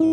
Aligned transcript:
Du 0.00 0.06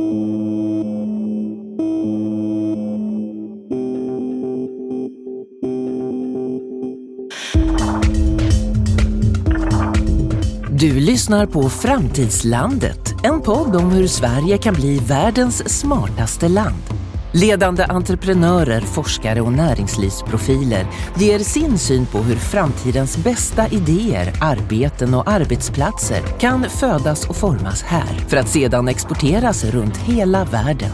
lyssnar 11.00 11.46
på 11.46 11.70
Framtidslandet, 11.70 13.14
en 13.24 13.42
podd 13.42 13.76
om 13.76 13.90
hur 13.90 14.08
Sverige 14.08 14.58
kan 14.58 14.74
bli 14.74 15.00
världens 15.00 15.80
smartaste 15.80 16.48
land. 16.48 16.95
Ledande 17.42 17.86
entreprenörer, 17.86 18.82
forskare 18.82 19.42
och 19.42 19.54
näringslivsprofiler 19.54 20.88
ger 21.18 21.40
sin 21.40 21.78
syn 21.78 22.06
på 22.06 22.18
hur 22.18 22.36
framtidens 22.36 23.18
bästa 23.18 23.68
idéer, 23.68 24.34
arbeten 24.42 25.14
och 25.14 25.30
arbetsplatser 25.30 26.22
kan 26.40 26.64
födas 26.64 27.30
och 27.30 27.36
formas 27.36 27.82
här 27.84 28.26
för 28.28 28.38
att 28.38 28.50
sedan 28.50 28.88
exporteras 28.88 29.64
runt 29.64 29.98
hela 29.98 30.46
världen. 30.46 30.92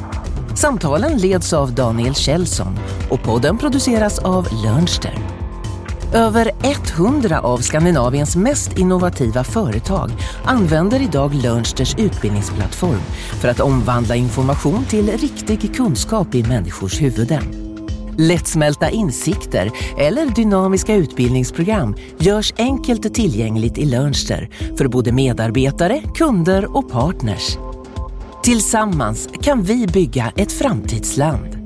Samtalen 0.56 1.18
leds 1.18 1.54
av 1.54 1.76
Daniel 1.76 2.16
Kjellson 2.16 2.80
och 3.10 3.24
podden 3.24 3.58
produceras 3.58 4.20
av 4.20 4.48
Lernster. 4.64 5.31
Över 6.14 6.52
100 6.98 7.40
av 7.40 7.58
Skandinaviens 7.58 8.36
mest 8.36 8.78
innovativa 8.78 9.44
företag 9.44 10.12
använder 10.46 11.02
idag 11.02 11.34
Learnsters 11.34 11.96
utbildningsplattform 11.98 13.02
för 13.42 13.48
att 13.48 13.60
omvandla 13.60 14.16
information 14.16 14.86
till 14.86 15.12
riktig 15.12 15.76
kunskap 15.76 16.36
i 16.36 16.44
människors 16.44 17.02
huvuden. 17.02 17.44
Lättsmälta 18.18 18.90
insikter 18.90 19.72
eller 19.98 20.26
dynamiska 20.26 20.96
utbildningsprogram 20.96 21.96
görs 22.20 22.54
enkelt 22.58 23.14
tillgängligt 23.14 23.78
i 23.78 23.86
Learnster 23.86 24.50
för 24.78 24.88
både 24.88 25.12
medarbetare, 25.12 26.02
kunder 26.16 26.78
och 26.78 26.92
partners. 26.92 27.58
Tillsammans 28.44 29.30
kan 29.42 29.64
vi 29.64 29.88
bygga 29.88 30.32
ett 30.36 30.52
framtidsland. 30.52 31.61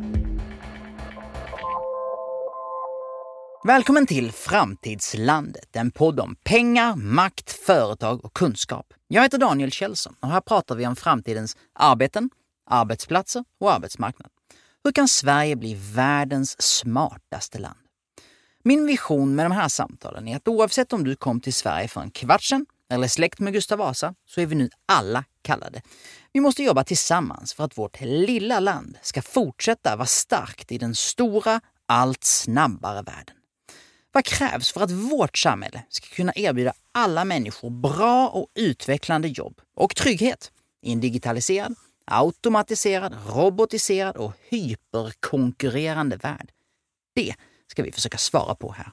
Välkommen 3.68 4.08
till 4.08 4.32
Framtidslandet, 4.32 5.76
en 5.76 5.92
podd 5.92 6.20
om 6.20 6.36
pengar, 6.44 6.96
makt, 6.96 7.52
företag 7.52 8.26
och 8.26 8.34
kunskap. 8.34 8.94
Jag 9.08 9.22
heter 9.22 9.38
Daniel 9.38 9.72
Kjellson 9.72 10.16
och 10.20 10.28
här 10.28 10.42
pratar 10.42 10.76
vi 10.76 10.88
om 10.88 10.96
framtidens 10.96 11.58
arbeten, 11.74 12.30
arbetsplatser 12.70 13.44
och 13.60 13.74
arbetsmarknad. 13.74 14.30
Hur 14.84 14.92
kan 14.92 15.08
Sverige 15.08 15.56
bli 15.56 15.74
världens 15.94 16.62
smartaste 16.62 17.60
land? 17.60 17.80
Min 18.64 18.86
vision 18.86 19.36
med 19.36 19.46
de 19.46 19.52
här 19.52 19.68
samtalen 19.68 20.28
är 20.28 20.36
att 20.36 20.48
oavsett 20.48 20.94
om 20.94 21.04
du 21.04 21.16
kom 21.16 21.42
till 21.42 21.54
Sverige 21.54 21.88
för 21.88 22.02
en 22.02 22.12
kvart 22.12 22.44
sedan 22.44 22.66
eller 22.92 23.08
släkt 23.08 23.40
med 23.40 23.54
Gustav 23.54 23.78
Vasa 23.78 24.16
så 24.26 24.42
är 24.42 24.46
vi 24.46 24.56
nu 24.56 24.70
alla 24.86 25.24
kallade. 25.42 25.82
Vi 26.34 26.40
måste 26.40 26.64
jobba 26.64 26.84
tillsammans 26.84 27.54
för 27.54 27.64
att 27.64 27.78
vårt 27.78 28.02
lilla 28.02 28.60
land 28.60 28.98
ska 29.02 29.22
fortsätta 29.22 29.96
vara 29.96 30.08
starkt 30.08 30.72
i 30.72 30.78
den 30.78 30.96
stora, 30.96 31.62
allt 31.88 32.24
snabbare 32.24 33.02
världen. 33.02 33.36
Vad 34.16 34.26
krävs 34.26 34.72
för 34.72 34.82
att 34.82 34.92
vårt 34.92 35.38
samhälle 35.38 35.84
ska 35.90 36.16
kunna 36.16 36.34
erbjuda 36.36 36.74
alla 36.92 37.26
människor 37.26 37.70
bra 37.70 38.30
och 38.30 38.48
utvecklande 38.56 39.28
jobb 39.28 39.62
och 39.76 39.96
trygghet 39.96 40.52
i 40.82 40.92
en 40.92 41.00
digitaliserad, 41.00 41.76
automatiserad, 42.06 43.16
robotiserad 43.28 44.18
och 44.18 44.34
hyperkonkurrerande 44.50 46.18
värld? 46.18 46.52
Det 47.16 47.36
ska 47.68 47.84
vi 47.84 47.92
försöka 47.92 48.18
svara 48.18 48.56
på 48.56 48.72
här. 48.72 48.92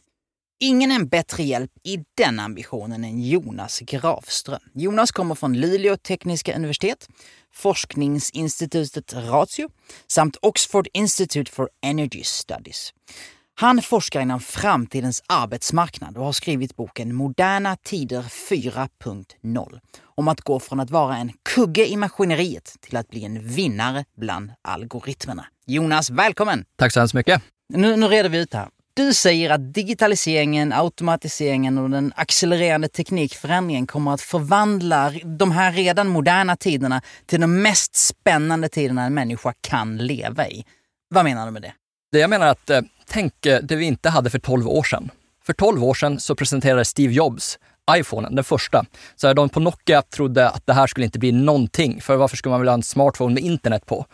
Ingen 0.61 0.91
är 0.91 0.95
en 0.95 1.09
bättre 1.09 1.43
hjälp 1.43 1.73
i 1.83 2.05
den 2.15 2.41
ambitionen 2.41 3.05
än 3.05 3.23
Jonas 3.23 3.81
Grafström. 3.81 4.61
Jonas 4.75 5.13
kommer 5.13 5.35
från 5.35 5.61
Luleå 5.61 5.97
tekniska 5.97 6.57
universitet, 6.57 7.09
forskningsinstitutet 7.53 9.15
Ratio 9.15 9.69
samt 10.07 10.37
Oxford 10.43 10.89
Institute 10.93 11.53
for 11.53 11.71
Energy 11.83 12.23
Studies. 12.25 12.93
Han 13.55 13.83
forskar 13.83 14.21
inom 14.21 14.41
framtidens 14.41 15.23
arbetsmarknad 15.27 16.17
och 16.17 16.25
har 16.25 16.33
skrivit 16.33 16.77
boken 16.77 17.15
Moderna 17.15 17.77
tider 17.77 18.23
4.0 18.23 19.81
om 20.05 20.29
att 20.29 20.41
gå 20.41 20.61
från 20.61 20.81
att 20.81 20.91
vara 20.91 21.17
en 21.17 21.33
kugge 21.55 21.87
i 21.87 21.97
maskineriet 21.97 22.75
till 22.81 22.97
att 22.97 23.09
bli 23.09 23.25
en 23.25 23.47
vinnare 23.47 24.05
bland 24.17 24.53
algoritmerna. 24.63 25.47
Jonas, 25.67 26.11
välkommen! 26.11 26.65
Tack 26.77 26.93
så 26.93 27.01
hemskt 27.01 27.15
mycket! 27.15 27.43
Nu, 27.69 27.97
nu 27.97 28.07
reder 28.07 28.29
vi 28.29 28.39
ut 28.39 28.55
här. 28.55 28.69
Du 28.95 29.15
säger 29.15 29.51
att 29.51 29.75
digitaliseringen, 29.75 30.73
automatiseringen 30.73 31.79
och 31.79 31.91
den 31.91 32.13
accelererande 32.17 32.89
teknikförändringen 32.89 33.87
kommer 33.87 34.15
att 34.15 34.21
förvandla 34.21 35.13
de 35.39 35.51
här 35.51 35.73
redan 35.73 36.09
moderna 36.09 36.57
tiderna 36.57 37.03
till 37.27 37.41
de 37.41 37.63
mest 37.63 37.97
spännande 37.97 38.69
tiderna 38.69 39.05
en 39.05 39.15
människa 39.15 39.53
kan 39.61 39.97
leva 39.97 40.49
i. 40.49 40.65
Vad 41.09 41.25
menar 41.25 41.47
du 41.47 41.53
med 41.53 41.63
det? 41.63 41.73
Det 42.13 42.19
jag 42.19 42.31
menar 42.31 42.47
att, 42.47 42.71
eh, 42.71 42.81
tänk 43.07 43.47
eh, 43.47 43.61
det 43.63 43.77
vi 43.77 43.85
inte 43.85 44.09
hade 44.09 44.31
för 44.31 44.39
12 44.39 44.69
år 44.69 44.83
sedan. 44.83 45.11
För 45.47 45.53
12 45.53 45.85
år 45.85 45.95
sedan 45.95 46.21
så 46.21 46.35
presenterade 46.35 46.85
Steve 46.85 47.13
Jobs 47.13 47.59
iPhonen, 47.91 48.35
den 48.35 48.45
första. 48.45 48.85
Så 49.17 49.33
de 49.33 49.49
på 49.49 49.61
Nokia 49.61 50.03
trodde 50.03 50.49
att 50.49 50.67
det 50.67 50.73
här 50.73 50.87
skulle 50.87 51.07
inte 51.07 51.19
bli 51.19 51.33
någonting, 51.33 52.01
för 52.01 52.17
varför 52.17 52.37
skulle 52.37 52.51
man 52.51 52.61
vilja 52.61 52.71
ha 52.71 52.77
en 52.77 52.83
smartphone 52.83 53.35
med 53.35 53.43
internet 53.43 53.87
på? 53.87 54.07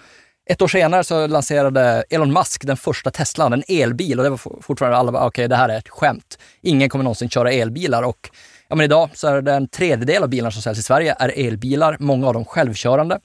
Ett 0.50 0.62
år 0.62 0.68
senare 0.68 1.04
så 1.04 1.26
lanserade 1.26 2.04
Elon 2.10 2.32
Musk 2.32 2.66
den 2.66 2.76
första 2.76 3.10
Teslan, 3.10 3.52
en 3.52 3.62
elbil 3.68 4.18
och 4.18 4.24
det 4.24 4.30
var 4.30 4.62
fortfarande 4.62 4.98
alla 4.98 5.12
bara, 5.12 5.26
okej 5.26 5.28
okay, 5.28 5.46
det 5.46 5.56
här 5.56 5.68
är 5.68 5.78
ett 5.78 5.88
skämt. 5.88 6.38
Ingen 6.62 6.88
kommer 6.88 7.02
någonsin 7.02 7.28
köra 7.30 7.52
elbilar 7.52 8.02
och 8.02 8.30
ja, 8.68 8.76
men 8.76 8.84
idag 8.84 9.10
så 9.14 9.28
är 9.28 9.42
det 9.42 9.52
en 9.52 9.68
tredjedel 9.68 10.22
av 10.22 10.28
bilarna 10.28 10.50
som 10.50 10.62
säljs 10.62 10.78
i 10.78 10.82
Sverige 10.82 11.16
är 11.18 11.46
elbilar, 11.46 11.96
många 12.00 12.26
av 12.26 12.34
dem 12.34 12.44
självkörande. 12.44 13.18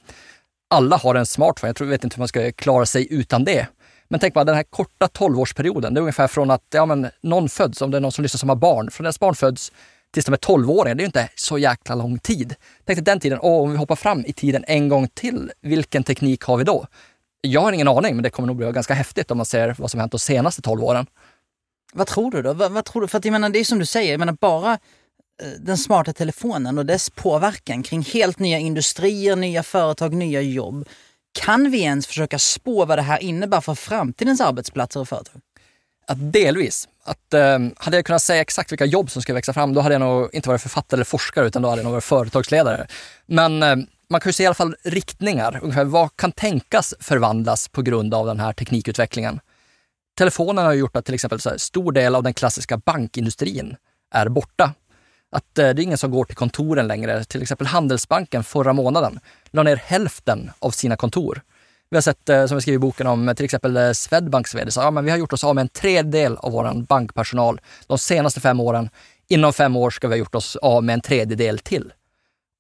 Alla 0.70 0.98
har 0.98 1.16
en 1.16 1.26
smartphone, 1.26 1.70
jag 1.70 1.76
tror, 1.76 1.88
vet 1.88 2.04
inte 2.04 2.16
hur 2.16 2.22
man 2.22 2.28
ska 2.28 2.52
klara 2.52 2.86
sig 2.86 3.08
utan 3.14 3.44
det. 3.44 3.68
Men 4.14 4.20
tänk 4.20 4.34
bara 4.34 4.44
den 4.44 4.56
här 4.56 4.64
korta 4.64 5.08
tolvårsperioden. 5.08 5.94
det 5.94 5.98
är 5.98 6.02
ungefär 6.02 6.28
från 6.28 6.52
att 6.52 6.64
ja, 6.74 6.86
men 6.86 7.08
någon 7.22 7.50
föds, 7.50 7.82
om 7.82 7.92
det 7.92 7.98
är 7.98 8.02
någon 8.02 8.12
som 8.12 8.22
lyssnar 8.22 8.38
som 8.38 8.50
har 8.50 8.56
barn, 8.56 8.92
från 8.92 9.04
deras 9.04 9.20
barn 9.20 9.36
föds 9.36 9.72
tills 10.12 10.26
de 10.26 10.34
är 10.34 10.38
tolvåringar. 10.38 10.96
det 10.96 11.02
är 11.02 11.04
ju 11.04 11.06
inte 11.06 11.30
så 11.36 11.58
jäkla 11.58 11.96
lång 11.96 12.20
tid. 12.20 12.56
Tänk 12.86 12.98
dig 12.98 13.04
den 13.04 13.20
tiden, 13.20 13.40
och 13.40 13.62
om 13.62 13.72
vi 13.72 13.78
hoppar 13.78 13.96
fram 13.96 14.26
i 14.26 14.34
tiden 14.34 14.64
en 14.68 14.90
gång 14.90 15.08
till, 15.08 15.52
vilken 15.62 16.04
teknik 16.04 16.44
har 16.44 16.58
vi 16.58 16.64
då? 16.64 16.88
Jag 17.42 17.62
har 17.62 17.72
ingen 17.72 17.88
aning, 17.88 18.16
men 18.16 18.24
det 18.24 18.30
kommer 18.30 18.48
nog 18.48 18.56
bli 18.56 18.72
ganska 18.72 18.94
häftigt 18.94 19.32
om 19.32 19.38
man 19.38 19.46
ser 19.46 19.76
vad 19.78 19.92
som 19.92 20.00
hänt 20.00 20.12
de 20.12 20.20
senaste 20.20 20.62
12 20.62 20.84
åren. 20.84 21.06
Vad 21.94 22.08
tror 22.08 22.32
du 22.32 22.42
då? 22.42 22.54
Vad, 22.54 22.72
vad 22.72 22.86
tror 22.86 23.02
du? 23.02 23.08
För 23.08 23.18
att 23.18 23.26
jag 23.26 23.32
menar, 23.32 23.50
det 23.50 23.60
är 23.60 23.64
som 23.64 23.80
du 23.80 23.86
säger, 23.86 24.12
jag 24.12 24.20
menar 24.20 24.38
bara 24.42 24.74
eh, 24.74 24.80
den 25.60 25.78
smarta 25.78 26.14
telefonen 26.14 26.78
och 26.78 26.86
dess 26.86 27.10
påverkan 27.10 27.84
kring 27.84 28.02
helt 28.02 28.40
nya 28.40 28.60
industrier, 28.60 29.36
nya 29.36 29.64
företag, 29.64 30.14
nya 30.14 30.42
jobb. 30.42 30.88
Kan 31.34 31.72
vi 31.72 31.82
ens 31.82 32.08
försöka 32.08 32.40
spå 32.40 32.86
vad 32.86 32.98
det 32.98 33.02
här 33.02 33.24
innebär 33.24 33.62
för 33.62 33.76
framtidens 33.76 34.42
arbetsplatser 34.42 35.00
och 35.00 35.10
företag? 35.10 35.42
Att 36.08 36.34
delvis. 36.34 36.88
Att, 37.04 37.34
eh, 37.34 37.60
hade 37.78 37.98
jag 37.98 38.06
kunnat 38.06 38.22
säga 38.22 38.42
exakt 38.42 38.72
vilka 38.72 38.86
jobb 38.86 39.12
som 39.12 39.22
ska 39.22 39.34
växa 39.34 39.54
fram, 39.54 39.74
då 39.74 39.82
hade 39.82 39.96
jag 39.96 40.00
nog 40.00 40.30
inte 40.34 40.50
varit 40.50 40.62
författare 40.62 40.98
eller 40.98 41.06
forskare, 41.06 41.48
utan 41.48 41.62
då 41.62 41.70
hade 41.70 41.80
jag 41.80 41.84
nog 41.84 41.94
varit 41.94 42.04
företagsledare. 42.04 42.88
Men 43.26 43.64
eh, 43.64 43.76
man 44.10 44.22
kan 44.22 44.30
ju 44.30 44.34
se 44.34 44.44
i 44.44 44.46
alla 44.46 44.54
fall 44.54 44.76
riktningar. 44.84 45.60
Ungefär 45.62 45.84
vad 45.84 46.16
kan 46.16 46.32
tänkas 46.32 46.94
förvandlas 47.00 47.68
på 47.68 47.82
grund 47.82 48.14
av 48.14 48.26
den 48.26 48.40
här 48.40 48.54
teknikutvecklingen? 48.54 49.40
Telefonen 50.18 50.66
har 50.66 50.74
gjort 50.74 50.96
att 50.96 51.06
till 51.06 51.14
exempel 51.14 51.40
så 51.40 51.60
stor 51.60 51.92
del 51.92 52.16
av 52.16 52.24
den 52.24 52.34
klassiska 52.34 52.78
bankindustrin 52.78 53.76
är 54.14 54.30
borta. 54.30 54.74
Att 55.34 55.58
eh, 55.58 55.70
det 55.70 55.82
är 55.82 55.84
ingen 55.84 55.98
som 55.98 56.12
går 56.12 56.26
till 56.26 56.36
kontoren 56.36 56.88
längre. 56.88 57.24
Till 57.24 57.42
exempel 57.42 57.68
Handelsbanken 57.68 58.44
förra 58.44 58.74
månaden 58.74 59.20
la 59.52 59.64
ner 59.64 59.76
hälften 59.76 60.52
av 60.60 60.72
sina 60.72 60.96
kontor. 60.96 61.42
Vi 61.90 61.98
har 61.98 62.02
sett, 62.02 62.30
eh, 62.30 62.46
som 62.46 62.58
vi 62.58 62.62
skriver 62.62 62.76
i 62.76 62.80
boken 62.80 63.08
om, 63.08 63.34
till 63.36 63.46
exempel 63.46 63.78
eh, 63.78 63.92
Swedbanks 63.92 64.56
vd 64.56 64.72
sa, 64.72 64.84
ja, 64.84 64.92
men 64.92 65.06
vi 65.06 65.12
har 65.12 65.18
gjort 65.18 65.34
oss 65.34 65.44
av 65.44 65.56
med 65.56 65.62
en 65.62 65.70
tredjedel 65.70 66.38
av 66.38 66.52
vår 66.52 66.86
bankpersonal 66.86 67.62
de 67.88 67.98
senaste 67.98 68.40
fem 68.40 68.60
åren. 68.60 68.90
Inom 69.28 69.54
fem 69.54 69.76
år 69.76 69.90
ska 69.90 70.08
vi 70.08 70.14
ha 70.14 70.18
gjort 70.18 70.36
oss 70.36 70.56
av 70.56 70.84
med 70.84 70.94
en 70.94 71.02
tredjedel 71.02 71.60
till. 71.60 71.94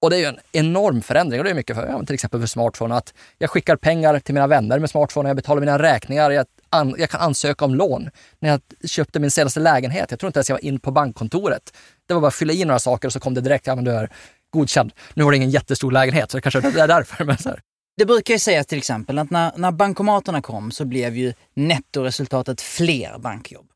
Och 0.03 0.09
det 0.09 0.15
är 0.15 0.19
ju 0.19 0.25
en 0.25 0.39
enorm 0.51 1.01
förändring 1.01 1.39
och 1.39 1.43
det 1.43 1.49
är 1.49 1.55
mycket 1.55 1.75
för, 1.75 1.87
ja, 1.87 2.03
till 2.05 2.13
exempel 2.13 2.39
för 2.39 2.47
smartphone. 2.47 2.95
Att 2.95 3.13
jag 3.37 3.49
skickar 3.49 3.75
pengar 3.75 4.19
till 4.19 4.33
mina 4.33 4.47
vänner 4.47 4.79
med 4.79 4.89
smartphone, 4.89 5.29
jag 5.29 5.35
betalar 5.35 5.59
mina 5.59 5.79
räkningar, 5.79 6.31
jag, 6.31 6.45
an, 6.69 6.95
jag 6.97 7.09
kan 7.09 7.21
ansöka 7.21 7.65
om 7.65 7.75
lån. 7.75 8.09
När 8.39 8.49
jag 8.49 8.61
köpte 8.89 9.19
min 9.19 9.31
senaste 9.31 9.59
lägenhet, 9.59 10.11
jag 10.11 10.19
tror 10.19 10.27
inte 10.27 10.37
ens 10.37 10.49
jag 10.49 10.55
var 10.55 10.65
in 10.65 10.79
på 10.79 10.91
bankkontoret. 10.91 11.73
Det 12.07 12.13
var 12.13 12.21
bara 12.21 12.27
att 12.27 12.35
fylla 12.35 12.53
i 12.53 12.65
några 12.65 12.79
saker 12.79 13.07
och 13.07 13.13
så 13.13 13.19
kom 13.19 13.33
det 13.33 13.41
direkt, 13.41 13.67
ja 13.67 13.75
men 13.75 13.83
du 13.83 13.91
är 13.91 14.09
godkänd. 14.49 14.91
Nu 15.13 15.23
har 15.23 15.31
du 15.31 15.37
ingen 15.37 15.49
jättestor 15.49 15.91
lägenhet 15.91 16.31
så 16.31 16.37
det 16.37 16.41
kanske 16.41 16.59
är 16.59 16.87
därför. 16.87 17.25
Men 17.25 17.37
så 17.37 17.49
här. 17.49 17.61
Det 17.97 18.05
brukar 18.05 18.33
ju 18.33 18.39
sägas 18.39 18.67
till 18.67 18.77
exempel 18.77 19.19
att 19.19 19.29
när, 19.29 19.51
när 19.57 19.71
bankomaterna 19.71 20.41
kom 20.41 20.71
så 20.71 20.85
blev 20.85 21.17
ju 21.17 21.33
nettoresultatet 21.53 22.61
fler 22.61 23.17
bankjobb. 23.17 23.69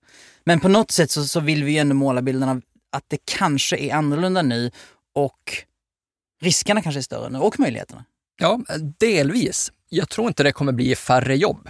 Men 0.43 0.59
på 0.59 0.67
något 0.67 0.91
sätt 0.91 1.11
så, 1.11 1.25
så 1.25 1.39
vill 1.39 1.63
vi 1.63 1.71
ju 1.71 1.77
ändå 1.77 1.95
måla 1.95 2.21
bilden 2.21 2.49
av 2.49 2.61
att 2.91 3.03
det 3.07 3.17
kanske 3.25 3.77
är 3.77 3.93
annorlunda 3.93 4.41
nu 4.41 4.71
och 5.15 5.63
riskerna 6.41 6.81
kanske 6.81 6.99
är 6.99 7.03
större 7.03 7.29
nu 7.29 7.39
och 7.39 7.59
möjligheterna. 7.59 8.05
Ja, 8.39 8.59
delvis. 8.99 9.71
Jag 9.89 10.09
tror 10.09 10.27
inte 10.27 10.43
det 10.43 10.51
kommer 10.51 10.71
bli 10.71 10.95
färre 10.95 11.35
jobb. 11.35 11.69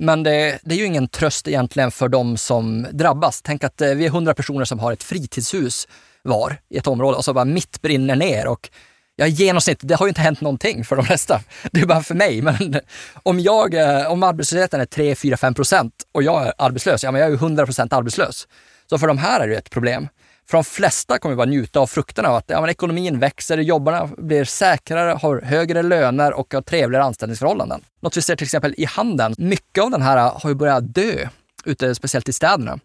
Men 0.00 0.22
det, 0.22 0.58
det, 0.62 0.74
är 0.74 0.78
ju 0.78 0.84
ingen 0.84 1.08
tröst 1.08 1.48
egentligen 1.48 1.90
för 1.90 2.08
de 2.08 2.36
som 2.36 2.86
drabbas. 2.92 3.42
Tänk 3.42 3.64
att 3.64 3.80
eh, 3.80 3.90
vi 3.90 4.06
är 4.06 4.10
hundra 4.10 4.34
personer 4.34 4.64
som 4.64 4.78
har 4.78 4.92
ett 4.92 5.02
fritidshus 5.02 5.88
var 6.22 6.56
i 6.68 6.78
ett 6.78 6.86
område 6.86 7.16
och 7.16 7.24
så 7.24 7.32
bara 7.32 7.44
mitt 7.44 7.82
brinner 7.82 8.16
ner 8.16 8.46
och 8.46 8.70
Ja, 9.16 9.26
i 9.26 9.30
genomsnitt, 9.30 9.78
det 9.82 9.94
har 9.94 10.06
ju 10.06 10.08
inte 10.08 10.20
hänt 10.20 10.40
någonting 10.40 10.84
för 10.84 10.96
de 10.96 11.04
flesta. 11.04 11.40
Det 11.72 11.80
är 11.80 11.86
bara 11.86 12.02
för 12.02 12.14
mig. 12.14 12.42
Men 12.42 12.80
om, 13.22 13.40
jag, 13.40 13.74
eh, 13.74 14.12
om 14.12 14.22
arbetslösheten 14.22 14.80
är 14.80 14.84
3, 14.84 15.14
4, 15.14 15.36
5 15.36 15.54
procent 15.54 15.94
och 16.12 16.22
jag 16.22 16.46
är 16.46 16.52
arbetslös, 16.58 17.04
ja 17.04 17.10
men 17.10 17.20
jag 17.20 17.26
är 17.26 17.30
ju 17.30 17.36
100 17.36 17.64
procent 17.64 17.92
arbetslös. 17.92 18.48
Så 18.90 18.98
för 18.98 19.06
de 19.06 19.18
här 19.18 19.40
är 19.40 19.48
det 19.48 19.56
ett 19.56 19.70
problem. 19.70 20.08
För 20.50 20.58
de 20.58 20.64
flesta 20.64 21.18
kommer 21.18 21.36
bara 21.36 21.46
njuta 21.46 21.80
av 21.80 21.86
frukterna 21.86 22.28
av 22.28 22.34
att 22.34 22.44
ja, 22.46 22.60
men 22.60 22.70
ekonomin 22.70 23.18
växer, 23.18 23.58
jobbarna 23.58 24.10
blir 24.18 24.44
säkrare, 24.44 25.10
har 25.10 25.40
högre 25.40 25.82
löner 25.82 26.32
och 26.32 26.54
har 26.54 26.62
trevligare 26.62 27.04
anställningsförhållanden. 27.04 27.80
Något 28.00 28.16
vi 28.16 28.22
ser 28.22 28.36
till 28.36 28.44
exempel 28.44 28.74
i 28.76 28.84
handeln. 28.84 29.34
Mycket 29.38 29.84
av 29.84 29.90
den 29.90 30.02
här 30.02 30.16
äh, 30.16 30.40
har 30.42 30.50
ju 30.50 30.54
börjat 30.54 30.94
dö, 30.94 31.28
ute, 31.64 31.94
speciellt 31.94 32.28
i 32.28 32.32
städerna. 32.32 32.78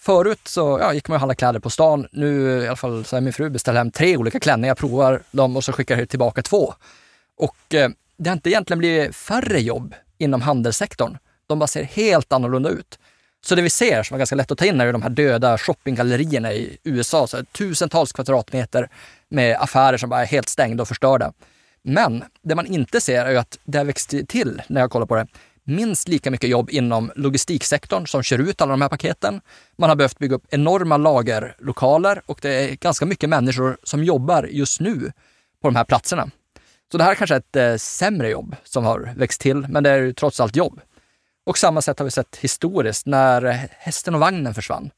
Förut 0.00 0.40
så 0.44 0.78
ja, 0.80 0.94
gick 0.94 1.08
man 1.08 1.14
och 1.14 1.20
handlade 1.20 1.36
kläder 1.36 1.60
på 1.60 1.70
stan. 1.70 2.06
Nu 2.12 2.62
i 2.62 2.66
alla 2.66 2.76
fall 2.76 3.04
så 3.04 3.16
har 3.16 3.20
min 3.20 3.32
fru 3.32 3.50
beställt 3.50 3.78
hem 3.78 3.90
tre 3.90 4.16
olika 4.16 4.40
klänningar, 4.40 4.74
provar 4.74 5.22
dem 5.30 5.56
och 5.56 5.64
så 5.64 5.72
skickar 5.72 5.98
jag 5.98 6.08
tillbaka 6.08 6.42
två. 6.42 6.74
Och 7.36 7.74
eh, 7.74 7.90
det 8.16 8.30
har 8.30 8.36
inte 8.36 8.50
egentligen 8.50 8.78
blivit 8.78 9.16
färre 9.16 9.60
jobb 9.60 9.94
inom 10.18 10.42
handelssektorn. 10.42 11.18
De 11.46 11.58
bara 11.58 11.66
ser 11.66 11.82
helt 11.82 12.32
annorlunda 12.32 12.70
ut. 12.70 12.98
Så 13.44 13.54
det 13.54 13.62
vi 13.62 13.70
ser, 13.70 14.02
som 14.02 14.14
är 14.14 14.18
ganska 14.18 14.36
lätt 14.36 14.50
att 14.50 14.58
ta 14.58 14.64
in, 14.64 14.80
är 14.80 14.92
de 14.92 15.02
här 15.02 15.10
döda 15.10 15.58
shoppinggallerierna 15.58 16.52
i 16.52 16.78
USA. 16.84 17.26
Så 17.26 17.44
tusentals 17.44 18.12
kvadratmeter 18.12 18.88
med 19.28 19.56
affärer 19.60 19.96
som 19.96 20.10
bara 20.10 20.22
är 20.22 20.26
helt 20.26 20.48
stängda 20.48 20.82
och 20.82 20.88
förstörda. 20.88 21.32
Men 21.82 22.24
det 22.42 22.54
man 22.54 22.66
inte 22.66 23.00
ser 23.00 23.24
är 23.24 23.36
att 23.36 23.58
det 23.64 23.78
har 23.78 23.84
växt 23.84 24.14
till, 24.28 24.62
när 24.66 24.80
jag 24.80 24.90
kollar 24.90 25.06
på 25.06 25.16
det, 25.16 25.26
minst 25.64 26.08
lika 26.08 26.30
mycket 26.30 26.50
jobb 26.50 26.70
inom 26.70 27.12
logistiksektorn 27.16 28.06
som 28.06 28.22
kör 28.22 28.38
ut 28.38 28.60
alla 28.60 28.70
de 28.70 28.82
här 28.82 28.88
paketen. 28.88 29.40
Man 29.76 29.88
har 29.88 29.96
behövt 29.96 30.18
bygga 30.18 30.36
upp 30.36 30.46
enorma 30.50 30.96
lagerlokaler 30.96 32.22
och 32.26 32.38
det 32.42 32.50
är 32.50 32.74
ganska 32.76 33.06
mycket 33.06 33.28
människor 33.28 33.78
som 33.82 34.04
jobbar 34.04 34.48
just 34.50 34.80
nu 34.80 35.12
på 35.62 35.68
de 35.68 35.76
här 35.76 35.84
platserna. 35.84 36.30
Så 36.92 36.98
det 36.98 37.04
här 37.04 37.10
är 37.10 37.14
kanske 37.14 37.36
ett 37.36 37.56
eh, 37.56 37.76
sämre 37.76 38.30
jobb 38.30 38.56
som 38.64 38.84
har 38.84 39.12
växt 39.16 39.40
till, 39.40 39.66
men 39.68 39.82
det 39.82 39.90
är 39.90 39.98
ju 39.98 40.12
trots 40.12 40.40
allt 40.40 40.56
jobb. 40.56 40.80
Och 41.44 41.58
samma 41.58 41.82
sätt 41.82 41.98
har 41.98 42.04
vi 42.04 42.10
sett 42.10 42.36
historiskt 42.36 43.06
när 43.06 43.68
hästen 43.70 44.14
och 44.14 44.20
vagnen 44.20 44.54
försvann. 44.54 44.90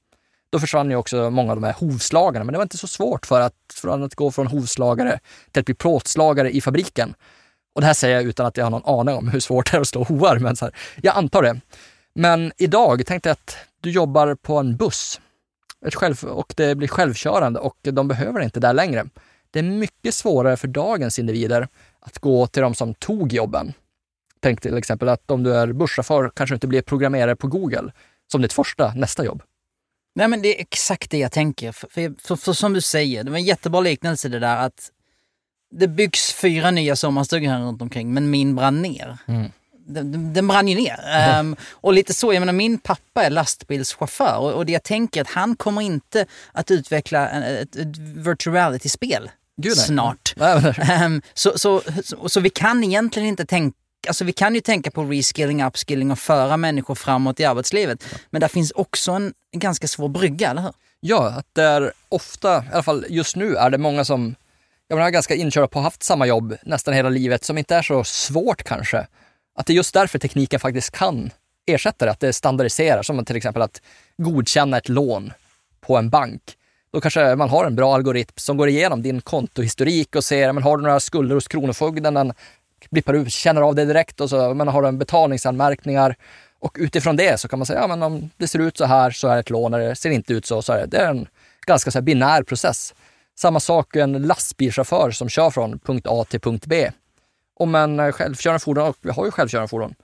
Då 0.50 0.58
försvann 0.58 0.90
ju 0.90 0.96
också 0.96 1.30
många 1.30 1.52
av 1.52 1.56
de 1.56 1.64
här 1.64 1.72
hovslagarna, 1.72 2.44
men 2.44 2.52
det 2.52 2.58
var 2.58 2.62
inte 2.62 2.78
så 2.78 2.86
svårt 2.86 3.26
för 3.26 3.40
att, 3.40 3.54
från 3.74 4.02
att 4.02 4.14
gå 4.14 4.30
från 4.30 4.46
hovslagare 4.46 5.20
till 5.52 5.60
att 5.60 5.66
bli 5.66 5.74
plåtslagare 5.74 6.50
i 6.50 6.60
fabriken. 6.60 7.14
Och 7.74 7.80
det 7.80 7.86
här 7.86 7.94
säger 7.94 8.14
jag 8.14 8.24
utan 8.24 8.46
att 8.46 8.56
jag 8.56 8.64
har 8.64 8.70
någon 8.70 9.00
aning 9.00 9.14
om 9.14 9.28
hur 9.28 9.40
svårt 9.40 9.72
det 9.72 9.76
är 9.76 9.80
att 9.80 9.88
slå 9.88 10.02
hovar, 10.02 10.38
men 10.38 10.56
så 10.56 10.64
här, 10.64 10.74
jag 11.02 11.16
antar 11.16 11.42
det. 11.42 11.60
Men 12.14 12.52
idag, 12.56 13.06
tänkte 13.06 13.28
jag 13.28 13.34
att 13.34 13.56
du 13.80 13.90
jobbar 13.90 14.34
på 14.34 14.58
en 14.58 14.76
buss 14.76 15.20
ett 15.86 15.94
själv, 15.94 16.24
och 16.24 16.54
det 16.56 16.74
blir 16.74 16.88
självkörande 16.88 17.60
och 17.60 17.76
de 17.82 18.08
behöver 18.08 18.40
inte 18.40 18.60
där 18.60 18.72
längre. 18.72 19.06
Det 19.50 19.58
är 19.58 19.62
mycket 19.62 20.14
svårare 20.14 20.56
för 20.56 20.68
dagens 20.68 21.18
individer 21.18 21.68
att 22.00 22.18
gå 22.18 22.46
till 22.46 22.62
de 22.62 22.74
som 22.74 22.94
tog 22.94 23.32
jobben. 23.32 23.72
Tänk 24.46 24.60
till 24.60 24.76
exempel 24.76 25.08
att 25.08 25.30
om 25.30 25.42
du 25.42 25.54
är 25.54 25.72
busschaufför 25.72 26.30
kanske 26.36 26.54
inte 26.54 26.66
blir 26.66 26.82
programmerare 26.82 27.36
på 27.36 27.48
Google 27.48 27.92
som 28.32 28.42
ditt 28.42 28.52
första, 28.52 28.92
nästa 28.94 29.24
jobb. 29.24 29.42
Nej 30.14 30.28
men 30.28 30.42
det 30.42 30.56
är 30.56 30.60
exakt 30.60 31.10
det 31.10 31.18
jag 31.18 31.32
tänker. 31.32 31.72
För, 31.72 31.88
för, 31.88 32.14
för, 32.22 32.36
för 32.36 32.52
som 32.52 32.72
du 32.72 32.80
säger, 32.80 33.24
det 33.24 33.30
var 33.30 33.38
en 33.38 33.44
jättebra 33.44 33.80
liknelse 33.80 34.28
det 34.28 34.38
där 34.38 34.56
att 34.56 34.90
det 35.70 35.88
byggs 35.88 36.32
fyra 36.32 36.70
nya 36.70 36.96
sommarstugor 36.96 37.48
här 37.48 37.60
runt 37.60 37.82
omkring 37.82 38.14
men 38.14 38.30
min 38.30 38.56
brann 38.56 38.82
ner. 38.82 39.18
Mm. 39.28 39.50
Den, 39.86 40.32
den 40.32 40.48
brann 40.48 40.68
ju 40.68 40.74
ner. 40.74 41.00
Mm. 41.06 41.46
Um, 41.46 41.56
och 41.70 41.92
lite 41.92 42.14
så, 42.14 42.32
jag 42.32 42.40
menar 42.40 42.52
min 42.52 42.78
pappa 42.78 43.24
är 43.24 43.30
lastbilschaufför 43.30 44.38
och, 44.38 44.52
och 44.52 44.66
det 44.66 44.72
jag 44.72 44.82
tänker 44.82 45.20
att 45.20 45.30
han 45.30 45.56
kommer 45.56 45.82
inte 45.82 46.26
att 46.52 46.70
utveckla 46.70 47.28
ett, 47.28 47.76
ett 47.76 47.98
virtual 47.98 48.54
reality-spel 48.54 49.30
snart. 49.76 50.34
Um, 51.04 51.22
så, 51.34 51.58
så, 51.58 51.82
så, 52.04 52.28
så 52.28 52.40
vi 52.40 52.50
kan 52.50 52.84
egentligen 52.84 53.28
inte 53.28 53.46
tänka 53.46 53.76
Alltså 54.06 54.24
vi 54.24 54.32
kan 54.32 54.54
ju 54.54 54.60
tänka 54.60 54.90
på 54.90 55.04
reskilling, 55.04 55.62
upskilling 55.62 56.10
och 56.10 56.18
föra 56.18 56.56
människor 56.56 56.94
framåt 56.94 57.40
i 57.40 57.44
arbetslivet. 57.44 58.04
Men 58.30 58.40
där 58.40 58.48
finns 58.48 58.70
också 58.70 59.12
en, 59.12 59.34
ganska 59.52 59.88
svår 59.88 60.08
brygga, 60.08 60.50
eller 60.50 60.62
hur? 60.62 60.72
Ja, 61.00 61.28
att 61.28 61.46
det 61.52 61.62
är 61.62 61.92
ofta, 62.08 62.58
i 62.58 62.68
alla 62.72 62.82
fall 62.82 63.06
just 63.08 63.36
nu, 63.36 63.56
är 63.56 63.70
det 63.70 63.78
många 63.78 64.04
som 64.04 64.34
jag 64.88 65.00
är 65.00 65.10
ganska 65.10 65.34
inkörda 65.34 65.68
på 65.68 65.80
haft 65.80 66.02
samma 66.02 66.26
jobb 66.26 66.56
nästan 66.62 66.94
hela 66.94 67.08
livet 67.08 67.44
som 67.44 67.58
inte 67.58 67.76
är 67.76 67.82
så 67.82 68.04
svårt 68.04 68.62
kanske. 68.62 69.06
Att 69.58 69.66
det 69.66 69.72
är 69.72 69.74
just 69.74 69.94
därför 69.94 70.18
tekniken 70.18 70.60
faktiskt 70.60 70.90
kan 70.90 71.30
ersätta 71.66 72.04
det, 72.04 72.10
att 72.10 72.20
det 72.20 72.32
standardiserar, 72.32 73.02
som 73.02 73.24
till 73.24 73.36
exempel 73.36 73.62
att 73.62 73.82
godkänna 74.16 74.76
ett 74.76 74.88
lån 74.88 75.32
på 75.80 75.96
en 75.96 76.10
bank. 76.10 76.42
Då 76.92 77.00
kanske 77.00 77.36
man 77.36 77.48
har 77.48 77.64
en 77.64 77.76
bra 77.76 77.94
algoritm 77.94 78.32
som 78.36 78.56
går 78.56 78.68
igenom 78.68 79.02
din 79.02 79.20
kontohistorik 79.20 80.16
och 80.16 80.24
ser, 80.24 80.52
men 80.52 80.62
har 80.62 80.76
du 80.76 80.82
några 80.82 81.00
skulder 81.00 81.34
hos 81.34 81.48
Kronofogden, 81.48 82.14
den 82.14 82.32
blippar 82.90 83.14
ut, 83.14 83.32
känner 83.32 83.62
av 83.62 83.74
det 83.74 83.84
direkt 83.84 84.20
och 84.20 84.30
så 84.30 84.54
men 84.54 84.68
har 84.68 84.82
du 84.82 84.88
en 84.88 84.98
betalningsanmärkningar. 84.98 86.16
Och 86.58 86.76
utifrån 86.80 87.16
det 87.16 87.40
så 87.40 87.48
kan 87.48 87.58
man 87.58 87.66
säga, 87.66 87.80
ja 87.80 87.86
men 87.86 88.02
om 88.02 88.30
det 88.36 88.48
ser 88.48 88.58
ut 88.58 88.76
så 88.76 88.84
här 88.84 89.10
så 89.10 89.28
är 89.28 89.34
det 89.34 89.40
ett 89.40 89.50
lån, 89.50 89.74
eller 89.74 89.88
det 89.88 89.96
ser 89.96 90.10
inte 90.10 90.32
ut 90.32 90.46
så, 90.46 90.62
så 90.62 90.72
är 90.72 90.78
det, 90.78 90.86
det 90.86 90.96
är 90.96 91.10
en 91.10 91.26
ganska 91.66 91.90
så 91.90 92.00
binär 92.00 92.42
process. 92.42 92.94
Samma 93.38 93.60
sak 93.60 93.96
en 93.96 94.12
lastbilschaufför 94.12 95.10
som 95.10 95.28
kör 95.28 95.50
från 95.50 95.78
punkt 95.78 96.06
A 96.10 96.24
till 96.28 96.40
punkt 96.40 96.66
B. 96.66 96.90
Om 97.56 97.74
en 97.74 98.12
självkörande 98.12 98.60
fordon, 98.60 98.88
och 98.88 98.96
vi 99.00 99.10
har 99.10 99.24
ju 99.24 99.30
självkörande 99.30 99.68
fordon, 99.68 99.94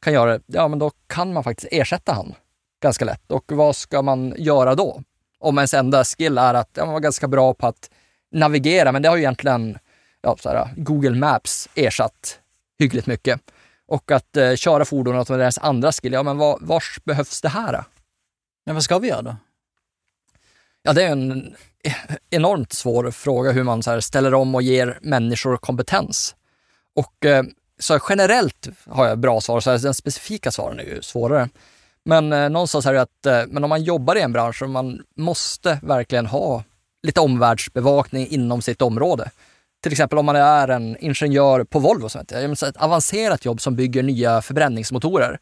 kan 0.00 0.12
göra 0.12 0.38
det, 0.38 0.44
ja 0.46 0.68
men 0.68 0.78
då 0.78 0.90
kan 1.06 1.32
man 1.32 1.44
faktiskt 1.44 1.72
ersätta 1.72 2.12
han 2.12 2.34
ganska 2.82 3.04
lätt. 3.04 3.30
Och 3.30 3.44
vad 3.52 3.76
ska 3.76 4.02
man 4.02 4.34
göra 4.36 4.74
då? 4.74 5.02
Om 5.38 5.58
ens 5.58 5.74
enda 5.74 6.04
skill 6.04 6.38
är 6.38 6.54
att 6.54 6.70
ja, 6.74 6.84
man 6.84 6.92
var 6.92 7.00
ganska 7.00 7.28
bra 7.28 7.54
på 7.54 7.66
att 7.66 7.90
navigera, 8.32 8.92
men 8.92 9.02
det 9.02 9.08
har 9.08 9.16
ju 9.16 9.22
egentligen 9.22 9.78
ja, 10.26 10.36
så 10.40 10.48
här, 10.48 10.68
Google 10.76 11.14
Maps 11.14 11.68
ersatt 11.74 12.38
hyggligt 12.78 13.06
mycket. 13.06 13.40
Och 13.86 14.10
att 14.10 14.36
eh, 14.36 14.54
köra 14.54 14.84
fordonet 14.84 15.28
med 15.28 15.38
deras 15.38 15.58
andra 15.58 15.92
skill, 15.92 16.12
ja 16.12 16.22
men 16.22 16.38
var, 16.38 16.58
vars 16.60 17.00
behövs 17.04 17.40
det 17.40 17.48
här? 17.48 17.84
Men 18.66 18.74
vad 18.74 18.84
ska 18.84 18.98
vi 18.98 19.08
göra 19.08 19.22
då? 19.22 19.36
Ja, 20.82 20.92
det 20.92 21.02
är 21.02 21.12
en 21.12 21.54
enormt 22.30 22.72
svår 22.72 23.10
fråga 23.10 23.52
hur 23.52 23.62
man 23.62 23.82
så 23.82 24.02
ställer 24.02 24.34
om 24.34 24.54
och 24.54 24.62
ger 24.62 24.98
människor 25.02 25.56
kompetens. 25.56 26.34
Och 26.94 27.24
eh, 27.24 27.44
så 27.78 28.00
generellt 28.08 28.68
har 28.86 29.06
jag 29.06 29.18
bra 29.18 29.40
svar, 29.40 29.60
så 29.60 29.70
här, 29.70 29.78
den 29.78 29.94
specifika 29.94 30.50
svaren 30.50 30.80
är 30.80 30.84
ju 30.84 31.02
svårare. 31.02 31.48
Men 32.04 32.32
eh, 32.32 32.50
någonstans 32.50 32.86
är 32.86 32.92
det 32.92 33.02
att 33.02 33.26
eh, 33.26 33.42
men 33.48 33.64
om 33.64 33.70
man 33.70 33.82
jobbar 33.82 34.16
i 34.16 34.20
en 34.20 34.32
bransch 34.32 34.62
och 34.62 34.70
man 34.70 35.02
måste 35.16 35.78
verkligen 35.82 36.26
ha 36.26 36.64
lite 37.02 37.20
omvärldsbevakning 37.20 38.28
inom 38.28 38.62
sitt 38.62 38.82
område. 38.82 39.30
Till 39.86 39.92
exempel 39.92 40.18
om 40.18 40.26
man 40.26 40.36
är 40.36 40.68
en 40.68 40.96
ingenjör 41.00 41.64
på 41.64 41.78
Volvo, 41.78 42.08
som 42.08 42.18
heter, 42.18 42.68
ett 42.68 42.76
avancerat 42.76 43.44
jobb 43.44 43.60
som 43.60 43.76
bygger 43.76 44.02
nya 44.02 44.42
förbränningsmotorer. 44.42 45.38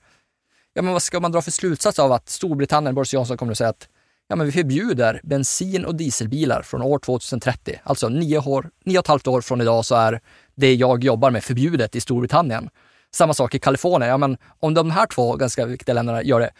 Ja, 0.72 0.82
men 0.82 0.92
vad 0.92 1.02
ska 1.02 1.20
man 1.20 1.32
dra 1.32 1.42
för 1.42 1.50
slutsats 1.50 1.98
av 1.98 2.12
att 2.12 2.28
Storbritannien, 2.28 2.94
Boris 2.94 3.14
Johnson 3.14 3.36
kommer 3.36 3.52
att 3.52 3.58
säga 3.58 3.70
att 3.70 3.88
ja, 4.28 4.36
men 4.36 4.46
vi 4.46 4.52
förbjuder 4.52 5.20
bensin 5.24 5.84
och 5.84 5.94
dieselbilar 5.94 6.62
från 6.62 6.82
år 6.82 6.98
2030. 6.98 7.80
Alltså 7.84 8.08
nio, 8.08 8.38
år, 8.38 8.70
nio 8.84 8.98
och 8.98 9.04
ett 9.04 9.08
halvt 9.08 9.26
år 9.26 9.40
från 9.40 9.60
idag 9.60 9.84
så 9.84 9.94
är 9.94 10.20
det 10.54 10.74
jag 10.74 11.04
jobbar 11.04 11.30
med 11.30 11.44
förbjudet 11.44 11.96
i 11.96 12.00
Storbritannien. 12.00 12.68
Samma 13.14 13.34
sak 13.34 13.54
i 13.54 13.58
Kalifornien. 13.58 14.10
Ja, 14.10 14.16
men 14.16 14.36
om 14.60 14.74
de 14.74 14.90
här 14.90 15.06
två 15.06 15.36
ganska 15.36 15.66
viktiga 15.66 15.94
länderna 15.94 16.22
gör 16.22 16.40
det, 16.40 16.50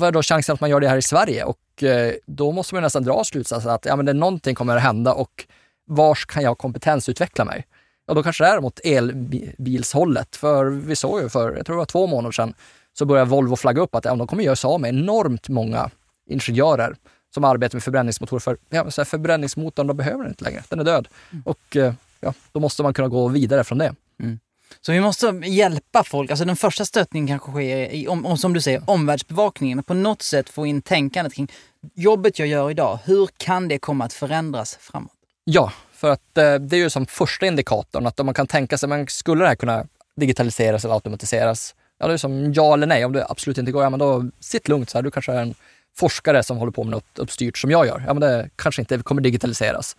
vad 0.00 0.08
är 0.08 0.12
då 0.12 0.22
chansen 0.22 0.54
att 0.54 0.60
man 0.60 0.70
gör 0.70 0.80
det 0.80 0.88
här 0.88 0.96
i 0.96 1.02
Sverige? 1.02 1.44
Och 1.44 1.82
eh, 1.82 2.12
då 2.26 2.52
måste 2.52 2.74
man 2.74 2.82
nästan 2.82 3.02
dra 3.02 3.24
slutsatsen 3.24 3.70
att 3.70 3.84
ja, 3.84 3.96
men 3.96 4.06
det, 4.06 4.12
någonting 4.12 4.54
kommer 4.54 4.76
att 4.76 4.82
hända 4.82 5.12
och 5.12 5.46
vars 5.88 6.26
kan 6.26 6.42
jag 6.42 6.58
kompetensutveckla 6.58 7.44
mig? 7.44 7.66
Ja, 8.06 8.14
då 8.14 8.22
kanske 8.22 8.44
det 8.44 8.50
är 8.50 8.60
mot 8.60 8.80
elbilshållet. 8.84 10.36
För 10.36 10.64
vi 10.64 10.96
såg 10.96 11.20
ju 11.20 11.28
för, 11.28 11.56
jag 11.56 11.66
tror 11.66 11.76
det 11.76 11.78
var 11.78 11.86
två 11.86 12.06
månader 12.06 12.32
sedan, 12.32 12.54
så 12.98 13.04
började 13.04 13.30
Volvo 13.30 13.56
flagga 13.56 13.82
upp 13.82 13.94
att 13.94 14.04
ja, 14.04 14.14
de 14.14 14.26
kommer 14.26 14.44
göra 14.44 14.56
sig 14.56 14.68
av 14.68 14.80
med 14.80 14.88
enormt 14.88 15.48
många 15.48 15.90
ingenjörer 16.30 16.96
som 17.34 17.44
arbetar 17.44 17.76
med 17.76 17.82
förbränningsmotorer. 17.82 18.40
För 18.40 18.58
ja, 18.68 18.90
så 18.90 19.00
här, 19.00 19.06
förbränningsmotorn, 19.06 19.86
de 19.86 19.96
behöver 19.96 20.18
den 20.18 20.28
inte 20.28 20.44
längre. 20.44 20.62
Den 20.68 20.80
är 20.80 20.84
död. 20.84 21.08
Mm. 21.30 21.42
Och 21.46 21.76
eh, 21.76 21.94
ja, 22.20 22.34
då 22.52 22.60
måste 22.60 22.82
man 22.82 22.94
kunna 22.94 23.08
gå 23.08 23.28
vidare 23.28 23.64
från 23.64 23.78
det. 23.78 23.94
Mm. 24.22 24.38
Så 24.80 24.92
vi 24.92 25.00
måste 25.00 25.26
hjälpa 25.44 26.04
folk. 26.04 26.30
Alltså 26.30 26.44
den 26.44 26.56
första 26.56 26.84
stöttningen 26.84 27.28
kanske 27.28 27.50
sker 27.50 27.94
i, 27.94 28.08
om, 28.08 28.26
om, 28.26 28.38
som 28.38 28.52
du 28.52 28.60
säger, 28.60 28.82
omvärldsbevakningen. 28.86 29.82
På 29.82 29.94
något 29.94 30.22
sätt 30.22 30.48
få 30.48 30.66
in 30.66 30.82
tänkandet 30.82 31.34
kring 31.34 31.52
jobbet 31.94 32.38
jag 32.38 32.48
gör 32.48 32.70
idag. 32.70 32.98
Hur 33.04 33.28
kan 33.36 33.68
det 33.68 33.78
komma 33.78 34.04
att 34.04 34.12
förändras 34.12 34.78
framåt? 34.80 35.17
Ja, 35.50 35.72
för 35.92 36.10
att 36.10 36.38
eh, 36.38 36.54
det 36.54 36.76
är 36.76 36.80
ju 36.80 36.90
som 36.90 37.06
första 37.06 37.46
indikatorn 37.46 38.06
att 38.06 38.20
om 38.20 38.26
man 38.26 38.34
kan 38.34 38.46
tänka 38.46 38.78
sig, 38.78 38.88
men 38.88 39.06
skulle 39.06 39.44
det 39.44 39.48
här 39.48 39.54
kunna 39.54 39.86
digitaliseras 40.16 40.84
eller 40.84 40.94
automatiseras? 40.94 41.74
Ja, 41.98 42.06
det 42.06 42.12
är 42.12 42.16
som 42.16 42.52
ja 42.52 42.74
eller 42.74 42.86
nej. 42.86 43.04
Om 43.04 43.12
det 43.12 43.26
absolut 43.28 43.58
inte 43.58 43.72
går, 43.72 43.82
ja 43.82 43.90
men 43.90 43.98
då 43.98 44.24
sitt 44.40 44.68
lugnt. 44.68 44.90
Så 44.90 44.98
här, 44.98 45.02
du 45.02 45.10
kanske 45.10 45.32
är 45.32 45.42
en 45.42 45.54
forskare 45.96 46.42
som 46.42 46.56
håller 46.56 46.72
på 46.72 46.84
med 46.84 46.90
något 46.90 47.18
uppstyrt 47.18 47.58
som 47.58 47.70
jag 47.70 47.86
gör. 47.86 48.04
Ja, 48.06 48.14
men 48.14 48.20
det 48.20 48.50
kanske 48.56 48.82
inte 48.82 48.98
kommer 48.98 49.22
digitaliseras. 49.22 49.96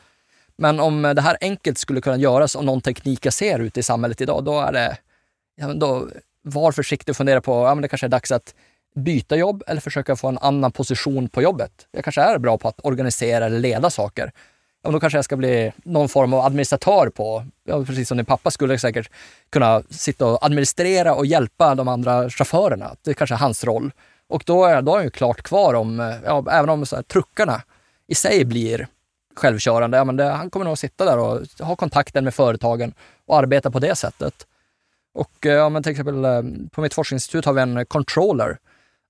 Men 0.55 0.79
om 0.79 1.01
det 1.01 1.21
här 1.21 1.37
enkelt 1.41 1.77
skulle 1.77 2.01
kunna 2.01 2.17
göras 2.17 2.55
och 2.55 2.65
någon 2.65 2.81
teknik 2.81 3.25
jag 3.25 3.33
ser 3.33 3.59
ute 3.59 3.79
i 3.79 3.83
samhället 3.83 4.21
idag, 4.21 4.43
då 4.43 4.59
är 4.59 4.71
det, 4.71 4.97
ja, 5.55 5.67
men 5.67 5.79
då, 5.79 6.07
var 6.41 6.71
försiktig 6.71 7.11
och 7.11 7.17
fundera 7.17 7.41
på, 7.41 7.51
ja 7.51 7.75
men 7.75 7.81
det 7.81 7.87
kanske 7.87 8.07
är 8.07 8.09
dags 8.09 8.31
att 8.31 8.53
byta 8.95 9.35
jobb 9.35 9.63
eller 9.67 9.81
försöka 9.81 10.15
få 10.15 10.27
en 10.27 10.37
annan 10.37 10.71
position 10.71 11.29
på 11.29 11.41
jobbet. 11.41 11.87
Jag 11.91 12.03
kanske 12.03 12.21
är 12.21 12.37
bra 12.37 12.57
på 12.57 12.67
att 12.67 12.79
organisera 12.83 13.45
eller 13.45 13.59
leda 13.59 13.89
saker 13.89 14.31
ja, 14.83 14.91
då 14.91 14.99
kanske 14.99 15.17
jag 15.17 15.25
ska 15.25 15.35
bli 15.35 15.71
någon 15.83 16.09
form 16.09 16.33
av 16.33 16.45
administratör 16.45 17.09
på, 17.09 17.45
ja, 17.63 17.85
precis 17.85 18.07
som 18.07 18.17
din 18.17 18.25
pappa 18.25 18.51
skulle 18.51 18.79
säkert 18.79 19.11
kunna 19.49 19.83
sitta 19.89 20.25
och 20.25 20.45
administrera 20.45 21.13
och 21.13 21.25
hjälpa 21.25 21.75
de 21.75 21.87
andra 21.87 22.29
chaufförerna. 22.29 22.95
Det 23.01 23.13
kanske 23.13 23.35
är 23.35 23.39
hans 23.39 23.63
roll. 23.63 23.91
Och 24.27 24.43
då 24.45 24.65
är, 24.65 24.81
då 24.81 24.91
är 24.91 24.95
han 24.95 25.05
ju 25.05 25.09
klart 25.09 25.41
kvar 25.41 25.73
om, 25.73 26.19
ja, 26.25 26.45
även 26.51 26.69
om 26.69 26.85
så 26.85 26.95
här, 26.95 27.03
truckarna 27.03 27.61
i 28.07 28.15
sig 28.15 28.45
blir 28.45 28.87
självkörande, 29.35 29.97
ja, 29.97 30.03
men 30.03 30.15
det, 30.15 30.23
han 30.23 30.49
kommer 30.49 30.65
nog 30.65 30.77
sitta 30.77 31.05
där 31.05 31.17
och 31.17 31.41
ha 31.59 31.75
kontakten 31.75 32.23
med 32.23 32.33
företagen 32.33 32.93
och 33.25 33.37
arbeta 33.37 33.71
på 33.71 33.79
det 33.79 33.95
sättet. 33.95 34.47
Och 35.13 35.31
ja, 35.39 35.69
men 35.69 35.83
till 35.83 35.91
exempel 35.91 36.25
eh, 36.25 36.41
på 36.71 36.81
mitt 36.81 36.93
forskningsinstitut 36.93 37.45
har 37.45 37.53
vi 37.53 37.61
en 37.61 37.85
controller 37.85 38.57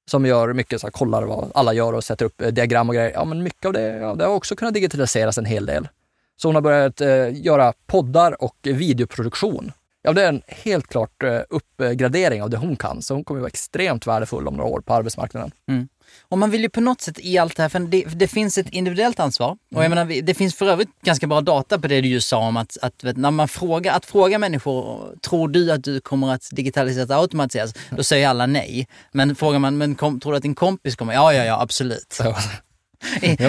som 0.10 0.26
gör 0.26 0.54
mycket, 0.54 0.82
så 0.82 0.88
här, 0.88 0.92
kollar 0.92 1.24
vad 1.24 1.52
alla 1.54 1.74
gör 1.74 1.94
och 1.94 2.04
sätter 2.04 2.26
upp 2.26 2.42
eh, 2.42 2.48
diagram 2.48 2.90
och 2.90 2.96
grejer. 2.96 3.12
Ja, 3.14 3.26
men 3.26 3.44
mycket 3.44 3.66
av 3.66 3.74
det, 3.74 3.98
ja, 3.98 4.16
det 4.16 4.26
har 4.26 4.34
också 4.34 4.56
kunnat 4.56 4.74
digitaliseras 4.74 5.38
en 5.38 5.46
hel 5.46 5.66
del. 5.66 5.88
Så 6.36 6.48
hon 6.48 6.56
har 6.56 6.62
börjat 6.62 7.02
eh, 7.02 7.46
göra 7.46 7.74
poddar 7.88 8.44
och 8.44 8.56
videoproduktion. 8.64 9.72
Ja, 10.02 10.14
det 10.14 10.24
är 10.24 10.30
en 10.30 10.42
helt 10.48 10.88
klart 10.88 11.24
eh, 11.24 11.40
uppgradering 11.50 12.44
av 12.44 12.50
det 12.50 12.58
hon 12.58 12.76
kan, 12.76 13.02
så 13.02 13.14
hon 13.14 13.24
kommer 13.24 13.40
att 13.40 13.44
vara 13.44 13.50
extremt 13.50 14.08
värdefull 14.08 14.48
om 14.48 14.54
några 14.54 14.70
år 14.70 14.82
på 14.82 14.94
arbetsmarknaden. 14.94 15.52
Mm. 15.68 15.88
Och 16.22 16.38
man 16.38 16.52
vill 16.52 16.62
ju 16.62 16.70
på 16.70 16.82
något 16.82 17.02
sätt 17.02 17.20
i 17.20 17.38
allt 17.38 17.56
det 17.56 17.62
här, 17.62 17.70
för 17.70 17.80
det, 17.80 18.04
det 18.04 18.28
finns 18.28 18.58
ett 18.58 18.70
individuellt 18.70 19.20
ansvar. 19.20 19.52
Och 19.52 19.58
jag 19.70 19.86
mm. 19.86 20.08
menar, 20.08 20.22
det 20.22 20.34
finns 20.34 20.56
för 20.56 20.66
övrigt 20.66 20.90
ganska 21.02 21.28
bra 21.28 21.42
data 21.42 21.80
på 21.80 21.88
det 21.88 22.02
du 22.02 22.08
just 22.08 22.28
sa 22.28 22.38
om 22.38 22.58
att, 22.58 22.78
att 22.82 23.04
när 23.04 23.32
man 23.32 23.48
frågar, 23.48 23.94
att 23.94 24.06
fråga 24.06 24.40
människor, 24.40 25.16
tror 25.22 25.48
du 25.48 25.72
att 25.72 25.84
du 25.84 26.02
kommer 26.02 26.34
att 26.34 26.50
digitaliseras 26.52 27.10
och 27.10 27.16
automatiseras? 27.16 27.74
Då 27.90 28.04
säger 28.04 28.28
alla 28.28 28.46
nej. 28.46 28.88
Men 29.12 29.36
frågar 29.36 29.60
man, 29.60 29.78
men 29.78 29.96
kom, 29.96 30.20
tror 30.20 30.32
du 30.32 30.38
att 30.38 30.44
din 30.44 30.56
kompis 30.56 30.96
kommer? 30.96 31.14
Ja, 31.14 31.34
ja, 31.34 31.44
ja, 31.44 31.62
absolut. 31.62 32.18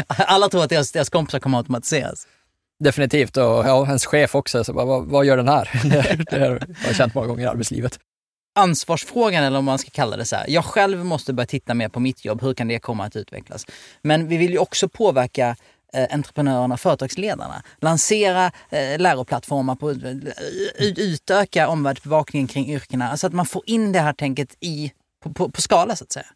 alla 0.07 0.49
tror 0.49 0.65
att 0.65 0.71
deras, 0.71 0.93
deras 0.93 1.11
kompisar 1.11 1.39
kommer 1.39 1.59
att 1.59 1.63
automatiseras. 1.63 2.27
Definitivt 2.85 3.37
och 3.37 3.45
ja, 3.45 3.87
ens 3.87 4.07
chef 4.07 4.35
också. 4.35 4.65
Så 4.65 4.73
bara, 4.73 4.85
vad, 4.85 5.07
vad 5.07 5.25
gör 5.25 5.37
den 5.37 5.49
här? 5.49 5.71
det 6.31 6.39
har 6.39 6.61
jag 6.87 6.97
känt 6.97 7.15
många 7.15 7.27
gånger 7.27 7.43
i 7.43 7.47
arbetslivet 7.47 7.99
ansvarsfrågan 8.55 9.45
eller 9.45 9.59
om 9.59 9.65
man 9.65 9.79
ska 9.79 9.91
kalla 9.91 10.17
det 10.17 10.25
så 10.25 10.37
här. 10.37 10.45
Jag 10.49 10.65
själv 10.65 11.05
måste 11.05 11.33
börja 11.33 11.47
titta 11.47 11.75
mer 11.75 11.89
på 11.89 12.01
mitt 12.01 12.25
jobb. 12.25 12.43
Hur 12.43 12.55
kan 12.55 12.69
det 12.69 12.79
komma 12.79 13.05
att 13.05 13.17
utvecklas? 13.17 13.67
Men 14.03 14.29
vi 14.29 14.37
vill 14.37 14.51
ju 14.51 14.59
också 14.59 14.89
påverka 14.89 15.57
eh, 15.93 16.15
entreprenörerna, 16.15 16.77
företagsledarna. 16.77 17.63
Lansera 17.81 18.53
eh, 18.71 18.99
läroplattformar, 18.99 19.75
på, 19.75 19.91
uh, 19.91 20.33
utöka 20.81 21.69
omvärldsbevakningen 21.69 22.49
kring 22.49 22.69
yrkena. 22.69 23.17
Så 23.17 23.27
att 23.27 23.33
man 23.33 23.47
får 23.47 23.63
in 23.67 23.93
det 23.93 24.01
här 24.01 24.13
tänket 24.13 24.57
i, 24.61 24.93
på, 25.23 25.33
på, 25.33 25.51
på 25.51 25.61
skala 25.61 25.97
så 25.97 26.05
att 26.05 26.13
säga. 26.13 26.27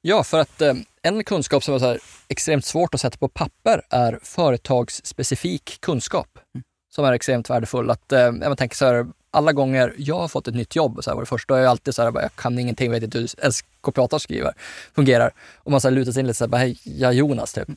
Ja, 0.00 0.24
för 0.24 0.40
att 0.40 0.60
eh, 0.60 0.74
en 1.02 1.24
kunskap 1.24 1.64
som 1.64 1.74
är 1.74 1.98
extremt 2.28 2.64
svårt 2.64 2.94
att 2.94 3.00
sätta 3.00 3.18
på 3.18 3.28
papper 3.28 3.82
är 3.90 4.18
företagsspecifik 4.22 5.78
kunskap. 5.80 6.38
Mm. 6.54 6.64
Som 6.90 7.04
är 7.04 7.12
extremt 7.12 7.50
värdefull. 7.50 7.90
Att, 7.90 8.12
eh, 8.12 8.20
jag 8.20 8.58
tänker 8.58 8.76
så 8.76 8.86
här, 8.86 9.06
alla 9.30 9.52
gånger 9.52 9.94
jag 9.96 10.18
har 10.18 10.28
fått 10.28 10.48
ett 10.48 10.54
nytt 10.54 10.76
jobb, 10.76 11.04
så 11.04 11.10
här 11.10 11.14
var 11.14 11.22
det 11.22 11.26
första, 11.26 11.54
då 11.54 11.58
är 11.58 11.62
jag 11.62 11.70
alltid 11.70 11.94
så 11.94 12.02
här, 12.02 12.12
jag 12.14 12.34
kan 12.34 12.58
ingenting, 12.58 12.90
vet 12.90 13.02
inte 13.02 13.18
hur 13.18 13.50
SKP 13.50 14.18
skriver, 14.18 14.52
fungerar. 14.94 15.32
Och 15.56 15.70
man 15.70 15.80
så 15.80 15.88
här 15.88 15.94
lutar 15.94 16.12
sig 16.12 16.20
in 16.20 16.26
lite 16.26 16.38
så 16.38 16.44
här, 16.44 16.48
bara, 16.48 16.58
hej, 16.58 16.78
jag 16.84 17.14
Jonas 17.14 17.52
typ. 17.52 17.68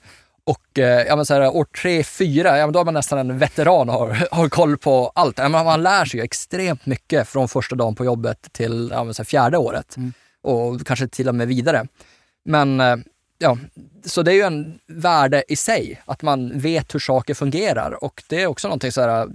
Och 0.43 0.79
eh, 0.79 1.07
ja, 1.07 1.15
men 1.15 1.25
så 1.25 1.33
här, 1.33 1.55
år 1.55 1.65
tre, 1.81 2.03
fyra, 2.03 2.57
ja, 2.57 2.65
men 2.65 2.73
då 2.73 2.79
är 2.79 2.85
man 2.85 2.93
nästan 2.93 3.19
en 3.19 3.37
veteran 3.37 3.89
och 3.89 3.95
har, 3.95 4.27
har 4.31 4.49
koll 4.49 4.77
på 4.77 5.11
allt. 5.15 5.37
Ja, 5.37 5.49
man, 5.49 5.65
man 5.65 5.83
lär 5.83 6.05
sig 6.05 6.19
ju 6.19 6.23
extremt 6.23 6.85
mycket 6.85 7.27
från 7.27 7.47
första 7.47 7.75
dagen 7.75 7.95
på 7.95 8.05
jobbet 8.05 8.47
till 8.51 8.89
ja, 8.91 9.03
men 9.03 9.13
så 9.13 9.21
här, 9.21 9.25
fjärde 9.25 9.57
året. 9.57 9.97
Mm. 9.97 10.13
Och 10.43 10.87
kanske 10.87 11.07
till 11.07 11.29
och 11.29 11.35
med 11.35 11.47
vidare. 11.47 11.87
Men 12.45 12.79
eh, 12.79 12.95
ja, 13.41 13.57
så 14.05 14.23
det 14.23 14.31
är 14.31 14.35
ju 14.35 14.41
en 14.41 14.79
värde 14.87 15.43
i 15.47 15.55
sig, 15.55 16.01
att 16.05 16.21
man 16.21 16.59
vet 16.59 16.95
hur 16.95 16.99
saker 16.99 17.33
fungerar. 17.33 18.03
Och 18.03 18.23
det 18.27 18.41
är 18.41 18.47
också 18.47 18.67
någonting 18.67 18.91
så 18.91 19.01
här, 19.01 19.21
eh, 19.21 19.27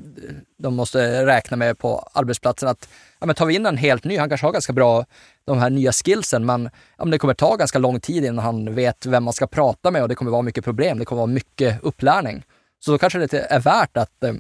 de 0.59 0.75
måste 0.75 1.27
räkna 1.27 1.57
med 1.57 1.79
på 1.79 2.09
arbetsplatsen. 2.13 2.69
att 2.69 2.89
ja, 3.19 3.27
men 3.27 3.35
Tar 3.35 3.47
vi 3.47 3.55
in 3.55 3.67
en 3.67 3.77
helt 3.77 4.05
ny, 4.05 4.19
han 4.19 4.29
kanske 4.29 4.47
har 4.47 4.53
ganska 4.53 4.73
bra 4.73 5.05
de 5.45 5.59
här 5.59 5.71
nya 5.71 5.93
skillsen, 5.93 6.47
men 6.47 6.71
ja, 6.97 7.05
men 7.05 7.11
det 7.11 7.19
kommer 7.19 7.35
ta 7.35 7.57
ganska 7.57 7.79
lång 7.79 8.01
tid 8.01 8.25
innan 8.25 8.45
han 8.45 8.75
vet 8.75 9.07
vem 9.07 9.25
man 9.25 9.33
ska 9.33 9.47
prata 9.47 9.91
med 9.91 10.03
och 10.03 10.09
det 10.09 10.15
kommer 10.15 10.31
vara 10.31 10.43
mycket 10.43 10.65
problem. 10.65 10.99
Det 10.99 11.05
kommer 11.05 11.21
vara 11.21 11.27
mycket 11.27 11.83
upplärning. 11.83 12.43
Så 12.85 12.91
då 12.91 12.99
kanske 12.99 13.19
det 13.19 13.35
är 13.35 13.61
värt 13.61 13.97
att 13.97 14.23
eh, 14.23 14.35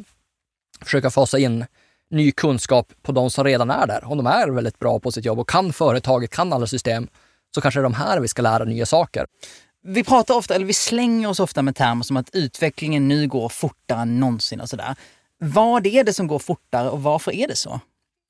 försöka 0.84 1.10
fasa 1.10 1.38
in 1.38 1.64
ny 2.10 2.32
kunskap 2.32 2.92
på 3.02 3.12
de 3.12 3.30
som 3.30 3.44
redan 3.44 3.70
är 3.70 3.86
där. 3.86 4.04
Om 4.04 4.16
de 4.16 4.26
är 4.26 4.48
väldigt 4.48 4.78
bra 4.78 4.98
på 4.98 5.12
sitt 5.12 5.24
jobb 5.24 5.38
och 5.38 5.48
kan 5.48 5.72
företaget, 5.72 6.30
kan 6.30 6.52
alla 6.52 6.66
system, 6.66 7.08
så 7.56 7.60
kanske 7.60 7.80
det 7.80 7.82
är 7.82 7.90
de 7.90 7.94
här 7.94 8.20
vi 8.20 8.28
ska 8.28 8.42
lära 8.42 8.64
nya 8.64 8.86
saker. 8.86 9.26
Vi 9.82 10.04
pratar 10.04 10.34
ofta, 10.34 10.54
eller 10.54 10.66
vi 10.66 10.72
slänger 10.72 11.28
oss 11.28 11.40
ofta 11.40 11.62
med 11.62 11.76
termer 11.76 12.04
som 12.04 12.16
att 12.16 12.30
utvecklingen 12.32 13.08
nu 13.08 13.28
går 13.28 13.48
fortare 13.48 14.00
än 14.00 14.20
någonsin 14.20 14.60
och 14.60 14.68
sådär. 14.68 14.94
Vad 15.38 15.86
är 15.86 16.04
det 16.04 16.12
som 16.12 16.26
går 16.26 16.38
fortare 16.38 16.90
och 16.90 17.02
varför 17.02 17.32
är 17.34 17.48
det 17.48 17.56
så? 17.56 17.80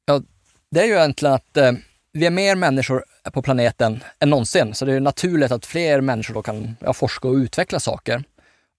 Ja, 0.06 0.22
det 0.70 0.80
är 0.80 0.86
ju 0.86 0.92
egentligen 0.92 1.34
att 1.34 1.56
eh, 1.56 1.72
vi 2.12 2.26
är 2.26 2.30
mer 2.30 2.54
människor 2.54 3.04
på 3.32 3.42
planeten 3.42 4.04
än 4.20 4.30
någonsin, 4.30 4.74
så 4.74 4.84
det 4.84 4.92
är 4.92 5.00
naturligt 5.00 5.52
att 5.52 5.66
fler 5.66 6.00
människor 6.00 6.34
då 6.34 6.42
kan 6.42 6.76
ja, 6.80 6.92
forska 6.92 7.28
och 7.28 7.34
utveckla 7.34 7.80
saker. 7.80 8.24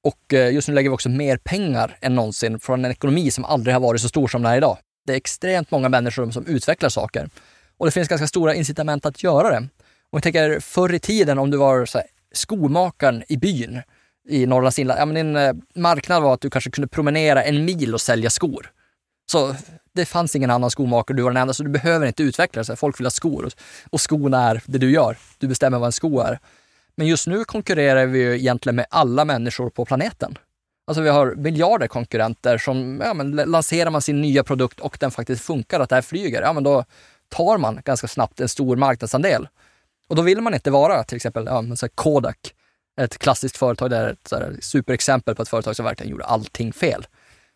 Och 0.04 0.34
eh, 0.34 0.54
just 0.54 0.68
nu 0.68 0.74
lägger 0.74 0.90
vi 0.90 0.96
också 0.96 1.10
mer 1.10 1.38
pengar 1.38 1.98
än 2.02 2.16
någonsin 2.16 2.60
från 2.60 2.86
en 2.86 2.92
ekonomi 2.92 3.32
som 3.32 3.46
aldrig 3.46 3.76
har 3.76 3.82
varit 3.82 4.02
så 4.02 4.10
stor 4.10 4.28
som 4.28 4.42
den 4.42 4.52
är 4.52 4.58
idag. 4.58 4.78
Det 5.06 5.14
är 5.14 5.18
extremt 5.18 5.72
många 5.72 5.90
människor 5.90 6.32
som 6.32 6.46
utvecklar 6.46 6.90
saker 6.90 7.30
och 7.78 7.86
det 7.86 7.92
finns 7.92 8.08
ganska 8.08 8.28
stora 8.28 8.56
incitament 8.56 9.06
att 9.06 9.24
göra 9.24 9.50
det. 9.50 9.68
Om 10.12 10.18
vi 10.18 10.22
tänker 10.22 10.60
förr 10.60 10.94
i 10.94 11.00
tiden 11.00 11.40
om 11.40 11.52
du 11.52 11.58
var 11.58 11.86
så 11.86 11.98
här, 11.98 12.08
skomakaren 12.32 13.24
i 13.28 13.38
byn 13.38 13.82
i 14.30 14.46
Norrlands 14.46 14.80
inland. 14.80 15.00
Ja, 15.00 15.06
men 15.06 15.16
din 15.16 15.36
eh, 15.36 15.54
marknad 15.76 16.24
var 16.24 16.34
att 16.34 16.42
du 16.42 16.50
kanske 16.50 16.72
kunde 16.72 16.88
promenera 16.88 17.44
en 17.44 17.66
mil 17.66 17.94
och 17.94 18.02
sälja 18.02 18.30
skor. 18.30 18.72
Så 19.32 19.56
det 19.96 20.06
fanns 20.06 20.36
ingen 20.36 20.52
annan 20.52 20.72
skomakare, 20.72 21.18
du 21.18 21.24
var 21.24 21.32
den 21.32 21.42
enda, 21.42 21.54
så 21.54 21.64
du 21.64 21.70
behöver 21.70 22.08
inte 22.08 22.24
utveckla 22.24 22.64
dig. 22.64 22.76
Folk 22.76 23.00
vill 23.00 23.06
ha 23.06 23.12
skor 23.12 23.50
och 23.90 24.02
skon 24.02 24.34
är 24.34 24.62
det 24.66 24.78
du 24.78 24.92
gör. 24.92 25.18
Du 25.38 25.48
bestämmer 25.48 25.80
vad 25.80 25.86
en 25.86 25.92
sko 25.92 26.20
är. 26.20 26.40
Men 26.96 27.08
just 27.08 27.28
nu 27.28 27.44
konkurrerar 27.44 28.06
vi 28.06 28.20
ju 28.20 28.36
egentligen 28.36 28.76
med 28.76 28.86
alla 28.90 29.26
människor 29.26 29.70
på 29.70 29.86
planeten. 29.86 30.38
Alltså 30.88 31.02
vi 31.02 31.10
har 31.10 31.36
miljarder 31.36 31.88
konkurrenter 31.88 32.58
som, 32.58 33.02
ja 33.06 33.14
men 33.14 33.32
lanserar 33.32 33.90
man 33.90 34.02
sin 34.02 34.22
nya 34.22 34.44
produkt 34.44 34.80
och 34.80 34.98
den 35.00 35.12
faktiskt 35.12 35.44
funkar, 35.44 35.80
att 35.80 35.90
det 35.90 35.96
här 35.96 36.02
flyger, 36.02 36.42
ja 36.42 36.54
men 36.54 36.64
då 36.64 36.86
tar 37.30 37.58
man 37.58 37.82
ganska 37.86 38.08
snabbt 38.08 38.40
en 38.40 38.50
stor 38.50 38.76
marknadsandel. 38.76 39.48
Och 40.08 40.16
då 40.16 40.22
vill 40.22 40.42
man 40.42 40.54
inte 40.54 40.72
vara 40.72 41.04
till 41.04 41.16
exempel 41.16 41.46
ja, 41.46 41.64
så 41.76 41.90
Kodak, 41.90 42.54
ett 43.02 43.18
klassiskt 43.18 43.58
företag, 43.58 43.90
det 43.90 43.98
är 43.98 44.10
ett 44.10 44.28
så 44.28 44.40
superexempel 44.62 45.36
på 45.36 45.42
ett 45.42 45.50
företag 45.50 45.76
som 45.76 45.86
verkligen 45.86 46.12
gjorde 46.12 46.26
allting 46.26 46.74
fel. 46.74 47.08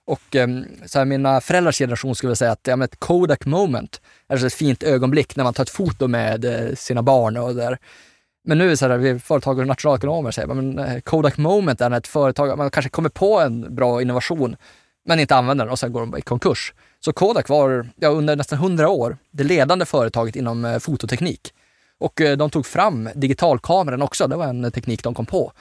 Och 0.06 0.36
ehm, 0.36 0.66
så 0.86 1.00
här, 1.00 1.06
mina 1.06 1.42
föräldrars 1.42 1.78
generation 1.78 2.16
skulle 2.16 2.36
säga 2.36 2.52
att 2.52 2.68
ja, 2.68 2.84
ett 2.84 3.00
Kodak 3.00 3.46
moment 3.46 4.02
är 4.28 4.38
så 4.38 4.46
ett 4.46 4.54
fint 4.54 4.84
ögonblick 4.84 5.36
när 5.36 5.44
man 5.44 5.54
tar 5.54 5.64
ett 5.64 5.70
foto 5.70 6.08
med 6.08 6.46
eh, 6.46 6.76
sina 6.76 7.04
barn 7.04 7.38
och 7.38 7.56
där. 7.56 7.78
Men 8.44 8.58
nu 8.58 8.72
är 8.72 8.76
så 8.76 8.88
här, 8.88 8.98
vi 8.98 9.20
företag 9.20 9.60
och 9.60 9.68
nationalekonomer 9.68 10.32
säger 10.32 10.48
men 10.48 10.80
eh, 10.80 11.00
Kodak 11.00 11.38
moment 11.38 11.82
är 11.82 11.90
när 11.90 11.98
ett 11.98 12.08
företag, 12.08 12.58
man 12.58 12.72
kanske 12.72 12.90
kommer 12.90 13.10
på 13.10 13.40
en 13.40 13.76
bra 13.76 14.02
innovation 14.02 14.56
men 15.06 15.20
inte 15.20 15.36
använder 15.36 15.66
den 15.66 15.72
och 15.72 15.80
sen 15.80 15.94
går 15.94 16.00
de 16.00 16.18
i 16.18 16.22
konkurs. 16.22 16.74
Så 17.00 17.14
Kodak 17.14 17.50
var 17.50 17.90
ja, 17.96 18.10
under 18.10 18.36
nästan 18.36 18.60
hundra 18.60 18.90
år 18.90 19.18
det 19.32 19.44
ledande 19.44 19.86
företaget 19.86 20.36
inom 20.36 20.66
eh, 20.66 20.80
fototeknik. 20.80 21.54
Och 22.02 22.22
eh, 22.22 22.38
de 22.38 22.50
tog 22.50 22.66
fram 22.66 23.10
digitalkameran 23.16 24.02
också, 24.02 24.28
det 24.28 24.36
var 24.36 24.46
en 24.46 24.72
teknik 24.72 25.04
de 25.04 25.14
kom 25.14 25.26
på. 25.26 25.52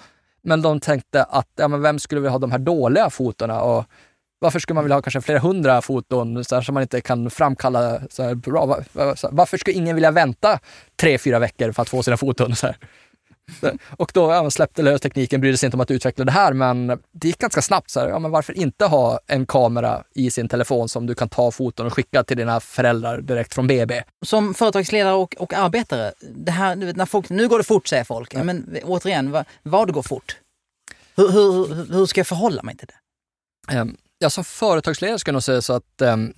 Men 0.43 0.63
de 0.63 0.81
tänkte 0.81 1.23
att, 1.23 1.49
ja 1.57 1.69
men 1.69 1.83
vem 1.83 1.99
skulle 1.99 2.21
vilja 2.21 2.31
ha 2.31 2.39
de 2.39 2.53
här 2.53 2.59
dåliga 2.59 3.11
fotona 3.11 3.63
och 3.63 3.85
varför 4.39 4.59
skulle 4.59 4.75
man 4.75 4.85
vilja 4.85 4.97
ha 4.97 5.03
kanske 5.03 5.21
flera 5.21 5.39
hundra 5.39 5.83
foton 5.83 6.45
så 6.45 6.55
här, 6.55 6.63
som 6.63 6.75
man 6.75 6.83
inte 6.83 7.01
kan 7.01 7.31
framkalla 7.31 8.01
så 8.11 8.23
här 8.23 8.35
bra? 8.35 8.67
Varför 9.31 9.57
skulle 9.57 9.77
ingen 9.77 9.95
vilja 9.95 10.11
vänta 10.11 10.59
tre, 10.97 11.19
fyra 11.19 11.39
veckor 11.39 11.73
för 11.73 11.83
att 11.83 11.89
få 11.89 12.03
sina 12.03 12.17
foton? 12.17 12.57
Så 12.57 12.67
här? 12.67 12.77
Och 13.97 14.11
då 14.15 14.31
ja, 14.31 14.51
släppte 14.51 14.83
lös 14.83 15.01
tekniken, 15.01 15.41
brydde 15.41 15.59
sig 15.59 15.67
inte 15.67 15.77
om 15.77 15.81
att 15.81 15.91
utveckla 15.91 16.25
det 16.25 16.33
här, 16.33 16.53
men 16.53 16.87
det 16.87 17.29
gick 17.29 17.39
ganska 17.39 17.63
snabbt. 17.63 17.91
Så 17.91 18.01
här, 18.01 18.09
ja, 18.09 18.19
men 18.19 18.31
varför 18.31 18.59
inte 18.59 18.85
ha 18.85 19.21
en 19.27 19.47
kamera 19.47 20.03
i 20.15 20.31
sin 20.31 20.49
telefon 20.49 20.89
som 20.89 21.07
du 21.07 21.15
kan 21.15 21.29
ta 21.29 21.51
foton 21.51 21.87
och 21.87 21.93
skicka 21.93 22.25
till 22.25 22.37
dina 22.37 22.61
föräldrar 22.61 23.21
direkt 23.21 23.55
från 23.55 23.67
BB? 23.67 24.03
Som 24.27 24.55
företagsledare 24.55 25.15
och, 25.15 25.35
och 25.39 25.55
arbetare, 25.55 26.13
det 26.21 26.53
här, 26.53 26.77
när 26.77 27.07
folk, 27.07 27.31
nu 27.31 27.49
går 27.49 27.59
det 27.59 27.65
fort 27.65 27.89
säger 27.89 28.05
folk. 28.05 28.35
Ja. 28.35 28.45
Men 28.45 28.79
återigen, 28.85 29.31
vad, 29.31 29.45
vad 29.63 29.93
går 29.93 30.03
fort? 30.03 30.37
Hur, 31.17 31.29
hur, 31.29 31.93
hur 31.93 32.07
ska 32.07 32.21
jag 32.21 32.27
förhålla 32.27 32.63
mig 32.63 32.77
till 32.77 32.87
det? 32.87 33.79
Um, 33.79 33.97
ja, 34.19 34.31
som 34.31 34.45
företagsledare 34.45 35.19
ska 35.19 35.29
jag 35.29 35.33
nog 35.33 35.43
säga 35.43 35.63
så 35.63 35.73
att 35.73 36.03
um, 36.03 36.33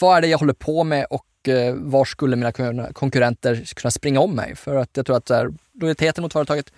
vad 0.00 0.16
är 0.16 0.20
det 0.20 0.28
jag 0.28 0.38
håller 0.38 0.52
på 0.52 0.84
med 0.84 1.06
och 1.10 1.26
eh, 1.48 1.74
var 1.74 2.04
skulle 2.04 2.36
mina 2.36 2.52
konkurrenter 2.92 3.74
kunna 3.74 3.90
springa 3.90 4.20
om 4.20 4.34
mig? 4.34 4.56
För 4.56 4.76
att 4.76 4.90
jag 4.96 5.06
tror 5.06 5.16
att 5.16 5.28
här, 5.28 5.52
lojaliteten 5.80 6.22
mot 6.22 6.32
företaget 6.32 6.72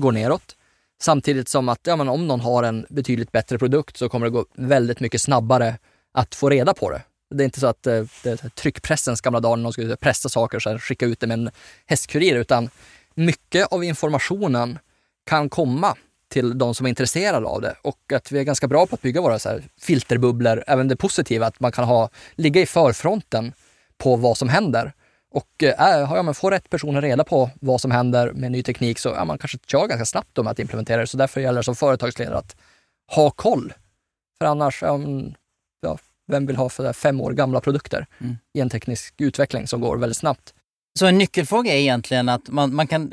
går 0.00 0.12
neråt. 0.12 0.56
Samtidigt 1.02 1.48
som 1.48 1.68
att 1.68 1.80
ja, 1.82 1.96
men 1.96 2.08
om 2.08 2.26
någon 2.26 2.40
har 2.40 2.62
en 2.62 2.86
betydligt 2.88 3.32
bättre 3.32 3.58
produkt 3.58 3.96
så 3.96 4.08
kommer 4.08 4.26
det 4.26 4.30
gå 4.30 4.46
väldigt 4.54 5.00
mycket 5.00 5.20
snabbare 5.20 5.78
att 6.12 6.34
få 6.34 6.50
reda 6.50 6.74
på 6.74 6.90
det. 6.90 7.02
Det 7.34 7.42
är 7.42 7.44
inte 7.44 7.60
så 7.60 7.66
att 7.66 7.86
eh, 7.86 8.04
det 8.22 8.30
är 8.30 8.48
tryckpressens 8.48 9.20
gamla 9.20 9.40
dagar 9.40 9.56
när 9.56 9.62
någon 9.62 9.72
skulle 9.72 9.96
pressa 9.96 10.28
saker 10.28 10.56
och 10.56 10.62
så 10.62 10.70
här, 10.70 10.78
skicka 10.78 11.06
ut 11.06 11.20
det 11.20 11.26
med 11.26 11.38
en 11.38 11.50
hästkurir, 11.86 12.34
utan 12.34 12.70
mycket 13.14 13.66
av 13.72 13.84
informationen 13.84 14.78
kan 15.26 15.48
komma 15.48 15.96
till 16.28 16.58
de 16.58 16.74
som 16.74 16.86
är 16.86 16.90
intresserade 16.90 17.46
av 17.46 17.60
det 17.60 17.74
och 17.82 18.12
att 18.12 18.32
vi 18.32 18.38
är 18.38 18.42
ganska 18.42 18.68
bra 18.68 18.86
på 18.86 18.94
att 18.94 19.02
bygga 19.02 19.20
våra 19.20 19.38
så 19.38 19.48
här 19.48 19.62
filterbubblor, 19.80 20.64
även 20.66 20.88
det 20.88 20.96
positiva, 20.96 21.46
att 21.46 21.60
man 21.60 21.72
kan 21.72 21.84
ha, 21.84 22.10
ligga 22.34 22.60
i 22.60 22.66
förfronten 22.66 23.52
på 23.98 24.16
vad 24.16 24.38
som 24.38 24.48
händer. 24.48 24.92
Och 25.30 25.62
äh, 25.62 25.74
ja, 25.78 26.22
men 26.22 26.34
får 26.34 26.50
rätt 26.50 26.70
personer 26.70 27.02
reda 27.02 27.24
på 27.24 27.50
vad 27.60 27.80
som 27.80 27.90
händer 27.90 28.32
med 28.32 28.52
ny 28.52 28.62
teknik 28.62 28.98
så 28.98 29.08
ja, 29.08 29.24
man 29.24 29.38
kanske 29.38 29.58
kör 29.66 29.86
ganska 29.86 30.04
snabbt 30.04 30.36
med 30.36 30.46
att 30.46 30.58
implementera 30.58 31.00
det. 31.00 31.06
Så 31.06 31.16
därför 31.16 31.40
gäller 31.40 31.60
det 31.60 31.64
som 31.64 31.76
företagsledare 31.76 32.38
att 32.38 32.56
ha 33.14 33.30
koll. 33.30 33.72
För 34.38 34.46
annars, 34.46 34.82
ja, 34.82 35.98
vem 36.26 36.46
vill 36.46 36.56
ha 36.56 36.68
för 36.68 36.92
fem 36.92 37.20
år 37.20 37.32
gamla 37.32 37.60
produkter 37.60 38.06
mm. 38.20 38.36
i 38.54 38.60
en 38.60 38.70
teknisk 38.70 39.14
utveckling 39.18 39.66
som 39.66 39.80
går 39.80 39.96
väldigt 39.96 40.16
snabbt? 40.16 40.54
Så 40.98 41.06
en 41.06 41.18
nyckelfråga 41.18 41.72
är 41.72 41.78
egentligen 41.78 42.28
att 42.28 42.48
man, 42.48 42.74
man 42.74 42.86
kan 42.86 43.12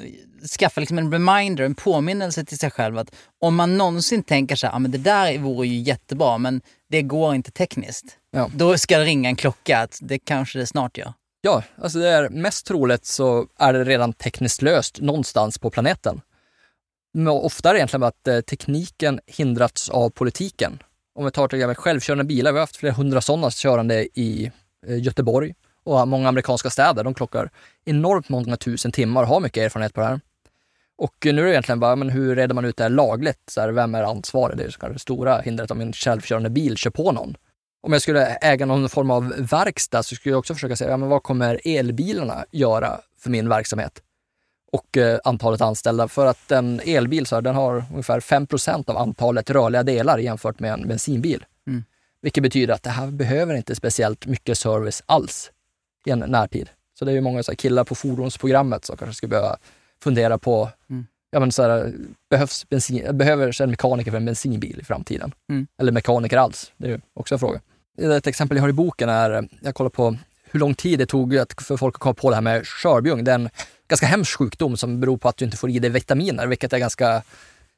skaffa 0.59 0.79
liksom 0.81 0.97
en 0.97 1.11
reminder, 1.11 1.63
en 1.63 1.75
påminnelse 1.75 2.45
till 2.45 2.57
sig 2.57 2.71
själv 2.71 2.97
att 2.97 3.15
om 3.39 3.55
man 3.55 3.77
någonsin 3.77 4.23
tänker 4.23 4.55
så 4.55 4.67
här, 4.67 4.75
ah, 4.75 4.79
men 4.79 4.91
det 4.91 4.97
där 4.97 5.37
vore 5.37 5.67
ju 5.67 5.81
jättebra 5.81 6.37
men 6.37 6.61
det 6.91 7.01
går 7.01 7.35
inte 7.35 7.51
tekniskt. 7.51 8.17
Ja. 8.31 8.49
Då 8.55 8.77
ska 8.77 8.97
det 8.97 9.05
ringa 9.05 9.29
en 9.29 9.35
klocka 9.35 9.79
att 9.79 9.99
det 10.01 10.19
kanske 10.19 10.59
det 10.59 10.67
snart 10.67 10.97
gör. 10.97 11.13
Ja, 11.41 11.63
alltså 11.81 11.99
det 11.99 12.09
är 12.09 12.29
mest 12.29 12.65
troligt 12.65 13.05
så 13.05 13.47
är 13.57 13.73
det 13.73 13.83
redan 13.83 14.13
tekniskt 14.13 14.61
löst 14.61 15.01
någonstans 15.01 15.57
på 15.57 15.69
planeten. 15.69 16.21
Men 17.13 17.27
ofta 17.27 17.69
är 17.69 17.73
det 17.73 17.79
egentligen 17.79 18.03
att 18.03 18.27
eh, 18.27 18.41
tekniken 18.41 19.19
hindrats 19.27 19.89
av 19.89 20.09
politiken. 20.09 20.83
Om 21.15 21.25
vi 21.25 21.31
tar 21.31 21.47
till 21.47 21.59
exempel 21.59 21.75
självkörande 21.75 22.23
bilar, 22.23 22.51
vi 22.51 22.57
har 22.57 22.63
haft 22.63 22.75
flera 22.75 22.93
hundra 22.93 23.21
sådana 23.21 23.51
körande 23.51 24.19
i 24.19 24.51
eh, 24.87 25.01
Göteborg 25.01 25.53
och 25.83 26.07
många 26.07 26.29
amerikanska 26.29 26.69
städer. 26.69 27.03
De 27.03 27.13
klockar 27.13 27.49
enormt 27.85 28.29
många 28.29 28.57
tusen 28.57 28.91
timmar 28.91 29.21
och 29.21 29.27
har 29.27 29.39
mycket 29.39 29.63
erfarenhet 29.63 29.93
på 29.93 30.01
det 30.01 30.07
här. 30.07 30.19
Och 31.01 31.15
nu 31.25 31.41
är 31.41 31.45
det 31.45 31.51
egentligen 31.51 31.79
bara, 31.79 31.95
men 31.95 32.09
hur 32.09 32.35
reder 32.35 32.55
man 32.55 32.65
ut 32.65 32.77
det 32.77 32.83
här 32.83 32.89
lagligt? 32.89 33.39
Så 33.47 33.61
här, 33.61 33.69
vem 33.69 33.95
är 33.95 34.03
ansvarig? 34.03 34.57
Det 34.57 34.63
är 34.63 34.69
kanske 34.69 34.93
det 34.93 34.99
stora 34.99 35.41
hindret 35.41 35.71
om 35.71 35.81
en 35.81 35.93
självkörande 35.93 36.49
bil 36.49 36.77
kör 36.77 36.89
på 36.89 37.11
någon. 37.11 37.37
Om 37.81 37.93
jag 37.93 38.01
skulle 38.01 38.25
äga 38.25 38.65
någon 38.65 38.89
form 38.89 39.11
av 39.11 39.33
verkstad 39.37 40.03
så 40.03 40.15
skulle 40.15 40.33
jag 40.33 40.39
också 40.39 40.53
försöka 40.53 40.75
säga, 40.75 40.89
ja, 40.89 40.97
men 40.97 41.09
vad 41.09 41.23
kommer 41.23 41.61
elbilarna 41.65 42.45
göra 42.51 42.99
för 43.19 43.29
min 43.29 43.49
verksamhet? 43.49 44.01
Och 44.71 44.97
eh, 44.97 45.19
antalet 45.23 45.61
anställda. 45.61 46.07
För 46.07 46.25
att 46.25 46.51
en 46.51 46.81
elbil 46.85 47.25
så 47.25 47.35
här, 47.35 47.41
den 47.41 47.55
har 47.55 47.85
ungefär 47.91 48.19
5% 48.19 48.89
av 48.89 48.97
antalet 48.97 49.49
rörliga 49.49 49.83
delar 49.83 50.17
jämfört 50.17 50.59
med 50.59 50.73
en 50.73 50.87
bensinbil. 50.87 51.45
Mm. 51.67 51.83
Vilket 52.21 52.43
betyder 52.43 52.73
att 52.73 52.83
det 52.83 52.89
här 52.89 53.07
behöver 53.07 53.55
inte 53.55 53.75
speciellt 53.75 54.25
mycket 54.25 54.57
service 54.57 55.03
alls 55.05 55.51
i 56.05 56.11
en 56.11 56.19
närtid. 56.19 56.69
Så 56.99 57.05
det 57.05 57.11
är 57.11 57.15
ju 57.15 57.21
många 57.21 57.43
så 57.43 57.55
killar 57.55 57.83
på 57.83 57.95
fordonsprogrammet 57.95 58.85
som 58.85 58.97
kanske 58.97 59.15
skulle 59.15 59.29
behöva 59.29 59.57
fundera 60.03 60.37
på, 60.37 60.69
mm. 60.89 61.05
ja 61.31 61.39
men 61.39 61.51
så 61.51 61.63
här, 61.63 61.93
behövs 62.29 62.69
bensin, 62.69 63.17
behöver 63.17 63.61
en 63.61 63.69
mekaniker 63.69 64.11
för 64.11 64.17
en 64.17 64.25
bensinbil 64.25 64.79
i 64.81 64.83
framtiden? 64.83 65.33
Mm. 65.49 65.67
Eller 65.81 65.91
mekaniker 65.91 66.37
alls? 66.37 66.71
Det 66.77 66.91
är 66.91 67.01
också 67.13 67.35
en 67.35 67.39
fråga. 67.39 67.61
Ett 68.01 68.27
exempel 68.27 68.57
jag 68.57 68.63
har 68.63 68.69
i 68.69 68.73
boken 68.73 69.09
är, 69.09 69.49
jag 69.61 69.75
kollar 69.75 69.89
på 69.89 70.17
hur 70.51 70.59
lång 70.59 70.75
tid 70.75 70.99
det 70.99 71.05
tog 71.05 71.33
för 71.57 71.77
folk 71.77 71.95
att 71.95 71.99
komma 71.99 72.13
på 72.13 72.29
det 72.29 72.35
här 72.35 72.41
med 72.41 72.67
skörbjugn. 72.67 73.23
Det 73.23 73.31
är 73.31 73.35
en 73.35 73.49
ganska 73.87 74.05
hemsk 74.05 74.37
sjukdom 74.37 74.77
som 74.77 74.99
beror 74.99 75.17
på 75.17 75.29
att 75.29 75.37
du 75.37 75.45
inte 75.45 75.57
får 75.57 75.69
i 75.69 75.79
dig 75.79 75.89
vitaminer, 75.89 76.47
vilket 76.47 76.73
är 76.73 76.77
ganska 76.77 77.23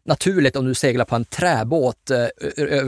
naturligt 0.06 0.56
om 0.56 0.65
du 0.65 0.74
seglar 0.74 1.06
på 1.06 1.15
en 1.15 1.25
träbåt 1.25 2.12
eh, 2.12 2.27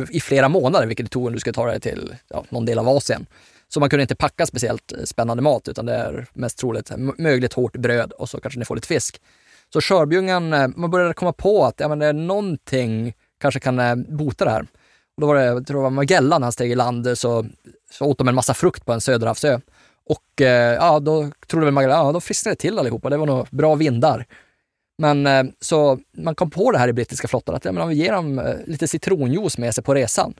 i 0.09 0.19
flera 0.19 0.49
månader, 0.49 0.87
vilket 0.87 1.05
det 1.05 1.09
tog 1.09 1.25
om 1.25 1.33
du 1.33 1.39
ska 1.39 1.53
ta 1.53 1.65
dig 1.65 1.79
till 1.79 2.15
ja, 2.27 2.45
någon 2.49 2.65
del 2.65 2.79
av 2.79 2.89
Asien. 2.89 3.25
Så 3.67 3.79
man 3.79 3.89
kunde 3.89 4.01
inte 4.01 4.15
packa 4.15 4.45
speciellt 4.45 4.91
eh, 4.91 5.03
spännande 5.03 5.43
mat 5.43 5.67
utan 5.67 5.85
det 5.85 5.93
är 5.93 6.27
mest 6.33 6.57
troligt 6.57 6.91
mögligt 7.17 7.53
hårt 7.53 7.77
bröd 7.77 8.11
och 8.11 8.29
så 8.29 8.39
kanske 8.39 8.59
ni 8.59 8.65
får 8.65 8.75
lite 8.75 8.87
fisk. 8.87 9.21
Så 9.73 9.81
skörbjugnen, 9.81 10.53
eh, 10.53 10.67
man 10.75 10.91
började 10.91 11.13
komma 11.13 11.33
på 11.33 11.65
att 11.65 11.79
ja, 11.79 11.87
men 11.87 11.99
det 11.99 12.05
är 12.05 12.13
någonting 12.13 13.13
kanske 13.41 13.59
kan 13.59 13.79
eh, 13.79 13.95
bota 13.95 14.45
det 14.45 14.51
här. 14.51 14.61
Och 15.15 15.21
då 15.21 15.27
var 15.27 15.35
det, 15.35 15.45
jag 15.45 15.67
tror 15.67 15.77
det 15.77 15.83
var 15.83 15.89
Magellan, 15.89 16.43
han 16.43 16.51
steg 16.51 16.71
i 16.71 16.75
land, 16.75 17.17
så, 17.17 17.45
så 17.91 18.05
åt 18.05 18.17
de 18.17 18.27
en 18.27 18.35
massa 18.35 18.53
frukt 18.53 18.85
på 18.85 18.93
en 18.93 19.01
söderhavsö. 19.01 19.59
Och 20.07 20.41
ja, 20.75 20.99
då 20.99 21.31
trodde 21.47 21.65
väl 21.65 21.73
Magellan, 21.73 22.05
ja 22.05 22.11
då 22.11 22.19
frisknade 22.19 22.55
det 22.55 22.59
till 22.59 22.79
allihopa, 22.79 23.09
det 23.09 23.17
var 23.17 23.25
nog 23.25 23.47
bra 23.51 23.75
vindar. 23.75 24.25
Men 24.97 25.53
så 25.61 25.99
man 26.17 26.35
kom 26.35 26.49
på 26.49 26.71
det 26.71 26.77
här 26.77 26.87
i 26.87 26.93
brittiska 26.93 27.27
flottan 27.27 27.55
att 27.55 27.65
ja, 27.65 27.71
men 27.71 27.83
om 27.83 27.89
vi 27.89 27.95
ger 27.95 28.11
dem 28.11 28.55
lite 28.65 28.87
citronjuice 28.87 29.57
med 29.57 29.75
sig 29.75 29.83
på 29.83 29.93
resan 29.93 30.33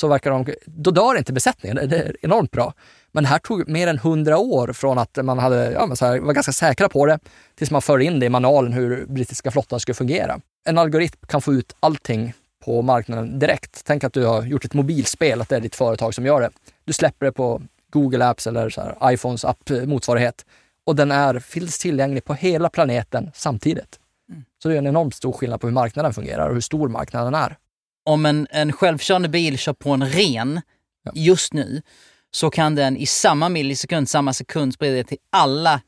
så 0.00 0.08
verkar 0.08 0.30
de, 0.30 0.46
då 0.66 0.90
dör 0.90 1.18
inte 1.18 1.32
besättningen. 1.32 1.88
Det 1.88 1.96
är 1.96 2.16
enormt 2.22 2.50
bra. 2.50 2.74
Men 3.12 3.24
det 3.24 3.28
här 3.28 3.38
tog 3.38 3.68
mer 3.68 3.86
än 3.86 3.98
hundra 3.98 4.38
år 4.38 4.72
från 4.72 4.98
att 4.98 5.18
man 5.24 5.38
hade, 5.38 5.72
ja, 5.72 5.94
här, 6.00 6.18
var 6.20 6.32
ganska 6.32 6.52
säkra 6.52 6.88
på 6.88 7.06
det 7.06 7.18
tills 7.54 7.70
man 7.70 7.82
för 7.82 7.98
in 7.98 8.20
det 8.20 8.26
i 8.26 8.28
manualen 8.28 8.72
hur 8.72 9.06
brittiska 9.06 9.50
flottan 9.50 9.80
skulle 9.80 9.94
fungera. 9.94 10.40
En 10.64 10.78
algoritm 10.78 11.26
kan 11.26 11.42
få 11.42 11.54
ut 11.54 11.76
allting 11.80 12.32
på 12.64 12.82
marknaden 12.82 13.38
direkt. 13.38 13.82
Tänk 13.84 14.04
att 14.04 14.12
du 14.12 14.24
har 14.24 14.42
gjort 14.42 14.64
ett 14.64 14.74
mobilspel, 14.74 15.40
att 15.40 15.48
det 15.48 15.56
är 15.56 15.60
ditt 15.60 15.76
företag 15.76 16.14
som 16.14 16.26
gör 16.26 16.40
det. 16.40 16.50
Du 16.84 16.92
släpper 16.92 17.26
det 17.26 17.32
på 17.32 17.62
Google 17.90 18.26
Apps 18.26 18.46
eller 18.46 18.70
så 18.70 18.80
här, 18.80 19.12
iPhones 19.12 19.44
app-motsvarighet 19.44 20.46
och 20.84 20.96
den 20.96 21.10
är, 21.10 21.38
finns 21.38 21.78
tillgänglig 21.78 22.24
på 22.24 22.34
hela 22.34 22.68
planeten 22.68 23.30
samtidigt. 23.34 23.98
Mm. 24.30 24.44
Så 24.62 24.68
det 24.68 24.74
är 24.74 24.78
en 24.78 24.86
enormt 24.86 25.14
stor 25.14 25.32
skillnad 25.32 25.60
på 25.60 25.66
hur 25.66 25.74
marknaden 25.74 26.14
fungerar 26.14 26.48
och 26.48 26.54
hur 26.54 26.60
stor 26.60 26.88
marknaden 26.88 27.34
är 27.34 27.56
om 28.08 28.26
en, 28.26 28.46
en 28.50 28.72
självkörande 28.72 29.28
bil 29.28 29.58
kör 29.58 29.72
på 29.72 29.90
en 29.90 30.08
ren 30.08 30.60
ja. 31.04 31.12
just 31.14 31.52
nu 31.52 31.82
så 32.30 32.50
kan 32.50 32.74
den 32.74 32.96
i 32.96 33.06
samma 33.06 33.48
millisekund, 33.48 34.08
samma 34.08 34.32
sekund 34.32 34.74
sprida 34.74 34.96
det 34.96 35.04
till 35.04 35.18
alla 35.32 35.80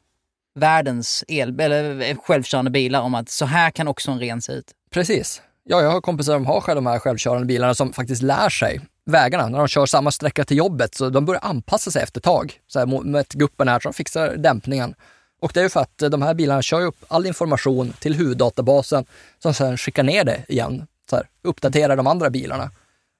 världens 0.54 1.24
el, 1.28 1.60
eller 1.60 2.00
eh, 2.00 2.16
självkörande 2.16 2.70
bilar 2.70 3.00
om 3.00 3.14
att 3.14 3.28
så 3.28 3.44
här 3.44 3.70
kan 3.70 3.88
också 3.88 4.10
en 4.10 4.20
ren 4.20 4.42
se 4.42 4.52
ut. 4.52 4.70
Precis. 4.90 5.42
Ja, 5.64 5.82
jag 5.82 5.90
har 5.90 6.00
kompisar 6.00 6.32
som 6.32 6.46
har 6.46 6.74
de 6.74 6.86
här 6.86 6.98
självkörande 6.98 7.46
bilarna 7.46 7.74
som 7.74 7.92
faktiskt 7.92 8.22
lär 8.22 8.48
sig 8.48 8.80
vägarna. 9.06 9.48
När 9.48 9.58
de 9.58 9.68
kör 9.68 9.86
samma 9.86 10.10
sträcka 10.10 10.44
till 10.44 10.56
jobbet 10.56 10.94
så 10.94 11.10
de 11.10 11.24
börjar 11.24 11.44
anpassa 11.44 11.90
sig 11.90 12.02
efter 12.02 12.20
ett 12.20 12.24
tag. 12.24 12.60
Så 12.66 12.78
här, 12.78 12.86
med 12.86 13.28
guppen 13.28 13.68
här 13.68 13.80
så 13.80 13.88
de 13.88 13.94
fixar 13.94 14.36
dämpningen. 14.36 14.94
Och 15.42 15.50
det 15.54 15.60
är 15.60 15.64
ju 15.64 15.70
för 15.70 15.80
att 15.80 15.98
de 15.98 16.22
här 16.22 16.34
bilarna 16.34 16.62
kör 16.62 16.80
upp 16.80 17.04
all 17.08 17.26
information 17.26 17.92
till 18.00 18.14
huvuddatabasen 18.14 19.04
som 19.38 19.54
sedan 19.54 19.78
skickar 19.78 20.02
ner 20.02 20.24
det 20.24 20.44
igen 20.48 20.86
så 21.10 21.16
här, 21.16 21.28
uppdatera 21.42 21.96
de 21.96 22.06
andra 22.06 22.30
bilarna. 22.30 22.70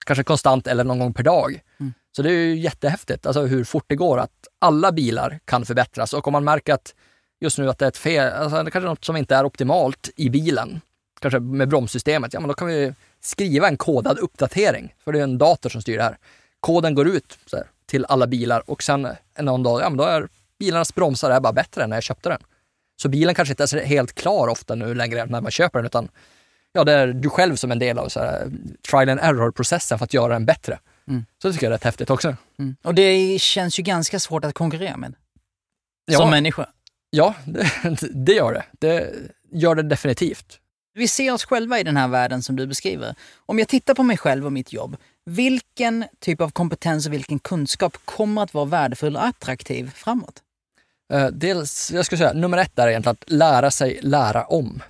Kanske 0.06 0.24
konstant 0.24 0.66
eller 0.66 0.84
någon 0.84 0.98
gång 0.98 1.14
per 1.14 1.22
dag. 1.22 1.60
Mm. 1.80 1.92
Så 2.16 2.22
det 2.22 2.30
är 2.30 2.34
ju 2.34 2.56
jättehäftigt, 2.56 3.26
alltså 3.26 3.42
hur 3.42 3.64
fort 3.64 3.84
det 3.86 3.96
går 3.96 4.18
att 4.18 4.48
alla 4.58 4.92
bilar 4.92 5.40
kan 5.44 5.64
förbättras. 5.64 6.12
Och 6.12 6.26
om 6.26 6.32
man 6.32 6.44
märker 6.44 6.74
att 6.74 6.94
just 7.40 7.58
nu 7.58 7.70
att 7.70 7.78
det 7.78 7.84
är 7.84 7.88
ett 7.88 7.96
fel, 7.96 8.32
alltså 8.32 8.62
det 8.62 8.70
kanske 8.70 8.88
något 8.88 9.04
som 9.04 9.16
inte 9.16 9.36
är 9.36 9.44
optimalt 9.44 10.10
i 10.16 10.30
bilen, 10.30 10.80
kanske 11.20 11.40
med 11.40 11.68
bromssystemet, 11.68 12.34
ja 12.34 12.40
men 12.40 12.48
då 12.48 12.54
kan 12.54 12.68
vi 12.68 12.94
skriva 13.20 13.68
en 13.68 13.76
kodad 13.76 14.18
uppdatering. 14.18 14.94
För 15.04 15.12
det 15.12 15.18
är 15.18 15.22
en 15.22 15.38
dator 15.38 15.70
som 15.70 15.82
styr 15.82 15.96
det 15.96 16.02
här. 16.02 16.18
Koden 16.60 16.94
går 16.94 17.08
ut 17.08 17.38
här, 17.52 17.66
till 17.86 18.04
alla 18.04 18.26
bilar 18.26 18.70
och 18.70 18.82
sen 18.82 19.08
någon 19.38 19.62
dag, 19.62 19.80
ja 19.80 19.88
men 19.88 19.96
då 19.96 20.04
är 20.04 20.28
bilarnas 20.58 20.94
bromsar 20.94 21.30
är 21.30 21.40
bara 21.40 21.52
bättre 21.52 21.82
än 21.82 21.90
när 21.90 21.96
jag 21.96 22.02
köpte 22.02 22.28
den. 22.28 22.42
Så 23.02 23.08
bilen 23.08 23.34
kanske 23.34 23.52
inte 23.52 23.62
är 23.62 23.84
helt 23.84 24.14
klar 24.14 24.48
ofta 24.48 24.74
nu 24.74 24.94
längre 24.94 25.26
när 25.26 25.40
man 25.40 25.50
köper 25.50 25.78
den, 25.78 25.86
utan 25.86 26.08
ja, 26.72 26.84
det 26.84 26.92
är 26.92 27.06
du 27.06 27.30
själv 27.30 27.56
som 27.56 27.72
en 27.72 27.78
del 27.78 27.98
av 27.98 28.08
så 28.08 28.20
här, 28.20 28.50
trial 28.90 29.08
and 29.08 29.20
error-processen 29.20 29.98
för 29.98 30.04
att 30.04 30.14
göra 30.14 30.32
den 30.32 30.46
bättre. 30.46 30.78
Mm. 31.08 31.24
Så 31.42 31.48
det 31.48 31.54
tycker 31.54 31.66
jag 31.66 31.70
är 31.70 31.74
rätt 31.74 31.84
häftigt 31.84 32.10
också. 32.10 32.36
Mm. 32.58 32.76
Och 32.82 32.94
det 32.94 33.40
känns 33.40 33.78
ju 33.78 33.82
ganska 33.82 34.20
svårt 34.20 34.44
att 34.44 34.54
konkurrera 34.54 34.96
med. 34.96 35.14
Ja. 36.06 36.18
Som 36.18 36.30
människa. 36.30 36.66
Ja, 37.10 37.34
det, 37.44 37.70
det 38.14 38.32
gör 38.32 38.52
det. 38.52 38.64
Det 38.78 39.14
gör 39.52 39.74
det 39.74 39.82
definitivt. 39.82 40.58
Vi 40.94 41.08
ser 41.08 41.32
oss 41.32 41.44
själva 41.44 41.80
i 41.80 41.82
den 41.82 41.96
här 41.96 42.08
världen 42.08 42.42
som 42.42 42.56
du 42.56 42.66
beskriver. 42.66 43.14
Om 43.46 43.58
jag 43.58 43.68
tittar 43.68 43.94
på 43.94 44.02
mig 44.02 44.16
själv 44.16 44.46
och 44.46 44.52
mitt 44.52 44.72
jobb, 44.72 44.96
vilken 45.24 46.04
typ 46.18 46.40
av 46.40 46.50
kompetens 46.50 47.06
och 47.06 47.12
vilken 47.12 47.38
kunskap 47.38 47.96
kommer 48.04 48.42
att 48.42 48.54
vara 48.54 48.64
värdefull 48.64 49.16
och 49.16 49.24
attraktiv 49.24 49.90
framåt? 49.94 50.42
Uh, 51.14 51.26
dels, 51.26 51.90
jag 51.90 52.06
skulle 52.06 52.18
säga, 52.18 52.32
nummer 52.32 52.58
ett 52.58 52.78
är 52.78 52.88
egentligen 52.88 53.16
att 53.20 53.30
lära 53.30 53.70
sig 53.70 53.98
lära 54.02 54.44
om 54.44 54.82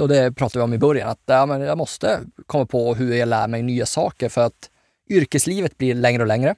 och 0.00 0.08
det 0.08 0.32
pratade 0.32 0.58
vi 0.58 0.64
om 0.64 0.74
i 0.74 0.78
början, 0.78 1.08
att 1.08 1.22
ja, 1.26 1.46
men 1.46 1.60
jag 1.60 1.78
måste 1.78 2.20
komma 2.46 2.66
på 2.66 2.94
hur 2.94 3.14
jag 3.14 3.28
lär 3.28 3.48
mig 3.48 3.62
nya 3.62 3.86
saker 3.86 4.28
för 4.28 4.40
att 4.40 4.70
yrkeslivet 5.10 5.78
blir 5.78 5.94
längre 5.94 6.22
och 6.22 6.28
längre. 6.28 6.54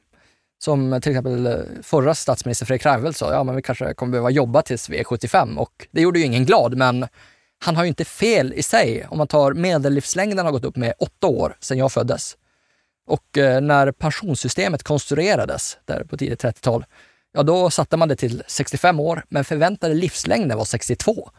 Som 0.58 1.00
till 1.02 1.12
exempel 1.12 1.46
eh, 1.46 1.58
förra 1.82 2.14
statsminister 2.14 2.66
Fredrik 2.66 2.86
Reinfeldt 2.86 3.18
sa, 3.18 3.32
ja 3.32 3.44
men 3.44 3.56
vi 3.56 3.62
kanske 3.62 3.94
kommer 3.94 4.10
behöva 4.10 4.30
jobba 4.30 4.62
tills 4.62 4.88
vi 4.88 5.00
är 5.00 5.04
75 5.04 5.58
och 5.58 5.86
det 5.90 6.00
gjorde 6.00 6.18
ju 6.18 6.24
ingen 6.24 6.44
glad, 6.44 6.76
men 6.76 7.06
han 7.58 7.76
har 7.76 7.84
ju 7.84 7.88
inte 7.88 8.04
fel 8.04 8.52
i 8.52 8.62
sig. 8.62 9.06
Om 9.08 9.18
man 9.18 9.26
tar 9.26 9.52
medellivslängden 9.52 10.44
har 10.44 10.52
gått 10.52 10.64
upp 10.64 10.76
med 10.76 10.94
åtta 10.98 11.26
år 11.26 11.56
sedan 11.60 11.78
jag 11.78 11.92
föddes. 11.92 12.36
Och 13.06 13.38
eh, 13.38 13.60
när 13.60 13.92
pensionssystemet 13.92 14.82
konstruerades 14.82 15.78
där 15.84 16.04
på 16.04 16.16
tidigt 16.16 16.44
30-tal, 16.44 16.84
ja 17.32 17.42
då 17.42 17.70
satte 17.70 17.96
man 17.96 18.08
det 18.08 18.16
till 18.16 18.42
65 18.46 19.00
år, 19.00 19.24
men 19.28 19.44
förväntade 19.44 19.94
livslängden 19.94 20.58
var 20.58 20.64
62. 20.64 21.30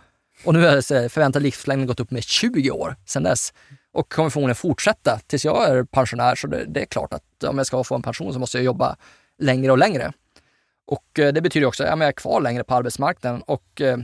Och 0.45 0.53
nu 0.53 0.65
har 0.65 0.75
eh, 0.75 1.09
förväntad 1.09 1.43
livslängd 1.43 1.87
gått 1.87 1.99
upp 1.99 2.11
med 2.11 2.23
20 2.23 2.71
år 2.71 2.95
sedan 3.05 3.23
dess 3.23 3.53
och 3.93 4.11
kommer 4.11 4.29
förmodligen 4.29 4.55
fortsätta 4.55 5.19
tills 5.27 5.45
jag 5.45 5.69
är 5.69 5.83
pensionär. 5.83 6.35
Så 6.35 6.47
det, 6.47 6.65
det, 6.67 6.81
är 6.81 6.85
klart 6.85 7.13
att 7.13 7.43
om 7.43 7.57
jag 7.57 7.67
ska 7.67 7.83
få 7.83 7.95
en 7.95 8.01
pension 8.01 8.33
så 8.33 8.39
måste 8.39 8.57
jag 8.57 8.65
jobba 8.65 8.95
längre 9.39 9.71
och 9.71 9.77
längre. 9.77 10.13
Och 10.87 11.19
eh, 11.19 11.33
det 11.33 11.41
betyder 11.41 11.67
också 11.67 11.83
att 11.83 11.89
ja, 11.89 11.97
jag 11.97 12.07
är 12.07 12.11
kvar 12.11 12.41
längre 12.41 12.63
på 12.63 12.75
arbetsmarknaden 12.75 13.41
och 13.41 13.81
eh, 13.81 13.97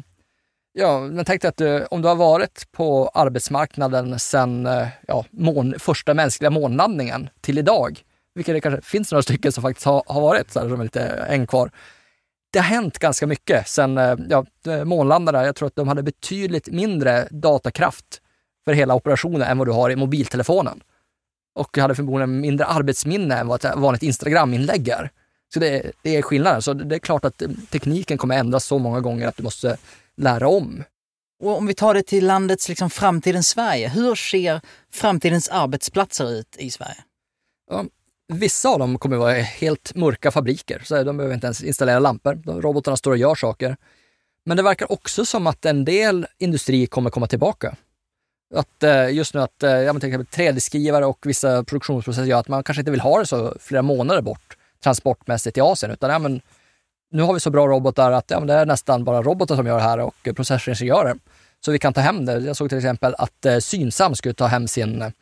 Ja, 0.73 0.99
men 0.99 1.25
tänk 1.25 1.41
dig 1.41 1.49
att 1.49 1.91
om 1.91 2.01
du 2.01 2.07
har 2.07 2.15
varit 2.15 2.71
på 2.71 3.11
arbetsmarknaden 3.13 4.19
sedan 4.19 4.67
ja, 5.07 5.25
mån, 5.31 5.75
första 5.79 6.13
mänskliga 6.13 6.49
månlandningen 6.49 7.29
till 7.41 7.57
idag, 7.57 7.99
vilket 8.35 8.55
det 8.55 8.61
kanske 8.61 8.81
finns 8.81 9.11
några 9.11 9.21
stycken 9.21 9.51
som 9.51 9.61
faktiskt 9.61 9.85
har, 9.85 10.03
har 10.07 10.21
varit, 10.21 10.51
så 10.51 10.59
här, 10.59 10.69
som 10.69 10.79
är 10.79 10.83
lite 10.83 11.01
en 11.03 11.47
kvar. 11.47 11.71
Det 12.51 12.59
har 12.59 12.65
hänt 12.65 12.99
ganska 12.99 13.27
mycket 13.27 13.67
sen 13.67 13.97
eh, 13.97 14.15
ja, 14.29 14.45
månlandarna. 14.85 15.45
Jag 15.45 15.55
tror 15.55 15.67
att 15.67 15.75
de 15.75 15.87
hade 15.87 16.03
betydligt 16.03 16.67
mindre 16.67 17.27
datakraft 17.31 18.21
för 18.65 18.73
hela 18.73 18.95
operationen 18.95 19.41
än 19.41 19.57
vad 19.57 19.67
du 19.67 19.71
har 19.71 19.89
i 19.89 19.95
mobiltelefonen. 19.95 20.83
Och 21.55 21.77
hade 21.77 21.95
förmodligen 21.95 22.41
mindre 22.41 22.65
arbetsminne 22.65 23.37
än 23.37 23.47
vad 23.47 23.65
ett 23.65 23.75
vanligt 23.77 24.03
Instagram-inlägg 24.03 24.87
är. 24.87 25.11
Så 25.53 25.59
det, 25.59 25.91
det 26.01 26.15
är 26.15 26.21
skillnaden. 26.21 26.61
Så 26.61 26.73
det 26.73 26.95
är 26.95 26.99
klart 26.99 27.25
att 27.25 27.41
tekniken 27.69 28.17
kommer 28.17 28.37
ändras 28.37 28.65
så 28.65 28.77
många 28.77 28.99
gånger 28.99 29.27
att 29.27 29.37
du 29.37 29.43
måste 29.43 29.77
lära 30.17 30.47
om. 30.47 30.83
Och 31.43 31.57
om 31.57 31.67
vi 31.67 31.73
tar 31.73 31.93
det 31.93 32.03
till 32.03 32.27
landets 32.27 32.69
liksom 32.69 32.89
framtidens 32.89 33.49
Sverige, 33.49 33.89
hur 33.89 34.15
ser 34.15 34.61
framtidens 34.91 35.49
arbetsplatser 35.49 36.31
ut 36.31 36.55
i 36.57 36.71
Sverige? 36.71 37.03
Vissa 38.33 38.69
av 38.69 38.79
dem 38.79 38.99
kommer 38.99 39.15
att 39.15 39.19
vara 39.19 39.33
helt 39.33 39.95
mörka 39.95 40.31
fabriker, 40.31 40.81
så 40.85 41.03
de 41.03 41.17
behöver 41.17 41.35
inte 41.35 41.47
ens 41.47 41.63
installera 41.63 41.99
lampor. 41.99 42.61
robotarna 42.61 42.97
står 42.97 43.11
och 43.11 43.17
gör 43.17 43.35
saker. 43.35 43.77
Men 44.45 44.57
det 44.57 44.63
verkar 44.63 44.91
också 44.91 45.25
som 45.25 45.47
att 45.47 45.65
en 45.65 45.85
del 45.85 46.27
industri 46.37 46.87
kommer 46.87 47.09
komma 47.09 47.27
tillbaka. 47.27 47.75
Att 48.55 48.83
eh, 48.83 49.09
just 49.09 49.33
nu 49.33 49.41
att 49.41 49.63
eh, 49.63 49.71
ja, 49.71 49.93
till 49.93 50.09
exempel 50.09 50.45
3D-skrivare 50.45 51.05
och 51.05 51.19
vissa 51.25 51.63
produktionsprocesser 51.63 52.25
gör 52.25 52.39
att 52.39 52.47
man 52.47 52.63
kanske 52.63 52.81
inte 52.81 52.91
vill 52.91 52.99
ha 52.99 53.19
det 53.19 53.25
så 53.25 53.55
flera 53.59 53.81
månader 53.81 54.21
bort 54.21 54.57
transportmässigt 54.83 55.57
i 55.57 55.61
Asien, 55.61 55.91
utan 55.91 56.09
ja, 56.09 56.19
men, 56.19 56.41
nu 57.11 57.21
har 57.21 57.33
vi 57.33 57.39
så 57.39 57.49
bra 57.49 57.67
robotar 57.67 58.11
att 58.11 58.31
ja, 58.31 58.39
men 58.39 58.47
det 58.47 58.53
är 58.53 58.65
nästan 58.65 59.03
bara 59.03 59.21
robotar 59.21 59.55
som 59.55 59.67
gör 59.67 59.75
det 59.75 59.83
här 59.83 59.99
och 59.99 60.27
processoringenjörer. 60.35 61.15
Så 61.65 61.71
vi 61.71 61.79
kan 61.79 61.93
ta 61.93 62.01
hem 62.01 62.25
det. 62.25 62.39
Jag 62.39 62.55
såg 62.55 62.69
till 62.69 62.77
exempel 62.77 63.15
att 63.17 63.45
eh, 63.45 63.57
Synsam 63.57 64.15
skulle 64.15 64.33
ta 64.33 64.45
hem 64.45 64.67
sin 64.67 65.13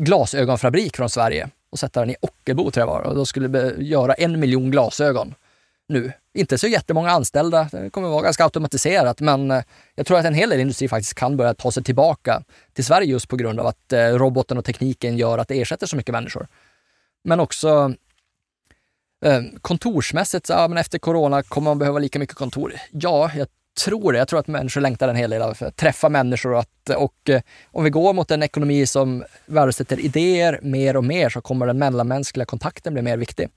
glasögonfabrik 0.00 0.96
från 0.96 1.10
Sverige 1.10 1.48
och 1.76 1.80
sätta 1.80 2.00
den 2.00 2.10
i 2.10 2.16
Ockelbo 2.20 2.70
tror 2.70 2.82
jag 2.82 2.86
var 2.86 3.00
och 3.00 3.14
då 3.14 3.26
skulle 3.26 3.48
vi 3.48 3.84
göra 3.84 4.14
en 4.14 4.40
miljon 4.40 4.70
glasögon 4.70 5.34
nu. 5.88 6.12
Inte 6.34 6.58
så 6.58 6.66
jättemånga 6.66 7.10
anställda, 7.10 7.68
det 7.72 7.90
kommer 7.90 8.08
vara 8.08 8.22
ganska 8.22 8.44
automatiserat, 8.44 9.20
men 9.20 9.50
eh, 9.50 9.62
jag 9.94 10.06
tror 10.06 10.18
att 10.18 10.24
en 10.24 10.34
hel 10.34 10.50
del 10.50 10.60
industri 10.60 10.88
faktiskt 10.88 11.14
kan 11.14 11.36
börja 11.36 11.54
ta 11.54 11.70
sig 11.70 11.84
tillbaka 11.84 12.42
till 12.72 12.84
Sverige 12.84 13.10
just 13.10 13.28
på 13.28 13.36
grund 13.36 13.60
av 13.60 13.66
att 13.66 13.92
eh, 13.92 13.98
roboten 13.98 14.58
och 14.58 14.64
tekniken 14.64 15.16
gör 15.16 15.38
att 15.38 15.48
det 15.48 15.60
ersätter 15.60 15.86
så 15.86 15.96
mycket 15.96 16.12
människor. 16.12 16.46
Men 17.24 17.40
också 17.40 17.68
eh, 19.24 19.32
kontorsmässigt, 19.32 19.62
kontorsmässigt, 19.62 20.48
ja, 20.48 20.68
men 20.68 20.78
efter 20.78 20.98
corona 20.98 21.42
kommer 21.42 21.70
man 21.70 21.78
behöva 21.78 21.98
lika 21.98 22.18
mycket 22.18 22.36
kontor. 22.36 22.72
Ja, 22.90 23.30
jag 23.36 23.48
tror 23.84 24.12
det. 24.12 24.18
Jag 24.18 24.28
tror 24.28 24.40
att 24.40 24.46
människor 24.46 24.80
längtar 24.80 25.08
en 25.08 25.16
hel 25.16 25.30
del 25.30 25.42
av 25.42 25.56
att 25.60 25.76
träffa 25.76 26.08
människor 26.08 26.52
och, 26.52 26.58
att, 26.58 26.90
och 26.96 27.30
eh, 27.30 27.42
om 27.72 27.84
vi 27.84 27.90
går 27.90 28.12
mot 28.12 28.30
en 28.30 28.42
ekonomi 28.42 28.86
som 28.86 29.24
värdesätter 29.46 30.00
idéer 30.00 30.60
mer 30.62 30.96
och 30.96 31.04
mer 31.04 31.28
så 31.28 31.40
kommer 31.40 31.66
den 31.66 31.78
mellanmänskliga 31.78 32.46
kontakten 32.46 32.92
bli 32.92 33.02
mer 33.02 33.16
viktig. 33.16 33.48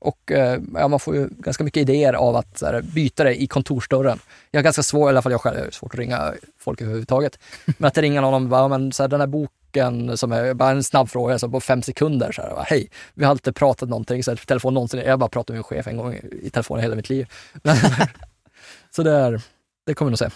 Och 0.00 0.32
eh, 0.32 0.60
ja, 0.74 0.88
man 0.88 1.00
får 1.00 1.16
ju 1.16 1.28
ganska 1.30 1.64
mycket 1.64 1.80
idéer 1.80 2.12
av 2.12 2.36
att 2.36 2.62
här, 2.62 2.82
byta 2.82 3.24
det 3.24 3.42
i 3.42 3.46
kontorsdörren. 3.46 4.18
Jag 4.50 4.58
har 4.58 4.64
ganska 4.64 4.82
svårt, 4.82 5.08
i 5.08 5.08
alla 5.08 5.22
fall 5.22 5.32
jag 5.32 5.40
själv, 5.40 5.58
har 5.58 5.70
svårt 5.70 5.94
att 5.94 6.00
ringa 6.00 6.34
folk 6.58 6.80
överhuvudtaget. 6.80 7.38
Men 7.64 7.88
att 7.88 7.98
ringa 7.98 8.20
någon, 8.20 8.42
och 8.42 8.48
bara, 8.48 8.68
men, 8.68 8.92
så 8.92 9.02
här, 9.02 9.08
den 9.08 9.20
här 9.20 9.26
boken 9.26 10.18
som 10.18 10.32
är 10.32 10.54
bara 10.54 10.70
en 10.70 10.84
snabb 10.84 11.10
fråga 11.10 11.32
alltså 11.32 11.48
på 11.48 11.60
fem 11.60 11.82
sekunder. 11.82 12.32
Så 12.32 12.42
här, 12.42 12.64
hej, 12.66 12.90
vi 13.14 13.24
har 13.24 13.30
alltid 13.30 13.56
pratat 13.56 13.88
någonting, 13.88 14.24
så 14.24 14.30
här, 14.30 14.36
telefon 14.36 14.74
någonsin. 14.74 15.00
Jag 15.00 15.10
har 15.10 15.16
bara 15.16 15.28
pratat 15.28 15.48
med 15.48 15.56
min 15.56 15.62
chef 15.62 15.86
en 15.86 15.96
gång 15.96 16.20
i 16.42 16.50
telefon 16.50 16.80
hela 16.80 16.96
mitt 16.96 17.10
liv. 17.10 17.28
så 18.90 19.02
det, 19.02 19.12
är, 19.12 19.42
det 19.88 19.94
kommer 19.94 20.08
vi 20.08 20.10
nog 20.10 20.18
se. 20.18 20.30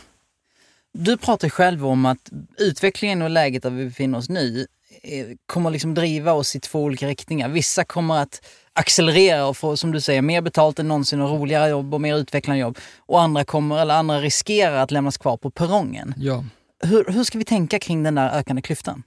Du 0.95 1.17
pratar 1.17 1.49
själv 1.49 1.87
om 1.87 2.07
att 2.07 2.31
utvecklingen 2.59 3.23
och 3.23 3.31
läget 3.31 3.62
där 3.62 3.71
vi 3.71 3.85
befinner 3.85 4.19
oss 4.19 4.29
nu 4.29 4.67
eh, 5.03 5.27
kommer 5.47 5.71
liksom 5.71 5.95
driva 5.95 6.33
oss 6.33 6.57
i 6.57 6.61
två 6.61 6.83
olika 6.83 7.07
riktningar. 7.07 7.49
Vissa 7.49 7.85
kommer 7.85 8.19
att 8.19 8.45
accelerera 8.73 9.47
och 9.47 9.57
få, 9.57 9.77
som 9.77 9.93
du 9.93 10.01
säger, 10.01 10.23
mer 10.23 10.41
betalt 10.41 10.79
än 10.79 10.88
någonsin 10.88 11.21
och 11.21 11.31
roligare 11.31 11.71
jobb 11.71 11.95
och 11.95 12.01
mer 12.01 12.17
utvecklande 12.17 12.61
jobb. 12.61 12.79
Och 12.99 13.23
andra 13.23 13.45
kommer, 13.45 13.79
eller 13.79 13.95
andra 13.95 14.21
riskerar 14.21 14.77
att 14.77 14.91
lämnas 14.91 15.19
kvar 15.19 15.37
på 15.37 15.51
perrongen. 15.51 16.15
Ja. 16.17 16.45
Hur, 16.85 17.05
hur 17.12 17.25
ska 17.25 17.38
vi 17.38 17.45
tänka 17.45 17.79
kring 17.79 18.03
den 18.03 18.15
där 18.15 18.38
ökande 18.38 18.62
klyftan? 18.62 19.03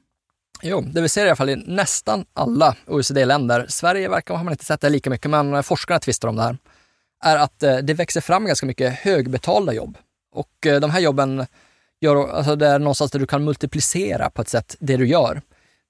Jo, 0.61 0.81
det 0.81 1.01
vi 1.01 1.09
ser 1.09 1.25
i 1.25 1.29
alla 1.29 1.35
fall 1.35 1.49
i 1.49 1.55
nästan 1.55 2.25
alla 2.33 2.75
OECD-länder, 2.87 3.65
Sverige 3.69 4.09
verkar 4.09 4.43
man 4.43 4.53
inte 4.53 4.65
sett 4.65 4.81
det 4.81 4.89
lika 4.89 5.09
mycket, 5.09 5.31
men 5.31 5.63
forskarna 5.63 5.99
tvistar 5.99 6.27
om 6.27 6.35
det 6.35 6.43
här, 6.43 6.57
är 7.23 7.37
att 7.37 7.63
eh, 7.63 7.77
det 7.77 7.93
växer 7.93 8.21
fram 8.21 8.45
ganska 8.45 8.65
mycket 8.65 8.93
högbetalda 8.93 9.73
jobb. 9.73 9.97
Och 10.35 10.67
eh, 10.67 10.79
de 10.79 10.89
här 10.89 10.99
jobben 10.99 11.45
gör, 11.99 12.29
alltså 12.29 12.55
det 12.55 12.67
är 12.67 12.79
någonstans 12.79 13.11
där 13.11 13.19
du 13.19 13.25
kan 13.25 13.43
multiplicera 13.43 14.29
på 14.29 14.41
ett 14.41 14.49
sätt 14.49 14.75
det 14.79 14.97
du 14.97 15.07
gör. 15.07 15.41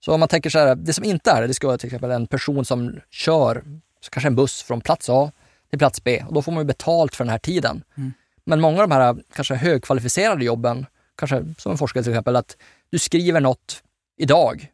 Så 0.05 0.13
om 0.13 0.19
man 0.19 0.29
tänker 0.29 0.49
så 0.49 0.59
här, 0.59 0.75
det 0.75 0.93
som 0.93 1.03
inte 1.03 1.31
är 1.31 1.41
det, 1.41 1.47
det 1.47 1.53
ska 1.53 1.67
vara 1.67 1.77
till 1.77 1.87
exempel 1.87 2.11
en 2.11 2.27
person 2.27 2.65
som 2.65 2.99
kör 3.11 3.63
kanske 4.09 4.27
en 4.27 4.35
buss 4.35 4.63
från 4.63 4.81
plats 4.81 5.09
A 5.09 5.31
till 5.69 5.79
plats 5.79 6.03
B 6.03 6.23
och 6.27 6.33
då 6.33 6.41
får 6.41 6.51
man 6.51 6.61
ju 6.61 6.67
betalt 6.67 7.15
för 7.15 7.23
den 7.23 7.31
här 7.31 7.37
tiden. 7.37 7.83
Mm. 7.97 8.13
Men 8.43 8.61
många 8.61 8.81
av 8.81 8.89
de 8.89 8.95
här 8.95 9.17
kanske 9.33 9.55
högkvalificerade 9.55 10.45
jobben, 10.45 10.85
kanske 11.15 11.45
som 11.57 11.71
en 11.71 11.77
forskare 11.77 12.03
till 12.03 12.11
exempel, 12.11 12.35
att 12.35 12.57
du 12.89 12.99
skriver 12.99 13.39
något 13.39 13.83
idag, 14.17 14.71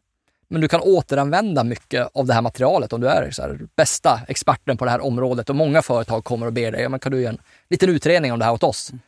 men 0.48 0.60
du 0.60 0.68
kan 0.68 0.80
återanvända 0.80 1.64
mycket 1.64 2.08
av 2.14 2.26
det 2.26 2.34
här 2.34 2.42
materialet 2.42 2.92
om 2.92 3.00
du 3.00 3.08
är 3.08 3.30
så 3.30 3.42
här, 3.42 3.58
bästa 3.76 4.20
experten 4.28 4.76
på 4.76 4.84
det 4.84 4.90
här 4.90 5.04
området 5.04 5.50
och 5.50 5.56
många 5.56 5.82
företag 5.82 6.24
kommer 6.24 6.46
och 6.46 6.52
ber 6.52 6.72
dig, 6.72 6.82
ja, 6.82 6.88
men 6.88 7.00
kan 7.00 7.12
du 7.12 7.20
göra 7.20 7.32
en 7.32 7.38
liten 7.70 7.88
utredning 7.88 8.32
om 8.32 8.38
det 8.38 8.44
här 8.44 8.52
åt 8.52 8.62
oss? 8.62 8.90
Mm. 8.90 9.00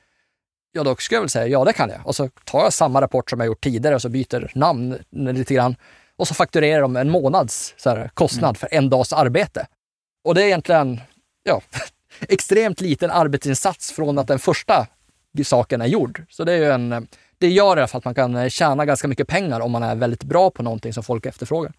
Ja, 0.77 0.85
då 0.85 0.97
skulle 0.97 1.17
jag 1.17 1.23
väl 1.23 1.31
säga, 1.31 1.47
ja 1.47 1.65
det 1.65 1.73
kan 1.73 1.91
jag. 1.91 2.07
Och 2.07 2.17
så 2.17 2.29
tar 2.45 2.63
jag 2.63 2.73
samma 2.73 3.01
rapport 3.01 3.31
som 3.31 3.41
jag 3.41 3.47
gjort 3.47 3.65
tidigare 3.65 3.95
och 3.95 4.03
så 4.03 4.09
byter 4.09 4.51
namn 4.55 4.99
lite 5.11 5.55
grann 5.55 5.77
och 6.17 6.29
så 6.29 6.35
fakturerar 6.35 6.83
de 6.83 6.97
en 6.97 7.11
månads 7.11 7.75
här, 7.85 8.11
kostnad 8.15 8.49
mm. 8.49 8.55
för 8.55 8.69
en 8.71 8.91
dags 8.91 9.13
arbete. 9.13 9.67
Och 10.25 10.35
det 10.35 10.43
är 10.43 10.47
egentligen 10.47 11.01
ja, 11.43 11.61
extremt 12.29 12.81
liten 12.81 13.11
arbetsinsats 13.11 13.93
från 13.93 14.19
att 14.19 14.27
den 14.27 14.39
första 14.39 14.87
saken 15.45 15.81
är 15.81 15.87
gjord. 15.87 16.25
Så 16.29 16.45
det, 16.45 16.53
är 16.53 16.57
ju 16.57 16.71
en, 16.71 17.09
det 17.39 17.49
gör 17.49 17.77
i 17.77 17.81
alla 17.81 17.87
fall 17.87 17.99
att 17.99 18.05
man 18.05 18.15
kan 18.15 18.51
tjäna 18.51 18.85
ganska 18.85 19.09
mycket 19.09 19.29
pengar 19.29 19.61
om 19.61 19.73
man 19.73 19.83
är 19.83 19.95
väldigt 19.95 20.23
bra 20.23 20.51
på 20.51 20.63
någonting 20.63 20.93
som 20.93 21.03
folk 21.03 21.27
efterfrågar. 21.27 21.73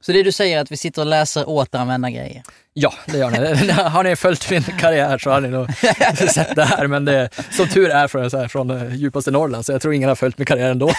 Så 0.00 0.12
det 0.12 0.22
du 0.22 0.32
säger 0.32 0.56
är 0.56 0.60
att 0.60 0.72
vi 0.72 0.76
sitter 0.76 1.02
och 1.02 1.08
läser 1.08 1.48
återanvända 1.48 2.10
grejer? 2.10 2.42
Ja, 2.80 2.92
det 3.06 3.18
gör 3.18 3.30
ni. 3.30 3.72
har 3.72 4.04
ni 4.04 4.16
följt 4.16 4.50
min 4.50 4.62
karriär 4.62 5.18
så 5.18 5.30
har 5.30 5.40
ni 5.40 5.48
nog 5.48 5.74
sett 6.34 6.56
det 6.56 6.64
här. 6.64 6.86
Men 6.86 7.04
det, 7.04 7.30
som 7.50 7.68
tur 7.68 7.90
är 7.90 8.08
från, 8.08 8.30
så 8.30 8.38
här, 8.38 8.48
från 8.48 8.70
eh, 8.70 8.94
djupaste 8.94 9.30
Norrland, 9.30 9.66
så 9.66 9.72
jag 9.72 9.82
tror 9.82 9.94
ingen 9.94 10.08
har 10.08 10.16
följt 10.16 10.38
min 10.38 10.46
karriär 10.46 10.70
ändå. 10.70 10.92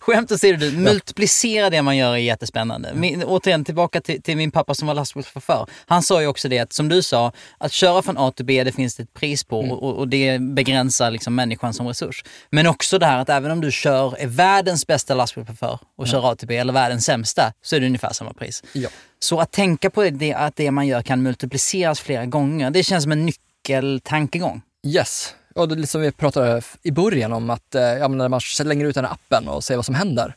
Skämt 0.00 0.32
åsido, 0.32 0.58
du, 0.58 0.72
multiplicera 0.72 1.70
det 1.70 1.82
man 1.82 1.96
gör 1.96 2.12
är 2.12 2.16
jättespännande. 2.16 2.90
Min, 2.94 3.24
återigen 3.24 3.64
tillbaka 3.64 4.00
till, 4.00 4.22
till, 4.22 4.36
min 4.36 4.50
pappa 4.50 4.74
som 4.74 4.88
var 4.88 4.94
lastbilschaufför. 4.94 5.66
Han 5.86 6.02
sa 6.02 6.20
ju 6.20 6.26
också 6.26 6.48
det 6.48 6.58
att, 6.58 6.72
som 6.72 6.88
du 6.88 7.02
sa, 7.02 7.32
att 7.58 7.72
köra 7.72 8.02
från 8.02 8.18
A 8.18 8.32
till 8.36 8.44
B, 8.44 8.64
det 8.64 8.72
finns 8.72 8.96
det 8.96 9.02
ett 9.02 9.14
pris 9.14 9.44
på 9.44 9.60
mm. 9.62 9.72
och, 9.72 9.98
och, 9.98 10.08
det 10.08 10.38
begränsar 10.40 11.10
liksom 11.10 11.34
människan 11.34 11.74
som 11.74 11.86
resurs. 11.88 12.24
Men 12.50 12.66
också 12.66 12.98
det 12.98 13.06
här 13.06 13.18
att 13.18 13.28
även 13.28 13.50
om 13.50 13.60
du 13.60 13.72
kör, 13.72 14.16
är 14.18 14.26
världens 14.26 14.86
bästa 14.86 15.14
lastbilschaufför 15.14 15.78
och 15.98 16.08
kör 16.08 16.32
A 16.32 16.34
till 16.36 16.48
B, 16.48 16.56
eller 16.56 16.72
världens 16.72 17.04
sämsta, 17.04 17.52
så 17.62 17.76
är 17.76 17.80
det 17.80 17.86
ungefär 17.94 18.12
samma 18.12 18.32
pris. 18.32 18.62
Ja. 18.72 18.88
Så 19.18 19.40
att 19.40 19.52
tänka 19.52 19.90
på 19.90 20.10
det, 20.10 20.34
att 20.34 20.56
det 20.56 20.70
man 20.70 20.86
gör 20.86 21.02
kan 21.02 21.22
multipliceras 21.22 22.00
flera 22.00 22.26
gånger, 22.26 22.70
det 22.70 22.82
känns 22.82 23.02
som 23.02 23.12
en 23.12 23.26
nyckeltankegång. 23.26 24.62
Yes. 24.86 25.34
Och 25.54 25.68
det 25.68 25.82
är 25.82 25.86
som 25.86 26.00
vi 26.00 26.12
pratade 26.12 26.62
i 26.82 26.90
början 26.90 27.32
om 27.32 27.50
att 27.50 27.74
eh, 27.74 27.82
ja, 27.82 28.08
när 28.08 28.28
man 28.28 28.40
slänger 28.40 28.84
ut 28.84 28.94
den 28.94 29.04
här 29.04 29.12
appen 29.12 29.48
och 29.48 29.64
ser 29.64 29.76
vad 29.76 29.84
som 29.84 29.94
händer. 29.94 30.34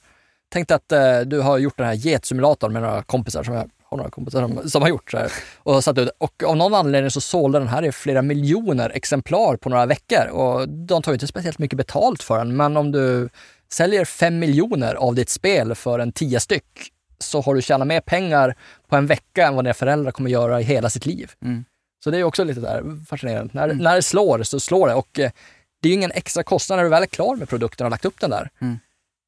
Tänk 0.49 0.67
dig 0.67 0.75
att 0.75 0.91
eh, 0.91 1.19
du 1.19 1.39
har 1.39 1.57
gjort 1.57 1.77
den 1.77 1.87
här 1.87 1.93
getsimulatorn 1.93 2.73
med 2.73 2.81
några 2.81 3.03
kompisar 3.03 3.43
som 3.43 3.53
jag 3.53 3.69
har 3.89 3.97
några 3.97 4.09
kompisar 4.09 4.41
som, 4.41 4.69
som 4.69 4.81
har 4.81 4.89
gjort 4.89 5.11
så 5.11 5.17
här, 5.17 5.31
och 5.57 5.83
satt 5.83 5.97
ut. 5.97 6.09
Och 6.17 6.43
av 6.43 6.57
någon 6.57 6.73
anledning 6.73 7.11
så 7.11 7.21
sålde 7.21 7.59
den 7.59 7.67
här 7.67 7.85
i 7.85 7.91
flera 7.91 8.21
miljoner 8.21 8.89
exemplar 8.89 9.55
på 9.55 9.69
några 9.69 9.85
veckor 9.85 10.27
och 10.27 10.69
de 10.69 11.01
tar 11.01 11.11
ju 11.11 11.13
inte 11.13 11.27
speciellt 11.27 11.59
mycket 11.59 11.77
betalt 11.77 12.23
för 12.23 12.37
den. 12.37 12.55
Men 12.55 12.77
om 12.77 12.91
du 12.91 13.29
säljer 13.71 14.05
fem 14.05 14.39
miljoner 14.39 14.95
av 14.95 15.15
ditt 15.15 15.29
spel 15.29 15.75
för 15.75 15.99
en 15.99 16.11
tio 16.11 16.39
styck 16.39 16.91
så 17.19 17.41
har 17.41 17.55
du 17.55 17.61
tjänat 17.61 17.87
mer 17.87 18.01
pengar 18.01 18.55
på 18.87 18.95
en 18.95 19.07
vecka 19.07 19.47
än 19.47 19.55
vad 19.55 19.65
dina 19.65 19.73
föräldrar 19.73 20.11
kommer 20.11 20.29
göra 20.29 20.61
i 20.61 20.63
hela 20.63 20.89
sitt 20.89 21.05
liv. 21.05 21.31
Mm. 21.41 21.65
Så 22.03 22.11
det 22.11 22.17
är 22.17 22.23
också 22.23 22.43
lite 22.43 22.59
där 22.59 23.05
fascinerande. 23.05 23.53
När, 23.53 23.63
mm. 23.63 23.77
när 23.77 23.95
det 23.95 24.01
slår 24.01 24.43
så 24.43 24.59
slår 24.59 24.87
det 24.87 24.93
och 24.93 25.19
eh, 25.19 25.31
det 25.81 25.87
är 25.87 25.89
ju 25.89 25.95
ingen 25.95 26.11
extra 26.11 26.43
kostnad 26.43 26.77
när 26.77 26.83
du 26.83 26.89
väl 26.89 27.03
är 27.03 27.07
klar 27.07 27.35
med 27.35 27.49
produkten 27.49 27.85
och 27.85 27.91
lagt 27.91 28.05
upp 28.05 28.19
den 28.19 28.29
där. 28.29 28.49
Mm. 28.61 28.79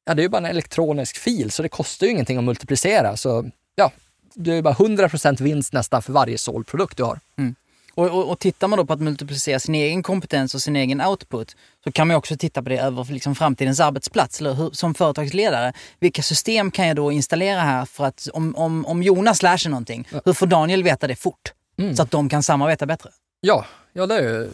Ja, 0.04 0.14
det 0.14 0.20
är 0.20 0.24
ju 0.24 0.28
bara 0.28 0.38
en 0.38 0.44
elektronisk 0.44 1.16
fil 1.16 1.50
så 1.50 1.62
det 1.62 1.68
kostar 1.68 2.06
ju 2.06 2.12
ingenting 2.12 2.38
att 2.38 2.44
multiplicera. 2.44 3.16
Så 3.16 3.50
ja, 3.74 3.92
det 4.34 4.52
är 4.52 4.62
bara 4.62 4.74
100% 4.74 5.42
vinst 5.42 5.72
nästan 5.72 6.02
för 6.02 6.12
varje 6.12 6.38
såld 6.38 6.66
produkt 6.66 6.96
du 6.96 7.02
har. 7.02 7.20
Mm. 7.38 7.54
Och, 7.94 8.06
och, 8.06 8.30
och 8.30 8.38
tittar 8.38 8.68
man 8.68 8.76
då 8.76 8.86
på 8.86 8.92
att 8.92 9.00
multiplicera 9.00 9.60
sin 9.60 9.74
egen 9.74 10.02
kompetens 10.02 10.54
och 10.54 10.62
sin 10.62 10.76
egen 10.76 11.00
output 11.00 11.56
så 11.84 11.92
kan 11.92 12.08
man 12.08 12.16
också 12.16 12.36
titta 12.36 12.62
på 12.62 12.68
det 12.68 12.78
över 12.78 13.04
liksom 13.04 13.34
framtidens 13.34 13.80
arbetsplats. 13.80 14.40
Eller 14.40 14.54
hur, 14.54 14.70
som 14.70 14.94
företagsledare, 14.94 15.72
vilka 16.00 16.22
system 16.22 16.70
kan 16.70 16.86
jag 16.86 16.96
då 16.96 17.12
installera 17.12 17.60
här 17.60 17.84
för 17.84 18.04
att 18.04 18.28
om, 18.32 18.56
om, 18.56 18.86
om 18.86 19.02
Jonas 19.02 19.42
lär 19.42 19.56
sig 19.56 19.70
någonting, 19.70 20.08
ja. 20.10 20.20
hur 20.24 20.32
får 20.32 20.46
Daniel 20.46 20.82
veta 20.82 21.06
det 21.06 21.16
fort? 21.16 21.52
Mm. 21.78 21.96
Så 21.96 22.02
att 22.02 22.10
de 22.10 22.28
kan 22.28 22.42
samarbeta 22.42 22.86
bättre. 22.86 23.10
Ja, 23.40 23.66
ja 23.92 24.06
det 24.06 24.14
är 24.14 24.22
ju 24.22 24.50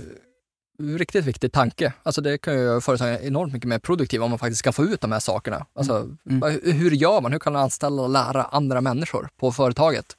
Riktigt 0.79 1.25
viktig 1.25 1.53
tanke. 1.53 1.93
Alltså 2.03 2.21
det 2.21 2.39
kan 2.39 2.55
ju 2.55 2.81
företagen 2.81 3.19
enormt 3.23 3.53
mycket 3.53 3.69
mer 3.69 3.79
produktiva 3.79 4.25
om 4.25 4.31
man 4.31 4.39
faktiskt 4.39 4.63
kan 4.63 4.73
få 4.73 4.85
ut 4.85 5.01
de 5.01 5.13
här 5.13 5.21
sakerna. 5.21 5.67
Alltså, 5.75 6.09
Mm. 6.31 6.61
Hur 6.65 6.91
gör 6.91 7.21
man? 7.21 7.33
Hur 7.33 7.39
kan 7.39 7.53
man 7.53 7.63
anställa 7.63 8.03
och 8.03 8.11
lära 8.11 8.45
andra 8.45 8.81
människor 8.81 9.29
på 9.37 9.53
företaget? 9.53 10.17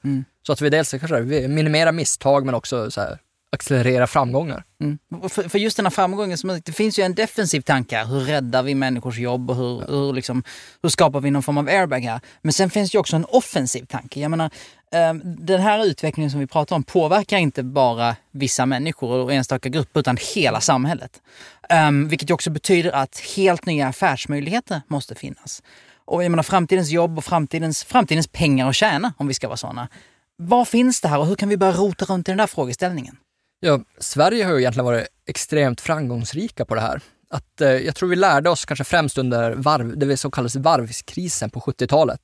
Så 0.48 0.54
att 0.54 0.62
vi 0.62 0.70
dels 0.70 0.92
kanske 0.92 1.22
vi 1.22 1.48
minimerar 1.48 1.92
misstag 1.92 2.46
men 2.46 2.56
också 2.56 2.92
så 2.92 3.02
här, 3.02 3.18
accelerera 3.52 4.08
framgångar. 4.08 4.64
Mm. 4.82 4.98
För, 5.30 5.50
för 5.50 5.60
just 5.60 5.78
den 5.78 5.86
här 5.86 5.92
framgången, 5.92 6.38
som, 6.38 6.62
det 6.66 6.72
finns 6.72 7.00
ju 7.00 7.04
en 7.04 7.16
defensiv 7.16 7.62
tanke 7.62 7.98
här. 7.98 8.06
Hur 8.06 8.20
räddar 8.20 8.64
vi 8.64 8.76
människors 8.76 9.18
jobb 9.18 9.50
och 9.50 9.56
hur, 9.56 9.88
hur, 9.88 10.14
liksom, 10.14 10.44
hur 10.82 10.90
skapar 10.90 11.20
vi 11.20 11.32
någon 11.32 11.44
form 11.44 11.58
av 11.58 11.68
airbag 11.68 12.00
här? 12.00 12.20
Men 12.42 12.54
sen 12.54 12.70
finns 12.70 12.92
det 12.92 12.96
ju 12.96 13.00
också 13.00 13.16
en 13.16 13.26
offensiv 13.26 13.86
tanke. 13.86 14.20
Jag 14.20 14.32
menar, 14.32 14.50
eh, 14.92 15.14
den 15.24 15.62
här 15.62 15.86
utvecklingen 15.86 16.32
som 16.32 16.40
vi 16.40 16.48
pratar 16.48 16.76
om 16.76 16.84
påverkar 16.84 17.38
inte 17.38 17.64
bara 17.64 18.16
vissa 18.32 18.66
människor 18.66 19.18
och 19.18 19.34
enstaka 19.34 19.70
grupper 19.70 20.00
utan 20.00 20.18
hela 20.36 20.62
samhället. 20.62 21.22
Eh, 21.70 21.92
vilket 21.92 22.32
också 22.32 22.50
betyder 22.50 22.92
att 22.92 23.20
helt 23.20 23.66
nya 23.66 23.88
affärsmöjligheter 23.88 24.82
måste 24.88 25.16
finnas. 25.16 25.64
Och 26.06 26.24
jag 26.24 26.32
menar 26.32 26.44
framtidens 26.44 26.90
jobb 26.90 27.18
och 27.18 27.26
framtidens, 27.26 27.84
framtidens 27.84 28.28
pengar 28.28 28.70
att 28.70 28.76
tjäna, 28.76 29.14
om 29.18 29.28
vi 29.28 29.34
ska 29.34 29.48
vara 29.48 29.58
sådana. 29.58 29.88
Vad 30.38 30.68
finns 30.68 31.02
det 31.02 31.08
här 31.08 31.20
och 31.20 31.28
hur 31.28 31.36
kan 31.36 31.50
vi 31.50 31.58
börja 31.58 31.74
rota 31.74 32.06
runt 32.06 32.28
i 32.28 32.32
den 32.32 32.38
där 32.38 32.48
frågeställningen? 32.48 33.18
Ja, 33.60 33.80
Sverige 33.98 34.46
har 34.46 34.54
ju 34.54 34.60
egentligen 34.60 34.86
varit 34.86 35.08
extremt 35.26 35.82
framgångsrika 35.82 36.66
på 36.66 36.76
det 36.76 36.82
här. 36.82 37.02
Att, 37.30 37.62
eh, 37.62 37.70
jag 37.70 37.96
tror 37.96 38.10
vi 38.10 38.16
lärde 38.16 38.50
oss 38.50 38.66
kanske 38.66 38.84
främst 38.84 39.18
under 39.18 39.52
varv, 39.52 39.98
det 39.98 40.18
som 40.18 40.32
kallades 40.32 40.56
varvskrisen 40.56 41.50
på 41.50 41.60
70-talet. 41.60 42.22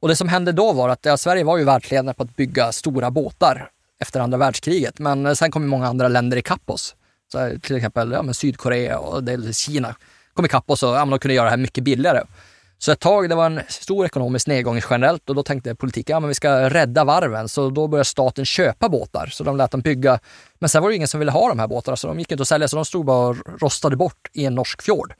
Och 0.00 0.08
det 0.08 0.16
som 0.16 0.28
hände 0.28 0.52
då 0.52 0.72
var 0.72 0.88
att 0.88 1.04
ja, 1.04 1.16
Sverige 1.16 1.44
var 1.44 1.58
ju 1.58 1.64
världsledande 1.64 2.14
på 2.14 2.22
att 2.22 2.36
bygga 2.36 2.72
stora 2.72 3.10
båtar 3.10 3.70
efter 4.00 4.20
andra 4.20 4.38
världskriget. 4.38 4.98
Men 4.98 5.26
eh, 5.26 5.32
sen 5.32 5.50
kom 5.50 5.62
ju 5.62 5.68
många 5.68 5.86
andra 5.86 6.08
länder 6.08 6.36
ikapp 6.36 6.70
oss. 6.70 6.94
Så 7.32 7.58
till 7.62 7.76
exempel 7.76 8.12
ja, 8.12 8.32
Sydkorea 8.32 8.98
och 8.98 9.22
Kina 9.54 9.94
kom 10.34 10.44
ikapp 10.44 10.70
oss 10.70 10.82
och 10.82 10.88
ja, 10.88 11.04
de 11.04 11.18
kunde 11.18 11.34
göra 11.34 11.44
det 11.44 11.50
här 11.50 11.56
mycket 11.56 11.84
billigare. 11.84 12.22
Så 12.82 12.92
ett 12.92 13.00
tag, 13.00 13.28
det 13.28 13.34
var 13.34 13.46
en 13.46 13.60
stor 13.68 14.06
ekonomisk 14.06 14.46
nedgång 14.46 14.80
generellt 14.90 15.28
och 15.28 15.34
då 15.34 15.42
tänkte 15.42 15.74
politiken, 15.74 16.14
ja 16.14 16.20
men 16.20 16.28
vi 16.28 16.34
ska 16.34 16.70
rädda 16.70 17.04
varven. 17.04 17.48
Så 17.48 17.70
då 17.70 17.86
började 17.88 18.04
staten 18.04 18.44
köpa 18.44 18.88
båtar, 18.88 19.26
så 19.26 19.44
de 19.44 19.56
lät 19.56 19.70
dem 19.70 19.80
bygga. 19.80 20.18
Men 20.58 20.68
sen 20.68 20.82
var 20.82 20.90
det 20.90 20.96
ingen 20.96 21.08
som 21.08 21.20
ville 21.20 21.32
ha 21.32 21.48
de 21.48 21.58
här 21.58 21.66
båtarna, 21.66 21.96
så 21.96 22.06
de 22.06 22.18
gick 22.18 22.32
inte 22.32 22.42
att 22.42 22.48
sälja, 22.48 22.68
så 22.68 22.76
de 22.76 22.84
stod 22.84 23.04
bara 23.06 23.28
och 23.28 23.36
rostade 23.62 23.96
bort 23.96 24.28
i 24.32 24.44
en 24.44 24.54
norsk 24.54 24.82
fjord. 24.82 25.14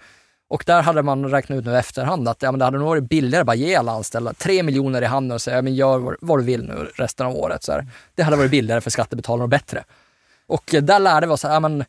Och 0.48 0.62
där 0.66 0.82
hade 0.82 1.02
man 1.02 1.30
räknat 1.30 1.58
ut 1.58 1.64
nu 1.64 1.72
i 1.72 1.76
efterhand 1.76 2.28
att 2.28 2.42
ja, 2.42 2.52
men 2.52 2.58
det 2.58 2.64
hade 2.64 2.78
nog 2.78 2.88
varit 2.88 3.08
billigare 3.08 3.40
att 3.40 3.46
bara 3.46 3.56
ge 3.56 3.74
alla 3.74 3.92
anställda 3.92 4.32
tre 4.32 4.62
miljoner 4.62 5.02
i 5.02 5.06
handen 5.06 5.34
och 5.34 5.42
säga, 5.42 5.56
ja, 5.56 5.62
men 5.62 5.74
gör 5.74 6.16
vad- 6.20 6.38
du 6.38 6.44
vill 6.44 6.64
nu 6.64 6.90
resten 6.94 7.26
av 7.26 7.36
året. 7.36 7.62
Så 7.62 7.72
här. 7.72 7.86
Det 8.14 8.22
hade 8.22 8.36
varit 8.36 8.50
billigare 8.50 8.80
för 8.80 8.90
skattebetalarna 8.90 9.42
och 9.42 9.48
bättre. 9.48 9.84
Och 10.46 10.74
där 10.82 10.98
lärde 10.98 11.26
vi 11.26 11.32
oss, 11.32 11.44
ja, 11.44 11.60
men, 11.60 11.84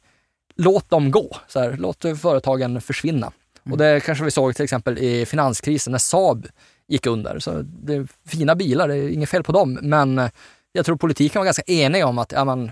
låt 0.55 0.89
dem 0.89 1.11
gå. 1.11 1.37
Så 1.47 1.59
här, 1.59 1.75
låt 1.79 2.05
företagen 2.21 2.81
försvinna. 2.81 3.31
Och 3.63 3.77
det 3.77 3.99
kanske 3.99 4.23
vi 4.23 4.31
såg 4.31 4.55
till 4.55 4.63
exempel 4.63 4.97
i 4.97 5.25
finanskrisen 5.25 5.91
när 5.91 5.99
Saab 5.99 6.47
gick 6.87 7.05
under. 7.05 7.39
Så 7.39 7.61
det 7.61 7.93
är 7.93 8.07
fina 8.27 8.55
bilar, 8.55 8.87
det 8.87 8.95
är 8.95 9.09
inget 9.09 9.29
fel 9.29 9.43
på 9.43 9.51
dem. 9.51 9.79
Men 9.81 10.29
jag 10.71 10.85
tror 10.85 10.95
politiken 10.95 11.39
var 11.39 11.45
ganska 11.45 11.63
enig 11.67 12.05
om 12.05 12.17
att 12.17 12.31
ja, 12.31 12.45
man, 12.45 12.71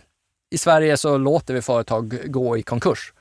i 0.51 0.57
Sverige 0.57 0.97
så 0.97 1.17
låter 1.17 1.53
vi 1.53 1.61
företag 1.61 2.19
gå 2.25 2.57
i 2.57 2.61
konkurs. 2.61 3.13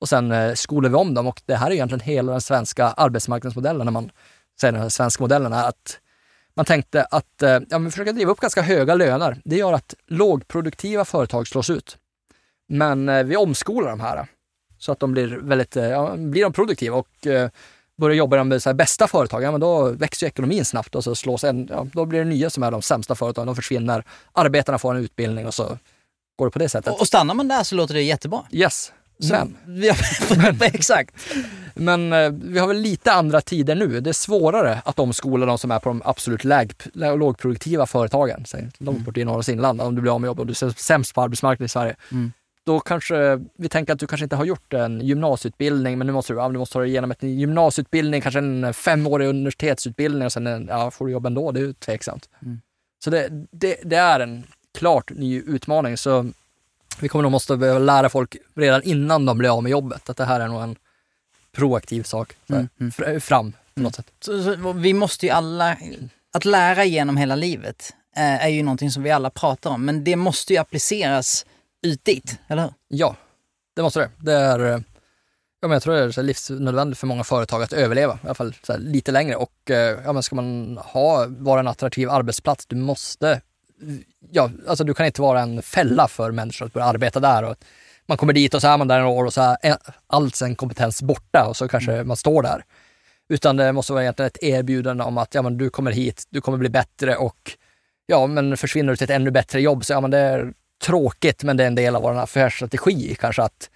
Och 0.00 0.08
sen 0.08 0.32
eh, 0.32 0.54
skolar 0.54 0.88
vi 0.88 0.96
om 0.96 1.14
dem 1.14 1.26
och 1.26 1.42
det 1.46 1.54
här 1.54 1.66
är 1.66 1.74
egentligen 1.74 2.00
hela 2.00 2.32
den 2.32 2.40
svenska 2.40 2.86
arbetsmarknadsmodellen 2.86 3.84
när 3.84 3.92
man 3.92 4.10
säger 4.60 4.72
den 4.72 4.82
här 4.82 4.88
svenska 4.88 5.24
modellen 5.24 5.52
är 5.52 5.68
att 5.68 5.98
man 6.54 6.64
tänkte 6.64 7.04
att 7.04 7.42
eh, 7.42 7.58
ja, 7.68 7.78
vi 7.78 7.90
försöker 7.90 8.12
driva 8.12 8.30
upp 8.30 8.40
ganska 8.40 8.62
höga 8.62 8.94
löner. 8.94 9.40
Det 9.44 9.56
gör 9.56 9.72
att 9.72 9.94
lågproduktiva 10.06 11.04
företag 11.04 11.48
slås 11.48 11.70
ut. 11.70 11.98
Men 12.68 13.08
eh, 13.08 13.24
vi 13.24 13.36
omskolar 13.36 13.90
de 13.90 14.00
här 14.00 14.26
så 14.78 14.92
att 14.92 15.00
de 15.00 15.12
blir 15.12 15.26
väldigt, 15.42 15.76
eh, 15.76 15.84
ja, 15.84 16.14
blir 16.16 16.42
de 16.42 16.52
produktiva 16.52 16.96
och 16.96 17.26
eh, 17.26 17.50
börjar 17.98 18.16
jobba 18.16 18.36
i 18.36 18.58
de 18.64 18.74
bästa 18.76 19.08
företagen, 19.08 19.42
ja, 19.44 19.50
men 19.50 19.60
då 19.60 19.90
växer 19.90 20.26
ekonomin 20.26 20.64
snabbt 20.64 20.94
och 20.94 21.04
så 21.04 21.14
slås 21.14 21.44
en, 21.44 21.68
ja, 21.70 21.86
då 21.92 22.04
blir 22.04 22.18
det 22.18 22.24
nya 22.24 22.50
som 22.50 22.62
är 22.62 22.70
de 22.70 22.82
sämsta 22.82 23.14
företagen, 23.14 23.46
de 23.46 23.56
försvinner, 23.56 24.04
arbetarna 24.32 24.78
får 24.78 24.94
en 24.94 25.00
utbildning 25.04 25.46
och 25.46 25.54
så 25.54 25.78
går 26.38 26.46
det 26.46 26.50
på 26.50 26.58
det 26.58 26.68
sättet. 26.68 26.92
Och, 26.92 27.00
och 27.00 27.06
stannar 27.06 27.34
man 27.34 27.48
där 27.48 27.62
så 27.62 27.74
låter 27.74 27.94
det 27.94 28.02
jättebra. 28.02 28.42
Yes, 28.50 28.92
Så- 29.18 29.28
men, 29.34 29.56
Ja, 29.82 29.94
exakt. 30.60 31.14
men 31.74 32.12
eh, 32.12 32.30
vi 32.30 32.58
har 32.58 32.66
väl 32.68 32.76
lite 32.80 33.12
andra 33.12 33.40
tider 33.40 33.74
nu. 33.74 34.00
Det 34.00 34.10
är 34.10 34.14
svårare 34.14 34.82
att 34.84 34.98
omskola 34.98 35.46
de 35.46 35.58
som 35.58 35.70
är 35.70 35.78
på 35.78 35.88
de 35.88 36.02
absolut 36.04 36.44
läg, 36.44 36.72
lä- 36.92 37.16
lågproduktiva 37.16 37.86
företagen. 37.86 38.44
Säg, 38.46 38.68
långt 38.78 39.04
bort 39.04 39.16
i 39.16 39.24
Norrlands 39.24 39.48
inland, 39.48 39.80
om 39.80 39.94
du 39.94 40.00
blir 40.02 40.12
av 40.14 40.20
med 40.20 40.28
jobb 40.28 40.40
och 40.40 40.46
du 40.46 40.50
är 40.52 40.78
sämst 40.80 41.14
på 41.14 41.22
arbetsmarknaden 41.22 41.64
i 41.66 41.68
Sverige. 41.68 41.96
Mm. 42.12 42.32
Då 42.66 42.80
kanske 42.80 43.40
vi 43.56 43.68
tänker 43.68 43.92
att 43.92 43.98
du 43.98 44.06
kanske 44.06 44.24
inte 44.24 44.36
har 44.36 44.44
gjort 44.44 44.72
en 44.72 45.00
gymnasieutbildning, 45.00 45.98
men 45.98 46.06
nu 46.06 46.12
måste 46.12 46.32
du, 46.32 46.38
ja, 46.38 46.48
du 46.48 46.58
måste 46.58 46.72
ta 46.72 46.80
dig 46.80 46.88
igenom 46.88 47.14
en 47.18 47.38
gymnasieutbildning, 47.38 48.20
kanske 48.20 48.38
en 48.38 48.74
femårig 48.74 49.28
universitetsutbildning 49.28 50.26
och 50.26 50.32
sen 50.32 50.46
en, 50.46 50.66
ja, 50.66 50.90
får 50.90 51.06
du 51.06 51.12
jobb 51.12 51.26
ändå. 51.26 51.52
Det 51.52 51.60
är 51.60 51.64
ju 51.64 51.72
tveksamt. 51.72 52.28
Mm. 52.42 52.60
Så 53.04 53.10
det, 53.10 53.28
det, 53.50 53.76
det 53.84 53.96
är 53.96 54.20
en 54.20 54.44
klart 54.78 55.10
ny 55.10 55.40
utmaning. 55.40 55.96
Så 55.96 56.30
vi 57.00 57.08
kommer 57.08 57.22
nog 57.22 57.32
måste 57.32 57.56
behöva 57.56 57.78
lära 57.78 58.08
folk 58.08 58.36
redan 58.54 58.82
innan 58.82 59.26
de 59.26 59.38
blir 59.38 59.56
av 59.56 59.62
med 59.62 59.70
jobbet 59.70 60.10
att 60.10 60.16
det 60.16 60.24
här 60.24 60.40
är 60.40 60.48
nog 60.48 60.62
en 60.62 60.76
proaktiv 61.52 62.02
sak. 62.02 62.32
Mm, 62.48 62.68
mm. 62.80 62.90
fr- 62.90 63.20
Fram 63.20 63.52
på 63.74 63.80
något 63.80 63.94
sätt. 63.94 64.06
Så, 64.20 64.42
så, 64.42 64.72
vi 64.72 64.92
måste 64.92 65.26
ju 65.26 65.32
alla, 65.32 65.76
att 66.32 66.44
lära 66.44 66.84
genom 66.84 67.16
hela 67.16 67.36
livet 67.36 67.94
eh, 68.16 68.44
är 68.44 68.48
ju 68.48 68.62
någonting 68.62 68.90
som 68.90 69.02
vi 69.02 69.10
alla 69.10 69.30
pratar 69.30 69.70
om, 69.70 69.84
men 69.84 70.04
det 70.04 70.16
måste 70.16 70.52
ju 70.52 70.58
appliceras 70.58 71.46
dit, 71.86 72.38
eller 72.48 72.62
hur? 72.62 72.72
Ja, 72.88 73.16
det 73.76 73.82
måste 73.82 74.00
det. 74.00 74.10
Det 74.18 74.32
är, 74.32 74.60
eh, 74.60 74.80
ja, 75.60 75.68
men 75.68 75.70
jag 75.70 75.82
tror 75.82 75.94
det 75.94 76.00
är 76.00 76.10
så 76.10 76.22
livsnödvändigt 76.22 76.98
för 76.98 77.06
många 77.06 77.24
företag 77.24 77.62
att 77.62 77.72
överleva, 77.72 78.14
i 78.14 78.26
alla 78.26 78.34
fall 78.34 78.54
lite 78.78 79.12
längre. 79.12 79.36
Och 79.36 79.70
eh, 79.70 79.98
ja, 80.04 80.12
men 80.12 80.22
ska 80.22 80.36
man 80.36 80.78
ha, 80.82 81.26
vara 81.28 81.60
en 81.60 81.68
attraktiv 81.68 82.10
arbetsplats, 82.10 82.66
du 82.66 82.76
måste, 82.76 83.40
ja, 84.30 84.50
alltså 84.68 84.84
du 84.84 84.94
kan 84.94 85.06
inte 85.06 85.22
vara 85.22 85.40
en 85.40 85.62
fälla 85.62 86.08
för 86.08 86.30
människor 86.30 86.66
att 86.66 86.72
börja 86.72 86.86
arbeta 86.86 87.20
där. 87.20 87.42
Och 87.42 87.56
man 88.06 88.18
kommer 88.18 88.32
dit 88.32 88.54
och 88.54 88.60
så 88.60 88.68
är 88.68 88.78
man 88.78 88.88
där 88.88 88.98
några 88.98 89.12
år 89.12 89.24
och 89.24 89.34
så 89.34 89.56
är 89.62 89.76
all 90.06 90.32
sin 90.32 90.56
kompetens 90.56 91.02
borta 91.02 91.46
och 91.48 91.56
så 91.56 91.68
kanske 91.68 92.04
man 92.04 92.16
står 92.16 92.42
där. 92.42 92.64
Utan 93.28 93.56
det 93.56 93.72
måste 93.72 93.92
vara 93.92 94.02
egentligen 94.02 94.26
ett 94.26 94.42
erbjudande 94.42 95.04
om 95.04 95.18
att 95.18 95.34
ja, 95.34 95.42
men 95.42 95.58
du 95.58 95.70
kommer 95.70 95.90
hit, 95.90 96.26
du 96.30 96.40
kommer 96.40 96.58
bli 96.58 96.68
bättre 96.68 97.16
och 97.16 97.52
ja, 98.06 98.26
men 98.26 98.56
försvinner 98.56 98.92
du 98.92 98.96
till 98.96 99.04
ett 99.04 99.10
ännu 99.10 99.30
bättre 99.30 99.60
jobb 99.60 99.84
så 99.84 99.92
ja, 99.92 100.00
men 100.00 100.10
det 100.10 100.18
är 100.18 100.52
tråkigt, 100.84 101.42
men 101.42 101.56
det 101.56 101.62
är 101.62 101.66
en 101.66 101.74
del 101.74 101.96
av 101.96 102.02
vår 102.02 102.18
affärsstrategi 102.18 103.16
kanske 103.20 103.42
att 103.42 103.70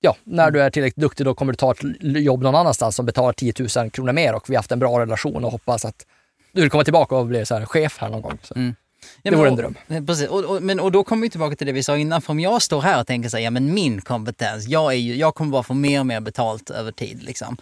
ja, 0.00 0.16
när 0.24 0.50
du 0.50 0.62
är 0.62 0.70
tillräckligt 0.70 1.00
duktig 1.02 1.26
då 1.26 1.34
kommer 1.34 1.52
du 1.52 1.56
ta 1.56 1.72
ett 1.72 1.78
jobb 2.02 2.42
någon 2.42 2.54
annanstans 2.54 2.96
som 2.96 3.06
betalar 3.06 3.32
10 3.32 3.52
000 3.76 3.90
kronor 3.90 4.12
mer 4.12 4.34
och 4.34 4.50
vi 4.50 4.54
har 4.54 4.58
haft 4.58 4.72
en 4.72 4.78
bra 4.78 5.00
relation 5.00 5.44
och 5.44 5.52
hoppas 5.52 5.84
att 5.84 6.06
du 6.52 6.60
vill 6.60 6.70
komma 6.70 6.84
tillbaka 6.84 7.16
och 7.16 7.26
bli 7.26 7.46
så 7.46 7.54
här 7.58 7.64
chef 7.66 7.98
här 7.98 8.08
någon 8.08 8.22
gång. 8.22 8.38
Mm. 8.56 8.74
Det 9.22 9.30
men 9.30 9.38
vore 9.38 9.48
en 9.48 9.52
och- 9.54 9.58
dröm. 9.58 9.74
eh, 9.88 10.04
Precis, 10.04 10.28
och, 10.28 10.44
och, 10.44 10.62
men, 10.62 10.80
och 10.80 10.92
då 10.92 11.04
kommer 11.04 11.22
vi 11.22 11.30
tillbaka 11.30 11.56
till 11.56 11.66
det 11.66 11.72
vi 11.72 11.82
sa 11.82 11.96
innan, 11.96 12.22
för 12.22 12.30
om 12.30 12.40
jag 12.40 12.62
står 12.62 12.80
här 12.80 13.00
och 13.00 13.06
tänker 13.06 13.28
så 13.28 13.36
här, 13.36 13.44
ja 13.44 13.50
men 13.50 13.74
min 13.74 14.00
kompetens, 14.00 14.66
jag, 14.68 14.92
är 14.92 14.96
ju, 14.96 15.16
jag 15.16 15.34
kommer 15.34 15.50
bara 15.50 15.62
få 15.62 15.74
mer 15.74 16.00
och 16.00 16.06
mer 16.06 16.20
betalt 16.20 16.70
över 16.70 16.92
tid. 16.92 17.22
Liksom. 17.22 17.56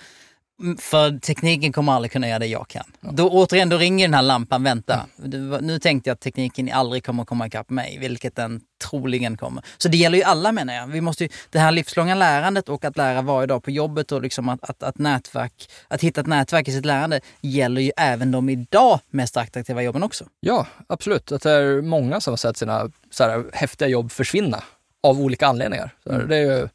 Mm, 0.60 0.76
För 0.76 1.18
tekniken 1.18 1.72
kommer 1.72 1.92
aldrig 1.92 2.12
kunna 2.12 2.28
göra 2.28 2.38
det 2.38 2.46
jag 2.46 2.68
kan. 2.68 2.84
Då 3.00 3.28
återigen, 3.30 3.68
då 3.68 3.76
ringer 3.76 4.06
den 4.08 4.14
här 4.14 4.22
lampan, 4.22 4.62
vänta. 4.62 5.06
Du, 5.16 5.38
nu 5.60 5.78
tänkte 5.78 6.10
jag 6.10 6.14
att 6.14 6.20
tekniken 6.20 6.70
aldrig 6.72 7.04
kommer 7.04 7.24
komma 7.24 7.46
ikapp 7.46 7.70
mig, 7.70 7.98
vilket 8.00 8.36
den 8.36 8.60
troligen 8.90 9.36
kommer. 9.36 9.64
Så 9.78 9.88
det 9.88 9.96
gäller 9.96 10.18
ju 10.18 10.24
alla 10.24 10.52
menar 10.52 10.74
jag. 10.74 10.86
Vi 10.86 11.00
måste 11.00 11.24
ju, 11.24 11.30
det 11.50 11.58
här 11.58 11.72
livslånga 11.72 12.14
lärandet 12.14 12.68
och 12.68 12.84
att 12.84 12.96
lära 12.96 13.22
varje 13.22 13.46
dag 13.46 13.62
på 13.64 13.70
jobbet 13.70 14.12
och 14.12 14.22
liksom 14.22 14.48
att, 14.48 14.70
att, 14.70 14.82
att, 14.82 14.98
nätverk, 14.98 15.70
att 15.88 16.00
hitta 16.02 16.20
ett 16.20 16.26
nätverk 16.26 16.68
i 16.68 16.72
sitt 16.72 16.84
lärande 16.86 17.20
gäller 17.40 17.80
ju 17.80 17.90
även 17.96 18.30
de 18.32 18.48
idag 18.48 19.00
mest 19.10 19.36
attraktiva 19.36 19.82
jobben 19.82 20.02
också. 20.02 20.24
Ja, 20.40 20.66
absolut. 20.86 21.32
Att 21.32 21.42
det 21.42 21.50
är 21.50 21.82
många 21.82 22.20
som 22.20 22.32
har 22.32 22.36
sett 22.36 22.56
sina 22.56 22.90
så 23.10 23.24
här, 23.24 23.44
häftiga 23.52 23.88
jobb 23.88 24.12
försvinna 24.12 24.62
av 25.02 25.20
olika 25.20 25.46
anledningar. 25.46 25.94
Så 26.04 26.12
här, 26.12 26.22
Det 26.22 26.36
är 26.36 26.40
ju, 26.40 26.68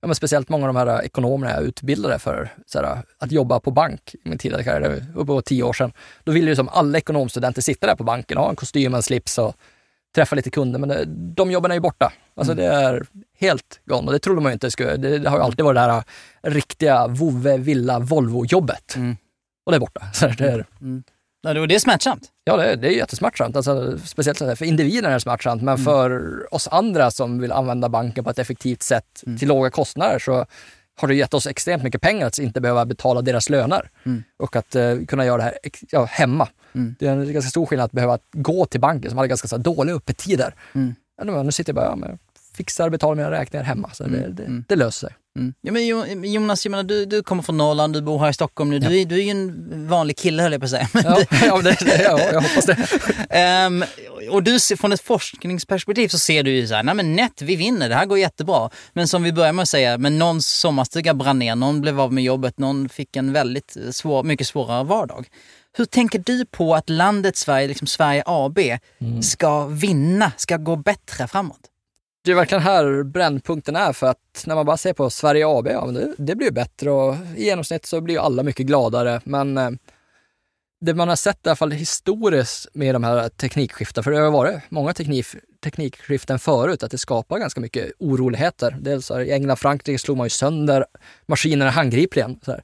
ja, 0.00 0.06
men 0.06 0.14
speciellt 0.14 0.48
många 0.48 0.68
av 0.68 0.74
de 0.74 0.90
här 0.90 1.02
ekonomerna 1.02 1.52
är 1.52 1.62
utbildade 1.62 2.18
för 2.18 2.50
här, 2.74 3.02
att 3.18 3.32
jobba 3.32 3.60
på 3.60 3.70
bank 3.70 4.14
i 4.24 4.28
min 4.28 4.38
tidigare 4.38 4.64
karriär, 4.64 5.06
uppåt 5.14 5.44
tio 5.44 5.62
år 5.62 5.72
sedan. 5.72 5.92
Då 6.24 6.32
ville 6.32 6.50
ju 6.50 6.56
som 6.56 6.68
alla 6.68 6.98
ekonomstudenter 6.98 7.62
sitta 7.62 7.86
där 7.86 7.96
på 7.96 8.04
banken, 8.04 8.38
ha 8.38 8.50
en 8.50 8.56
kostym, 8.56 8.94
en 8.94 9.02
slips 9.02 9.38
och 9.38 9.56
träffa 10.14 10.36
lite 10.36 10.50
kunder, 10.50 10.78
men 10.78 10.88
det, 10.88 11.04
de 11.34 11.50
jobben 11.50 11.70
är 11.70 11.74
ju 11.74 11.80
borta. 11.80 12.12
Alltså 12.36 12.54
det 12.54 12.64
är 12.64 13.06
helt 13.38 13.80
gone 13.84 14.06
och 14.06 14.12
det 14.12 14.18
trodde 14.18 14.40
man 14.40 14.50
ju 14.50 14.54
inte 14.54 14.70
skulle, 14.70 14.96
det, 14.96 15.18
det 15.18 15.30
har 15.30 15.36
ju 15.36 15.42
alltid 15.42 15.64
varit 15.64 15.76
det 15.76 15.80
här 15.80 16.04
riktiga 16.42 17.06
vovve, 17.06 17.56
villa, 17.56 17.98
Volvo-jobbet. 17.98 18.96
Mm. 18.96 19.16
Och 19.66 19.72
det 19.72 19.76
är 19.76 19.80
borta. 19.80 20.02
Så 20.12 20.26
det 20.26 20.44
är, 20.44 20.66
Ja, 21.42 21.54
det- 21.54 21.60
och 21.60 21.70
är 21.70 21.78
smärtsamt. 21.78 22.22
Ja, 22.44 22.56
det 22.56 22.64
är, 22.72 22.76
det 22.76 22.88
är 22.88 22.92
jättesmärtsamt. 22.96 23.56
Alltså, 23.56 23.98
speciellt 24.04 24.38
för 24.38 24.62
individen 24.64 25.10
är 25.10 25.14
det 25.14 25.20
smärtsamt, 25.20 25.62
men 25.62 25.78
för 25.78 26.54
oss 26.54 26.68
andra 26.68 27.10
som 27.10 27.38
vill 27.40 27.52
använda 27.52 27.88
banken 27.88 28.24
på 28.24 28.30
ett 28.30 28.38
effektivt 28.38 28.82
sätt 28.82 29.22
till 29.38 29.48
låga 29.48 29.70
kostnader 29.70 30.18
så 30.18 30.46
har 31.00 31.08
det 31.08 31.14
gett 31.14 31.34
oss 31.34 31.46
extremt 31.46 31.82
mycket 31.82 32.00
pengar 32.00 32.26
att 32.26 32.38
inte 32.38 32.60
behöva 32.60 32.84
betala 32.86 33.22
deras 33.22 33.50
löner 33.50 33.90
Mm. 34.04 34.22
och 34.38 34.56
att 34.56 34.74
eh, 34.76 34.96
kunna 35.08 35.24
göra 35.26 35.36
det 35.36 35.42
här 35.42 35.58
ja, 35.90 36.04
hemma. 36.04 36.48
Mm. 36.74 36.94
Det 36.98 37.06
är 37.06 37.12
en 37.12 37.32
ganska 37.32 37.50
stor 37.50 37.66
skillnad 37.66 37.84
att 37.84 37.92
behöva 37.92 38.18
gå 38.32 38.66
till 38.66 38.80
banken 38.80 39.10
som 39.10 39.18
hade 39.18 39.28
ganska 39.28 39.48
så 39.48 39.56
här, 39.56 39.62
dåliga 39.62 39.94
öppettider. 39.96 40.54
Mm. 40.74 40.94
Ja, 41.24 41.42
nu, 41.42 41.52
sitter 41.52 41.70
jag 41.72 41.76
bara 41.98 42.08
ja, 42.10 42.16
fixar, 42.56 42.90
betalar 42.90 43.14
mina 43.14 43.30
räkningar 43.30 43.64
hemma. 43.64 43.90
Så 43.92 44.04
det, 44.04 44.28
det, 44.32 44.62
det 44.68 44.76
löser 44.76 45.06
sig. 45.08 45.16
Mm. 45.36 45.54
Ja, 45.60 45.72
men 45.72 46.32
Jonas, 46.32 46.64
jag 46.64 46.70
menar, 46.70 46.84
du, 46.84 47.04
du 47.04 47.22
kommer 47.22 47.42
från 47.42 47.56
Norrland, 47.56 47.92
du 47.94 48.02
bor 48.02 48.18
här 48.18 48.30
i 48.30 48.32
Stockholm 48.32 48.70
nu. 48.70 48.78
Du, 48.78 49.00
är, 49.00 49.04
du 49.04 49.14
är 49.14 49.22
ju 49.22 49.30
en 49.30 49.88
vanlig 49.88 50.16
kille 50.16 50.42
höll 50.42 50.52
jag 50.52 50.60
på 50.60 50.64
att 50.64 50.70
säga. 50.70 50.88
Ja, 51.04 51.22
ja, 51.46 51.62
det, 51.62 52.02
ja 52.04 52.20
jag 52.32 52.40
hoppas 52.40 52.66
det. 52.66 53.66
um, 53.66 53.84
och 54.30 54.42
du, 54.42 54.58
från 54.60 54.92
ett 54.92 55.00
forskningsperspektiv 55.00 56.08
så 56.08 56.18
ser 56.18 56.42
du 56.42 56.50
ju 56.50 56.66
så 56.66 56.74
här, 56.74 56.82
nej 56.82 56.94
men 56.94 57.16
nätt, 57.16 57.42
vi 57.42 57.56
vinner, 57.56 57.88
det 57.88 57.94
här 57.94 58.06
går 58.06 58.18
jättebra. 58.18 58.70
Men 58.92 59.08
som 59.08 59.22
vi 59.22 59.32
börjar 59.32 59.52
med 59.52 59.62
att 59.62 59.68
säga, 59.68 59.98
men 59.98 60.18
någons 60.18 60.46
sommarstuga 60.46 61.14
brann 61.14 61.38
ner, 61.38 61.56
någon 61.56 61.80
blev 61.80 62.00
av 62.00 62.12
med 62.12 62.24
jobbet, 62.24 62.58
någon 62.58 62.88
fick 62.88 63.16
en 63.16 63.32
väldigt 63.32 63.76
svår, 63.90 64.22
mycket 64.22 64.46
svårare 64.46 64.84
vardag. 64.84 65.28
Hur 65.76 65.84
tänker 65.84 66.18
du 66.18 66.44
på 66.44 66.74
att 66.74 66.90
landet 66.90 67.36
Sverige, 67.36 67.68
liksom 67.68 67.86
Sverige 67.86 68.22
AB, 68.26 68.58
mm. 68.58 69.22
ska 69.22 69.66
vinna, 69.66 70.32
ska 70.36 70.56
gå 70.56 70.76
bättre 70.76 71.26
framåt? 71.26 71.60
Det 72.28 72.32
är 72.32 72.36
verkligen 72.36 72.62
här 72.62 73.02
brännpunkten 73.02 73.76
är 73.76 73.92
för 73.92 74.06
att 74.06 74.44
när 74.46 74.54
man 74.54 74.66
bara 74.66 74.76
ser 74.76 74.92
på 74.92 75.10
Sverige 75.10 75.48
AB, 75.48 75.66
ja 75.66 75.84
men 75.84 75.94
det, 75.94 76.14
det 76.18 76.36
blir 76.36 76.50
bättre 76.50 76.90
och 76.90 77.16
i 77.36 77.44
genomsnitt 77.44 77.86
så 77.86 78.00
blir 78.00 78.14
ju 78.14 78.20
alla 78.20 78.42
mycket 78.42 78.66
gladare. 78.66 79.20
Men 79.24 79.58
eh, 79.58 79.70
det 80.80 80.94
man 80.94 81.08
har 81.08 81.16
sett 81.16 81.46
i 81.46 81.48
alla 81.48 81.56
fall 81.56 81.70
historiskt 81.70 82.68
med 82.72 82.94
de 82.94 83.04
här 83.04 83.28
teknikskiften, 83.28 84.04
för 84.04 84.10
det 84.10 84.18
har 84.18 84.30
varit 84.30 84.60
många 84.68 84.94
teknik, 84.94 85.26
teknikskiften 85.64 86.38
förut, 86.38 86.82
att 86.82 86.90
det 86.90 86.98
skapar 86.98 87.38
ganska 87.38 87.60
mycket 87.60 87.92
oroligheter. 87.98 88.76
Dels 88.80 89.10
i 89.10 89.32
England 89.32 89.52
och 89.52 89.58
Frankrike 89.58 89.98
slog 89.98 90.16
man 90.16 90.26
ju 90.26 90.30
sönder 90.30 90.84
maskinerna 91.26 91.70
handgripligen. 91.70 92.40
Så 92.44 92.50
här. 92.50 92.62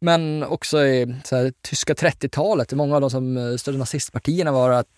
Men 0.00 0.44
också 0.44 0.84
i 0.84 1.14
så 1.24 1.36
här, 1.36 1.52
tyska 1.62 1.94
30-talet, 1.94 2.72
många 2.72 2.94
av 2.94 3.00
de 3.00 3.10
som 3.10 3.36
eh, 3.36 3.56
stödde 3.56 3.78
nazistpartierna 3.78 4.52
var 4.52 4.70
att 4.70 4.88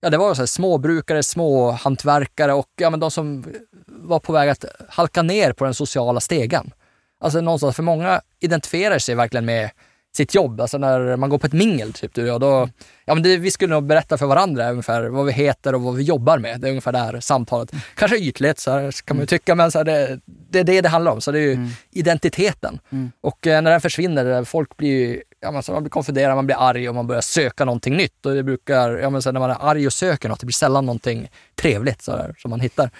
ja, 0.00 0.10
det 0.10 0.18
var 0.18 0.34
så 0.34 0.42
här, 0.42 0.46
småbrukare, 0.46 1.22
småhantverkare 1.22 2.52
och 2.52 2.68
ja, 2.76 2.90
men 2.90 3.00
de 3.00 3.10
som 3.10 3.44
var 3.86 4.18
på 4.18 4.32
väg 4.32 4.50
att 4.50 4.64
halka 4.88 5.22
ner 5.22 5.52
på 5.52 5.64
den 5.64 5.74
sociala 5.74 6.20
stegen. 6.20 6.72
Alltså 7.20 7.40
någonstans, 7.40 7.76
för 7.76 7.82
många 7.82 8.20
identifierar 8.40 8.98
sig 8.98 9.14
verkligen 9.14 9.44
med 9.44 9.70
sitt 10.16 10.34
jobb. 10.34 10.60
Alltså 10.60 10.78
när 10.78 11.16
man 11.16 11.30
går 11.30 11.38
på 11.38 11.46
ett 11.46 11.52
mingel, 11.52 11.92
typ, 11.92 12.14
du 12.14 12.30
och 12.30 12.40
då, 12.40 12.68
ja, 13.04 13.14
men 13.14 13.22
det, 13.22 13.36
vi 13.36 13.50
skulle 13.50 13.74
nog 13.74 13.84
berätta 13.84 14.18
för 14.18 14.26
varandra 14.26 14.70
ungefär 14.70 15.08
vad 15.08 15.26
vi 15.26 15.32
heter 15.32 15.74
och 15.74 15.82
vad 15.82 15.94
vi 15.94 16.02
jobbar 16.02 16.38
med. 16.38 16.60
Det 16.60 16.66
är 16.66 16.70
ungefär 16.70 16.92
det 16.92 16.98
här 16.98 17.20
samtalet. 17.20 17.72
Kanske 17.94 18.18
ytligt, 18.18 18.58
så 18.58 18.70
här, 18.70 19.04
kan 19.04 19.16
man 19.16 19.22
ju 19.22 19.26
tycka, 19.26 19.54
men 19.54 19.70
så 19.70 19.78
här, 19.78 19.84
det, 19.84 20.20
det 20.24 20.58
är 20.58 20.64
det 20.64 20.80
det 20.80 20.88
handlar 20.88 21.12
om. 21.12 21.20
Så 21.20 21.32
det 21.32 21.38
är 21.38 21.42
ju 21.42 21.52
mm. 21.52 21.68
identiteten. 21.90 22.80
Mm. 22.90 23.12
Och 23.20 23.46
eh, 23.46 23.62
när 23.62 23.70
den 23.70 23.80
försvinner, 23.80 24.44
folk 24.44 24.76
blir 24.76 24.88
ju 24.88 25.22
ja, 25.40 25.50
men 25.50 25.62
så 25.62 25.72
man 25.72 25.82
blir 25.82 25.90
konfunderad, 25.90 26.36
man 26.36 26.46
blir 26.46 26.56
arg 26.68 26.88
och 26.88 26.94
man 26.94 27.06
börjar 27.06 27.20
söka 27.20 27.64
någonting 27.64 27.96
nytt. 27.96 28.26
Och 28.26 28.34
det 28.34 28.42
brukar, 28.42 28.90
ja, 28.90 29.10
men 29.10 29.22
så 29.22 29.32
när 29.32 29.40
man 29.40 29.50
är 29.50 29.56
arg 29.60 29.86
och 29.86 29.92
söker 29.92 30.28
något, 30.28 30.40
det 30.40 30.46
blir 30.46 30.54
sällan 30.54 30.86
någonting 30.86 31.30
trevligt 31.54 32.02
så 32.02 32.12
där, 32.12 32.34
som 32.38 32.50
man 32.50 32.60
hittar. 32.60 32.90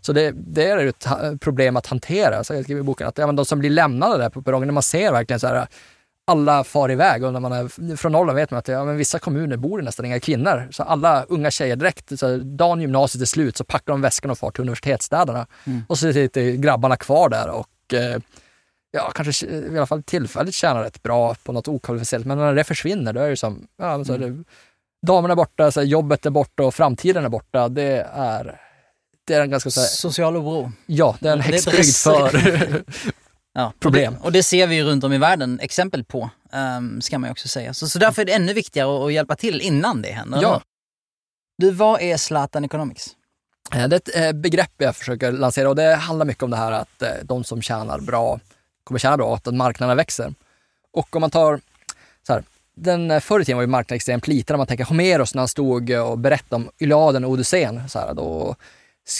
Så 0.00 0.12
det, 0.12 0.32
det 0.36 0.64
är 0.64 0.86
ett 0.86 1.06
problem 1.40 1.76
att 1.76 1.86
hantera. 1.86 2.44
Så 2.44 2.54
jag 2.54 2.64
skriver 2.64 2.80
i 2.80 2.84
boken 2.84 3.06
att 3.06 3.18
ja, 3.18 3.26
men 3.26 3.36
de 3.36 3.44
som 3.44 3.58
blir 3.58 3.70
lämnade 3.70 4.18
där 4.18 4.30
på 4.30 4.42
perrongen, 4.42 4.68
när 4.68 4.72
man 4.72 4.82
ser 4.82 5.12
verkligen 5.12 5.40
så 5.40 5.46
här, 5.46 5.66
alla 6.28 6.64
far 6.64 6.90
iväg 6.90 7.24
och 7.24 7.32
när 7.32 7.40
man 7.40 7.52
är 7.52 7.96
från 7.96 8.12
Norrland 8.12 8.36
vet 8.36 8.50
man 8.50 8.58
att 8.58 8.68
ja, 8.68 8.84
men 8.84 8.96
vissa 8.96 9.18
kommuner 9.18 9.56
bor 9.56 9.78
det 9.78 9.84
nästan 9.84 10.06
inga 10.06 10.20
kvinnor. 10.20 10.68
Så 10.70 10.82
alla 10.82 11.22
unga 11.22 11.50
tjejer 11.50 11.76
direkt, 11.76 12.18
så 12.18 12.36
dagen 12.36 12.80
gymnasiet 12.80 13.22
är 13.22 13.26
slut 13.26 13.56
så 13.56 13.64
packar 13.64 13.92
de 13.92 14.00
väskan 14.00 14.30
och 14.30 14.38
far 14.38 14.50
till 14.50 14.60
universitetsstäderna. 14.60 15.46
Mm. 15.64 15.82
Och 15.88 15.98
så 15.98 16.12
sitter 16.12 16.50
grabbarna 16.50 16.96
kvar 16.96 17.28
där 17.28 17.48
och 17.48 17.94
eh, 17.94 18.20
ja, 18.90 19.10
kanske 19.14 19.46
i 19.46 19.76
alla 19.76 19.86
fall 19.86 20.02
tillfälligt 20.02 20.54
tjänar 20.54 20.82
rätt 20.82 21.02
bra 21.02 21.34
på 21.44 21.52
något 21.52 21.68
okvalificerat. 21.68 22.24
Men 22.24 22.38
när 22.38 22.54
det 22.54 22.64
försvinner, 22.64 23.12
då 23.12 23.20
är 23.20 23.30
det 23.30 23.36
som, 23.36 23.66
ja, 23.78 24.04
så 24.04 24.12
är 24.12 24.18
det, 24.18 24.44
damerna 25.06 25.32
är 25.32 25.36
borta, 25.36 25.70
så 25.70 25.82
jobbet 25.82 26.26
är 26.26 26.30
borta 26.30 26.62
och 26.62 26.74
framtiden 26.74 27.24
är 27.24 27.28
borta. 27.28 27.68
Det 27.68 28.06
är, 28.14 28.60
det 29.26 29.34
är 29.34 29.40
en 29.40 29.50
ganska 29.50 29.70
så 29.70 29.80
här, 29.80 29.86
Social 29.86 30.36
oro. 30.36 30.72
Ja, 30.86 31.16
det 31.20 31.28
är 31.28 31.32
en 31.32 31.40
häxbrygd 31.40 31.94
för 31.94 32.84
ja, 33.56 33.72
problem. 33.80 34.14
Och 34.14 34.20
det, 34.20 34.26
och 34.26 34.32
det, 34.32 34.42
ser 34.42 34.66
vi 34.66 34.74
ju 34.74 34.84
runt 34.84 35.04
om 35.04 35.12
i 35.12 35.18
världen 35.18 35.60
exempel 35.60 36.04
på, 36.04 36.30
um, 36.78 37.00
ska 37.00 37.18
man 37.18 37.28
ju 37.28 37.32
också 37.32 37.48
säga. 37.48 37.74
Så, 37.74 37.88
så 37.88 37.98
därför 37.98 38.22
är 38.22 38.26
det 38.26 38.32
ännu 38.32 38.52
viktigare 38.52 38.96
att, 38.96 39.06
att 39.06 39.12
hjälpa 39.12 39.36
till 39.36 39.60
innan 39.60 40.02
det 40.02 40.12
händer. 40.12 40.42
Ja. 40.42 40.62
Du, 41.58 41.70
vad 41.70 42.00
är 42.00 42.16
Zlatan 42.16 42.64
Economics? 42.64 43.16
Eh, 43.74 43.88
det 43.88 43.96
är 43.96 43.96
ett 43.96 44.16
eh, 44.16 44.32
begrepp 44.32 44.72
jag 44.78 44.96
försöker 44.96 45.32
lansera 45.32 45.68
och 45.68 45.76
det 45.76 45.94
handlar 45.94 46.26
mycket 46.26 46.42
om 46.42 46.50
det 46.50 46.56
här 46.56 46.72
att 46.72 47.02
eh, 47.02 47.10
de 47.22 47.44
som 47.44 47.62
tjänar 47.62 47.98
bra 47.98 48.40
kommer 48.84 48.98
tjäna 48.98 49.16
bra, 49.16 49.34
att 49.34 49.54
marknaden 49.54 49.96
växer. 49.96 50.34
Och 50.92 51.16
om 51.16 51.20
man 51.20 51.30
tar 51.30 51.60
så 52.26 52.32
här, 52.32 52.42
den 52.74 53.20
förr 53.20 53.40
i 53.40 53.44
tiden 53.44 53.56
var 53.56 53.62
ju 53.62 53.68
marknaden 53.68 53.96
extremt 53.96 54.28
liten. 54.28 54.54
Om 54.54 54.58
man 54.58 54.66
tänker 54.66 54.84
Homeros 54.84 55.34
när 55.34 55.40
han 55.40 55.48
stod 55.48 55.90
och 55.90 56.18
berättade 56.18 56.56
om 56.56 56.70
Iliaden 56.78 57.24
och 57.24 57.30
Odysseen. 57.30 57.88
Så 57.88 57.98
här, 57.98 58.14
då, 58.14 58.56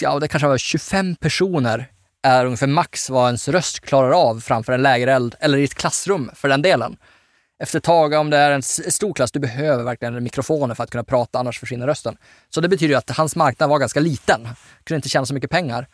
ja, 0.03 0.19
det 0.19 0.29
kanske 0.29 0.49
var 0.49 0.59
25 0.59 1.17
personer 1.17 1.89
är 2.27 2.45
ungefär 2.45 2.67
max 2.67 3.11
vad 3.11 3.27
ens 3.27 3.49
röst 3.49 3.81
klarar 3.81 4.11
av 4.11 4.41
framför 4.41 4.73
en 4.73 4.83
lägereld 4.83 5.35
eller 5.41 5.59
i 5.59 5.65
ett 5.65 5.75
klassrum 5.75 6.31
för 6.35 6.49
den 6.49 6.63
delen. 6.63 6.97
Efter 7.63 7.79
ett 7.79 7.85
tag, 7.85 8.13
om 8.13 8.31
det 8.31 8.37
är 8.37 8.51
en 8.51 8.63
stor 8.63 9.15
klass, 9.15 9.33
du 9.33 9.39
behöver 9.39 9.85
verkligen 9.85 10.25
mikrofoner 10.25 10.75
för 10.75 10.85
att 10.85 10.91
kunna 10.91 11.05
prata, 11.05 11.39
annars 11.39 11.61
försvinner 11.61 11.87
rösten. 11.87 12.17
Så 12.51 12.61
det 12.61 12.69
betyder 12.69 12.95
ju 12.95 12.99
att 12.99 13.11
hans 13.11 13.37
marknad 13.37 13.71
var 13.71 13.79
ganska 13.79 14.01
liten. 14.01 14.49
Kunde 14.85 14.97
inte 14.97 15.09
tjäna 15.09 15.27
så 15.27 15.35
mycket 15.35 15.51
pengar. 15.51 15.87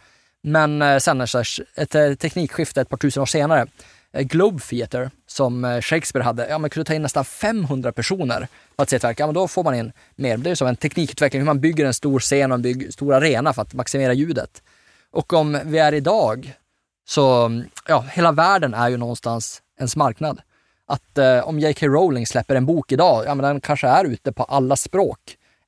Men 0.42 0.82
eh, 0.82 0.98
sen 0.98 1.20
ett 1.20 1.94
eh, 1.94 2.14
teknikskifte 2.14 2.80
ett 2.80 2.88
par 2.88 2.96
tusen 2.96 3.22
år 3.22 3.26
senare, 3.26 3.66
eh, 4.12 4.22
Globe 4.22 4.60
Theatre 4.60 5.10
som 5.26 5.80
Shakespeare 5.82 6.24
hade, 6.24 6.48
ja 6.48 6.58
man 6.58 6.70
kunde 6.70 6.84
ta 6.84 6.94
in 6.94 7.02
nästan 7.02 7.24
500 7.24 7.92
personer 7.92 8.48
på 8.76 8.82
att 8.82 8.90
se 8.90 8.96
ett 8.96 9.04
verk. 9.04 9.20
Ja 9.20 9.26
men 9.26 9.34
då 9.34 9.48
får 9.48 9.64
man 9.64 9.74
in 9.74 9.92
mer. 10.16 10.36
Det 10.36 10.50
är 10.50 10.54
som 10.54 10.68
en 10.68 10.76
teknikutveckling, 10.76 11.40
hur 11.40 11.46
man 11.46 11.60
bygger 11.60 11.84
en 11.84 11.94
stor 11.94 12.20
scen 12.20 12.52
och 12.52 12.58
en 12.58 12.92
stor 12.92 13.14
arena 13.14 13.52
för 13.52 13.62
att 13.62 13.74
maximera 13.74 14.12
ljudet. 14.12 14.62
Och 15.12 15.32
om 15.32 15.60
vi 15.64 15.78
är 15.78 15.94
idag, 15.94 16.54
så 17.08 17.50
ja, 17.88 18.04
hela 18.12 18.32
världen 18.32 18.74
är 18.74 18.88
ju 18.88 18.96
någonstans 18.96 19.62
ens 19.78 19.96
marknad. 19.96 20.40
Att 20.86 21.18
eh, 21.18 21.48
om 21.48 21.58
J.K. 21.58 21.86
Rowling 21.86 22.26
släpper 22.26 22.54
en 22.54 22.66
bok 22.66 22.92
idag, 22.92 23.24
ja 23.26 23.34
men 23.34 23.44
den 23.44 23.60
kanske 23.60 23.88
är 23.88 24.04
ute 24.04 24.32
på 24.32 24.42
alla 24.42 24.76
språk 24.76 25.18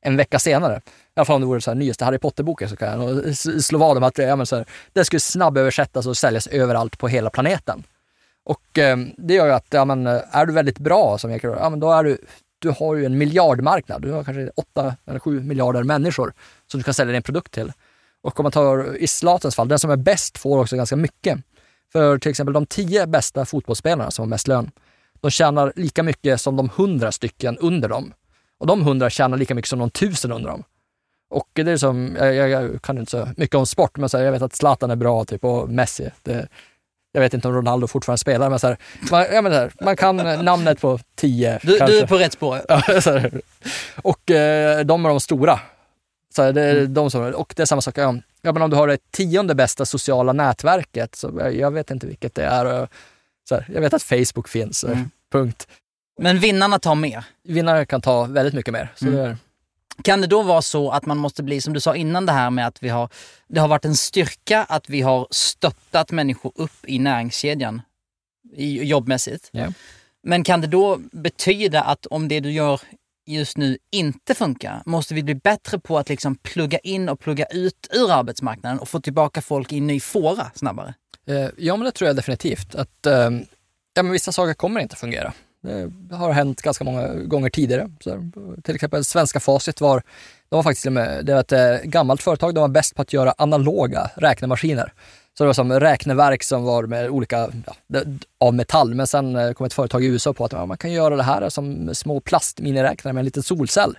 en 0.04 0.16
vecka 0.16 0.38
senare. 0.38 0.76
I 0.76 0.80
alla 1.14 1.24
fall 1.24 1.34
om 1.34 1.40
det 1.40 1.46
vore 1.46 1.60
så 1.60 1.70
här, 1.70 1.76
nyaste 1.76 2.04
Harry 2.04 2.18
Potter-boken 2.18 2.68
så 2.68 2.76
kan 2.76 3.00
jag 3.00 3.36
slå 3.36 3.78
vad 3.78 3.96
om 3.96 4.02
att 4.02 4.18
eh, 4.18 4.26
ja, 4.26 4.36
men 4.36 4.46
så 4.46 4.56
här, 4.56 4.64
det 4.92 5.04
skulle 5.04 5.20
snabböversättas 5.20 6.06
och 6.06 6.16
säljas 6.16 6.46
överallt 6.46 6.98
på 6.98 7.08
hela 7.08 7.30
planeten. 7.30 7.82
Och 8.44 8.78
eh, 8.78 8.96
det 9.16 9.34
gör 9.34 9.46
ju 9.46 9.52
att, 9.52 9.66
ja, 9.70 9.84
men, 9.84 10.06
eh, 10.06 10.20
är 10.30 10.46
du 10.46 10.52
väldigt 10.52 10.78
bra 10.78 11.18
som 11.18 11.30
jag 11.30 11.40
ja, 11.44 11.70
men 11.70 11.80
då 11.80 11.92
är 11.92 12.04
du, 12.04 12.18
du 12.58 12.70
har 12.70 12.94
ju 12.94 13.04
en 13.04 13.18
miljardmarknad. 13.18 14.02
Du 14.02 14.10
har 14.10 14.24
kanske 14.24 14.50
åtta 14.56 14.96
eller 15.06 15.18
sju 15.18 15.40
miljarder 15.40 15.82
människor 15.82 16.32
som 16.66 16.80
du 16.80 16.84
kan 16.84 16.94
sälja 16.94 17.12
din 17.12 17.22
produkt 17.22 17.52
till. 17.52 17.72
Och 18.24 18.40
om 18.40 18.42
man 18.42 18.52
tar 18.52 18.96
i 18.96 19.06
Zlatans 19.06 19.56
fall, 19.56 19.68
den 19.68 19.78
som 19.78 19.90
är 19.90 19.96
bäst 19.96 20.38
får 20.38 20.60
också 20.60 20.76
ganska 20.76 20.96
mycket. 20.96 21.38
För 21.92 22.18
till 22.18 22.30
exempel 22.30 22.52
de 22.52 22.66
tio 22.66 23.06
bästa 23.06 23.44
fotbollsspelarna 23.44 24.10
som 24.10 24.22
har 24.22 24.28
mest 24.28 24.48
lön, 24.48 24.70
de 25.20 25.30
tjänar 25.30 25.72
lika 25.76 26.02
mycket 26.02 26.40
som 26.40 26.56
de 26.56 26.70
hundra 26.76 27.12
stycken 27.12 27.58
under 27.58 27.88
dem. 27.88 28.12
Och 28.58 28.66
de 28.66 28.82
hundra 28.82 29.10
tjänar 29.10 29.36
lika 29.36 29.54
mycket 29.54 29.68
som 29.68 29.78
de 29.78 29.90
tusen 29.90 30.32
under 30.32 30.50
dem. 30.50 30.64
Och 31.30 31.48
det 31.52 31.70
är 31.70 31.76
som, 31.76 32.16
jag, 32.16 32.34
jag 32.48 32.82
kan 32.82 32.98
inte 32.98 33.10
så 33.10 33.28
mycket 33.36 33.56
om 33.56 33.66
sport, 33.66 33.96
men 33.96 34.08
så 34.08 34.18
här, 34.18 34.24
jag 34.24 34.32
vet 34.32 34.42
att 34.42 34.54
Zlatan 34.54 34.90
är 34.90 34.96
bra 34.96 35.24
typ, 35.24 35.44
och 35.44 35.68
Messi. 35.68 36.10
Det, 36.22 36.48
jag 37.12 37.20
vet 37.20 37.34
inte 37.34 37.48
om 37.48 37.54
Ronaldo 37.54 37.86
fortfarande 37.86 38.18
spelar, 38.18 38.50
men, 38.50 38.58
så 38.58 38.66
här, 38.66 38.76
man, 39.10 39.26
ja, 39.32 39.42
men 39.42 39.52
här, 39.52 39.72
man 39.80 39.96
kan 39.96 40.16
namnet 40.16 40.80
på 40.80 40.98
tio. 41.14 41.58
Du, 41.62 41.78
du 41.78 41.98
är 41.98 42.06
på 42.06 42.16
rätt 42.16 42.32
spår. 42.32 42.60
och 44.02 44.30
eh, 44.30 44.84
de 44.84 45.04
är 45.04 45.08
de 45.08 45.20
stora. 45.20 45.60
Så 46.36 46.52
det 46.52 46.62
är 46.62 46.76
mm. 46.76 46.94
de 46.94 47.10
som, 47.10 47.34
och 47.34 47.52
det 47.56 47.62
är 47.62 47.66
samma 47.66 47.82
sak, 47.82 47.98
ja, 47.98 48.12
men 48.42 48.62
om 48.62 48.70
du 48.70 48.76
har 48.76 48.88
det 48.88 49.10
tionde 49.10 49.54
bästa 49.54 49.86
sociala 49.86 50.32
nätverket, 50.32 51.14
så 51.14 51.32
jag, 51.38 51.56
jag 51.56 51.70
vet 51.70 51.90
inte 51.90 52.06
vilket 52.06 52.34
det 52.34 52.44
är. 52.44 52.88
Så 53.48 53.54
här, 53.54 53.66
jag 53.74 53.80
vet 53.80 53.94
att 53.94 54.02
Facebook 54.02 54.48
finns, 54.48 54.84
mm. 54.84 55.10
punkt. 55.32 55.68
Men 56.20 56.38
vinnarna 56.38 56.78
tar 56.78 56.94
mer? 56.94 57.24
Vinnare 57.42 57.86
kan 57.86 58.00
ta 58.00 58.24
väldigt 58.24 58.54
mycket 58.54 58.72
mer. 58.72 58.92
Så 58.94 59.06
mm. 59.06 59.16
det 59.16 59.22
är... 59.22 59.36
Kan 60.02 60.20
det 60.20 60.26
då 60.26 60.42
vara 60.42 60.62
så 60.62 60.90
att 60.90 61.06
man 61.06 61.18
måste 61.18 61.42
bli, 61.42 61.60
som 61.60 61.72
du 61.72 61.80
sa 61.80 61.96
innan 61.96 62.26
det 62.26 62.32
här 62.32 62.50
med 62.50 62.66
att 62.66 62.82
vi 62.82 62.88
har, 62.88 63.08
det 63.48 63.60
har 63.60 63.68
varit 63.68 63.84
en 63.84 63.96
styrka 63.96 64.64
att 64.64 64.88
vi 64.88 65.00
har 65.00 65.26
stöttat 65.30 66.10
människor 66.10 66.52
upp 66.54 66.84
i 66.86 66.98
näringskedjan 66.98 67.82
i, 68.52 68.84
jobbmässigt. 68.84 69.50
Yeah. 69.52 69.72
Men 70.22 70.44
kan 70.44 70.60
det 70.60 70.66
då 70.66 71.00
betyda 71.12 71.82
att 71.82 72.06
om 72.06 72.28
det 72.28 72.40
du 72.40 72.52
gör 72.52 72.80
just 73.26 73.56
nu 73.56 73.78
inte 73.90 74.34
funkar, 74.34 74.82
måste 74.86 75.14
vi 75.14 75.22
bli 75.22 75.34
bättre 75.34 75.78
på 75.78 75.98
att 75.98 76.08
liksom 76.08 76.36
plugga 76.36 76.78
in 76.78 77.08
och 77.08 77.20
plugga 77.20 77.46
ut 77.46 77.88
ur 77.92 78.12
arbetsmarknaden 78.12 78.78
och 78.78 78.88
få 78.88 79.00
tillbaka 79.00 79.42
folk 79.42 79.72
i 79.72 79.78
en 79.78 79.86
ny 79.86 80.00
fåra 80.00 80.50
snabbare? 80.54 80.94
Eh, 81.26 81.48
ja, 81.56 81.76
men 81.76 81.84
det 81.84 81.90
tror 81.90 82.08
jag 82.08 82.16
definitivt. 82.16 82.74
Att 82.74 83.06
ehm, 83.06 83.44
ja, 83.94 84.02
men 84.02 84.12
vissa 84.12 84.32
saker 84.32 84.54
kommer 84.54 84.80
inte 84.80 84.96
fungera. 84.96 85.32
Det 86.08 86.16
har 86.16 86.32
hänt 86.32 86.62
ganska 86.62 86.84
många 86.84 87.14
gånger 87.14 87.50
tidigare. 87.50 87.90
Så, 88.00 88.30
till 88.64 88.74
exempel 88.74 89.04
svenska 89.04 89.40
Facit 89.40 89.80
var, 89.80 90.02
de 90.48 90.56
var 90.56 90.62
faktiskt 90.62 90.90
med, 90.90 91.24
det 91.26 91.32
var 91.32 91.40
ett 91.40 91.52
eh, 91.52 91.76
gammalt 91.84 92.22
företag, 92.22 92.54
de 92.54 92.60
var 92.60 92.68
bäst 92.68 92.94
på 92.94 93.02
att 93.02 93.12
göra 93.12 93.34
analoga 93.38 94.10
räknemaskiner. 94.16 94.92
Så 95.38 95.44
det 95.44 95.46
var 95.46 95.54
som 95.54 95.72
räkneverk 95.72 96.42
som 96.42 96.64
var 96.64 96.86
med 96.86 97.10
olika, 97.10 97.48
ja, 97.86 98.00
av 98.38 98.54
metall, 98.54 98.94
men 98.94 99.06
sen 99.06 99.36
eh, 99.36 99.52
kom 99.52 99.66
ett 99.66 99.74
företag 99.74 100.04
i 100.04 100.06
USA 100.06 100.32
på 100.32 100.44
att 100.44 100.52
ja, 100.52 100.66
man 100.66 100.76
kan 100.76 100.92
göra 100.92 101.16
det 101.16 101.22
här 101.22 101.48
som 101.48 101.94
små 101.94 102.20
plastminiräknare 102.20 103.12
med 103.12 103.20
en 103.20 103.24
liten 103.24 103.42
solcell. 103.42 103.98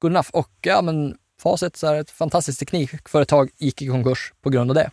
Good 0.00 0.12
enough. 0.12 0.28
Och 0.32 0.50
ja, 0.60 0.82
men 0.82 1.16
facit 1.42 1.76
så 1.76 1.86
är 1.86 1.94
ett 1.94 2.10
fantastiskt 2.10 2.58
teknikföretag 2.58 3.50
gick 3.56 3.82
i 3.82 3.86
konkurs 3.86 4.32
på 4.42 4.50
grund 4.50 4.70
av 4.70 4.74
det. 4.74 4.90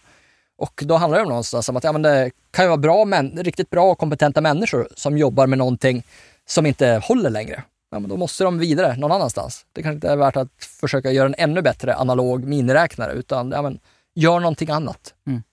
Och 0.57 0.83
då 0.85 0.95
handlar 0.95 1.17
det 1.17 1.23
om 1.23 1.29
någonstans 1.29 1.69
om 1.69 1.77
att 1.77 1.83
ja, 1.83 1.91
men 1.91 2.01
det 2.01 2.31
kan 2.51 2.65
ju 2.65 2.69
vara 2.69 2.77
bra 2.77 3.05
män, 3.05 3.39
riktigt 3.43 3.69
bra 3.69 3.91
och 3.91 3.97
kompetenta 3.97 4.41
människor 4.41 4.87
som 4.95 5.17
jobbar 5.17 5.47
med 5.47 5.57
någonting 5.57 6.03
som 6.45 6.65
inte 6.65 7.01
håller 7.03 7.29
längre. 7.29 7.63
Ja, 7.91 7.99
men 7.99 8.09
då 8.09 8.17
måste 8.17 8.43
de 8.43 8.59
vidare 8.59 8.97
någon 8.97 9.11
annanstans. 9.11 9.65
Det 9.73 9.83
kanske 9.83 9.95
inte 9.95 10.09
är 10.09 10.15
värt 10.15 10.35
att 10.35 10.49
försöka 10.81 11.11
göra 11.11 11.27
en 11.27 11.35
ännu 11.37 11.61
bättre 11.61 11.95
analog 11.95 12.43
miniräknare 12.43 13.13
utan 13.13 13.51
ja, 13.51 13.61
men, 13.61 13.79
gör 14.15 14.39
någonting 14.39 14.69
annat. 14.69 15.13
Mm. 15.27 15.43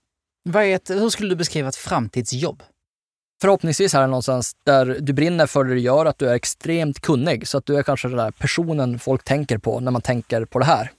Vad 0.42 0.64
är 0.64 0.74
ett, 0.74 0.90
hur 0.90 1.10
skulle 1.10 1.28
du 1.28 1.36
beskriva 1.36 1.68
ett 1.68 1.76
framtidsjobb? 1.76 2.62
Förhoppningsvis 3.40 3.94
är 3.94 4.00
det 4.00 4.06
någonstans 4.06 4.56
där 4.64 4.98
du 5.00 5.12
brinner 5.12 5.46
för 5.46 5.64
det 5.64 5.74
du 5.74 5.80
gör, 5.80 6.06
att 6.06 6.18
du 6.18 6.28
är 6.28 6.34
extremt 6.34 7.00
kunnig 7.00 7.48
så 7.48 7.58
att 7.58 7.66
du 7.66 7.76
är 7.76 7.82
kanske 7.82 8.08
den 8.08 8.16
där 8.16 8.30
personen 8.30 8.98
folk 8.98 9.24
tänker 9.24 9.58
på 9.58 9.80
när 9.80 9.90
man 9.90 10.02
tänker 10.02 10.44
på 10.44 10.58
det 10.58 10.64
här. 10.64 10.90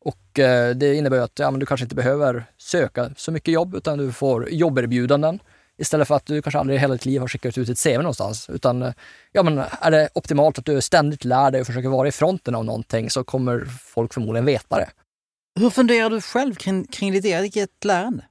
Och 0.00 0.38
eh, 0.38 0.76
det 0.76 0.94
innebär 0.94 1.18
att 1.18 1.38
ja, 1.38 1.50
men 1.50 1.60
du 1.60 1.66
kanske 1.66 1.84
inte 1.84 1.94
behöver 1.94 2.44
söka 2.58 3.10
så 3.16 3.32
mycket 3.32 3.54
jobb 3.54 3.74
utan 3.74 3.98
du 3.98 4.12
får 4.12 4.50
jobberbjudanden 4.50 5.40
istället 5.78 6.08
för 6.08 6.14
att 6.14 6.26
du 6.26 6.42
kanske 6.42 6.58
aldrig 6.58 6.76
i 6.76 6.80
hela 6.80 6.94
ditt 6.94 7.06
liv 7.06 7.20
har 7.20 7.28
skickat 7.28 7.58
ut 7.58 7.68
ett 7.68 7.82
CV 7.82 7.96
någonstans. 7.96 8.50
Utan 8.50 8.82
eh, 8.82 8.92
ja, 9.32 9.42
men 9.42 9.58
är 9.80 9.90
det 9.90 10.08
optimalt 10.14 10.58
att 10.58 10.64
du 10.64 10.80
ständigt 10.80 11.24
lär 11.24 11.50
dig 11.50 11.60
och 11.60 11.66
försöker 11.66 11.88
vara 11.88 12.08
i 12.08 12.12
fronten 12.12 12.54
av 12.54 12.64
någonting 12.64 13.10
så 13.10 13.24
kommer 13.24 13.64
folk 13.80 14.14
förmodligen 14.14 14.44
veta 14.46 14.76
det. 14.76 14.90
Hur 15.60 15.70
funderar 15.70 16.10
du 16.10 16.20
själv 16.20 16.54
kring, 16.54 16.86
kring 16.86 17.12
ditt 17.12 17.24
eget 17.24 17.84
lärande? 17.84 18.24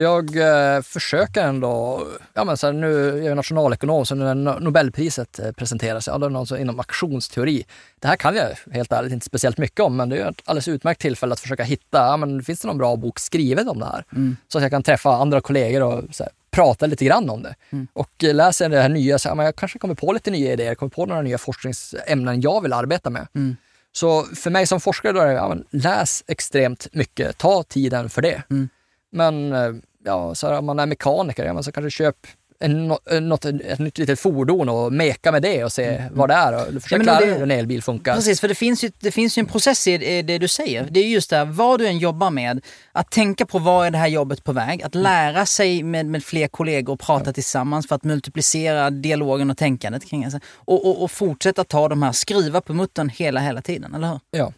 Jag 0.00 0.36
eh, 0.36 0.82
försöker 0.82 1.42
ändå, 1.42 2.06
ja 2.34 2.44
men 2.44 2.56
så 2.56 2.66
här, 2.66 2.72
nu 2.72 3.18
är 3.18 3.22
jag 3.22 3.36
nationalekonom 3.36 4.06
så 4.06 4.14
när 4.14 4.34
Nobelpriset 4.60 5.38
eh, 5.38 5.52
presenteras, 5.52 6.06
ja, 6.06 6.18
det 6.18 6.26
är 6.26 6.30
någon 6.30 6.58
inom 6.58 6.80
aktionsteori. 6.80 7.66
Det 8.00 8.08
här 8.08 8.16
kan 8.16 8.36
jag 8.36 8.48
helt 8.72 8.92
ärligt 8.92 9.12
inte 9.12 9.26
speciellt 9.26 9.58
mycket 9.58 9.80
om, 9.80 9.96
men 9.96 10.08
det 10.08 10.18
är 10.18 10.30
ett 10.30 10.42
alldeles 10.44 10.68
utmärkt 10.68 11.00
tillfälle 11.00 11.32
att 11.32 11.40
försöka 11.40 11.62
hitta, 11.62 11.98
ja, 11.98 12.16
men 12.16 12.42
finns 12.42 12.60
det 12.60 12.68
någon 12.68 12.78
bra 12.78 12.96
bok 12.96 13.18
skrivet 13.18 13.68
om 13.68 13.78
det 13.78 13.86
här? 13.86 14.04
Mm. 14.12 14.36
Så 14.48 14.58
att 14.58 14.62
jag 14.62 14.70
kan 14.70 14.82
träffa 14.82 15.10
andra 15.10 15.40
kollegor 15.40 15.82
och 15.82 16.02
här, 16.18 16.28
prata 16.50 16.86
lite 16.86 17.04
grann 17.04 17.30
om 17.30 17.42
det. 17.42 17.54
Mm. 17.70 17.88
Och 17.92 18.24
eh, 18.24 18.34
läser 18.34 18.64
jag 18.64 18.72
det 18.72 18.80
här 18.80 18.88
nya, 18.88 19.18
så 19.18 19.28
ja, 19.28 19.34
men 19.34 19.44
jag 19.44 19.56
kanske 19.56 19.78
kommer 19.78 19.94
på 19.94 20.12
lite 20.12 20.30
nya 20.30 20.52
idéer, 20.52 20.74
kommer 20.74 20.90
på 20.90 21.06
några 21.06 21.22
nya 21.22 21.38
forskningsämnen 21.38 22.40
jag 22.40 22.62
vill 22.62 22.72
arbeta 22.72 23.10
med. 23.10 23.26
Mm. 23.34 23.56
Så 23.92 24.22
för 24.22 24.50
mig 24.50 24.66
som 24.66 24.80
forskare, 24.80 25.12
då 25.12 25.20
är 25.20 25.26
det, 25.26 25.32
ja, 25.32 25.48
men 25.48 25.64
läs 25.70 26.24
extremt 26.26 26.86
mycket, 26.92 27.38
ta 27.38 27.62
tiden 27.62 28.10
för 28.10 28.22
det. 28.22 28.42
Mm. 28.50 28.68
Men 29.10 29.52
eh, 29.52 29.72
ja, 30.04 30.34
så 30.34 30.46
här, 30.46 30.58
om 30.58 30.66
man 30.66 30.78
är 30.78 30.86
mekaniker, 30.86 31.44
ja, 31.44 31.52
men 31.52 31.64
så 31.64 31.72
kanske 31.72 31.90
köp 31.90 32.16
en, 32.60 32.92
något, 33.20 33.44
ett 33.44 33.78
nytt 33.78 33.98
litet 33.98 34.20
fordon 34.20 34.68
och 34.68 34.92
meka 34.92 35.32
med 35.32 35.42
det 35.42 35.64
och 35.64 35.72
se 35.72 35.84
mm. 35.84 36.14
vad 36.14 36.28
det 36.30 36.34
är 36.34 36.76
och 36.76 36.82
försöka 36.82 37.02
lära 37.02 37.20
dig 37.20 37.34
hur 37.34 37.42
en 37.42 37.50
elbil 37.50 37.82
funkar. 37.82 38.14
Precis, 38.14 38.40
för 38.40 38.48
det 38.48 38.54
finns, 38.54 38.84
ju, 38.84 38.90
det 38.98 39.10
finns 39.10 39.38
ju 39.38 39.40
en 39.40 39.46
process 39.46 39.86
i 39.86 40.22
det 40.22 40.38
du 40.38 40.48
säger. 40.48 40.88
Det 40.90 41.00
är 41.00 41.08
just 41.08 41.30
det 41.30 41.36
här, 41.36 41.44
vad 41.44 41.80
du 41.80 41.86
än 41.86 41.98
jobbar 41.98 42.30
med, 42.30 42.64
att 42.92 43.10
tänka 43.10 43.46
på 43.46 43.58
vad 43.58 43.86
är 43.86 43.90
det 43.90 43.98
här 43.98 44.08
jobbet 44.08 44.44
på 44.44 44.52
väg, 44.52 44.82
att 44.82 44.94
lära 44.94 45.46
sig 45.46 45.82
med, 45.82 46.06
med 46.06 46.24
fler 46.24 46.48
kollegor 46.48 46.92
och 46.92 47.00
prata 47.00 47.26
ja. 47.26 47.32
tillsammans 47.32 47.88
för 47.88 47.94
att 47.94 48.04
multiplicera 48.04 48.90
dialogen 48.90 49.50
och 49.50 49.58
tänkandet 49.58 50.04
kring 50.04 50.30
det. 50.30 50.40
Och, 50.54 50.86
och, 50.86 51.02
och 51.02 51.10
fortsätta 51.10 51.64
ta 51.64 51.88
de 51.88 52.02
här, 52.02 52.12
skruva 52.12 52.60
på 52.60 52.74
muttern 52.74 53.08
hela, 53.08 53.40
hela 53.40 53.62
tiden, 53.62 53.94
eller 53.94 54.08
hur? 54.08 54.20
Ja, 54.30 54.52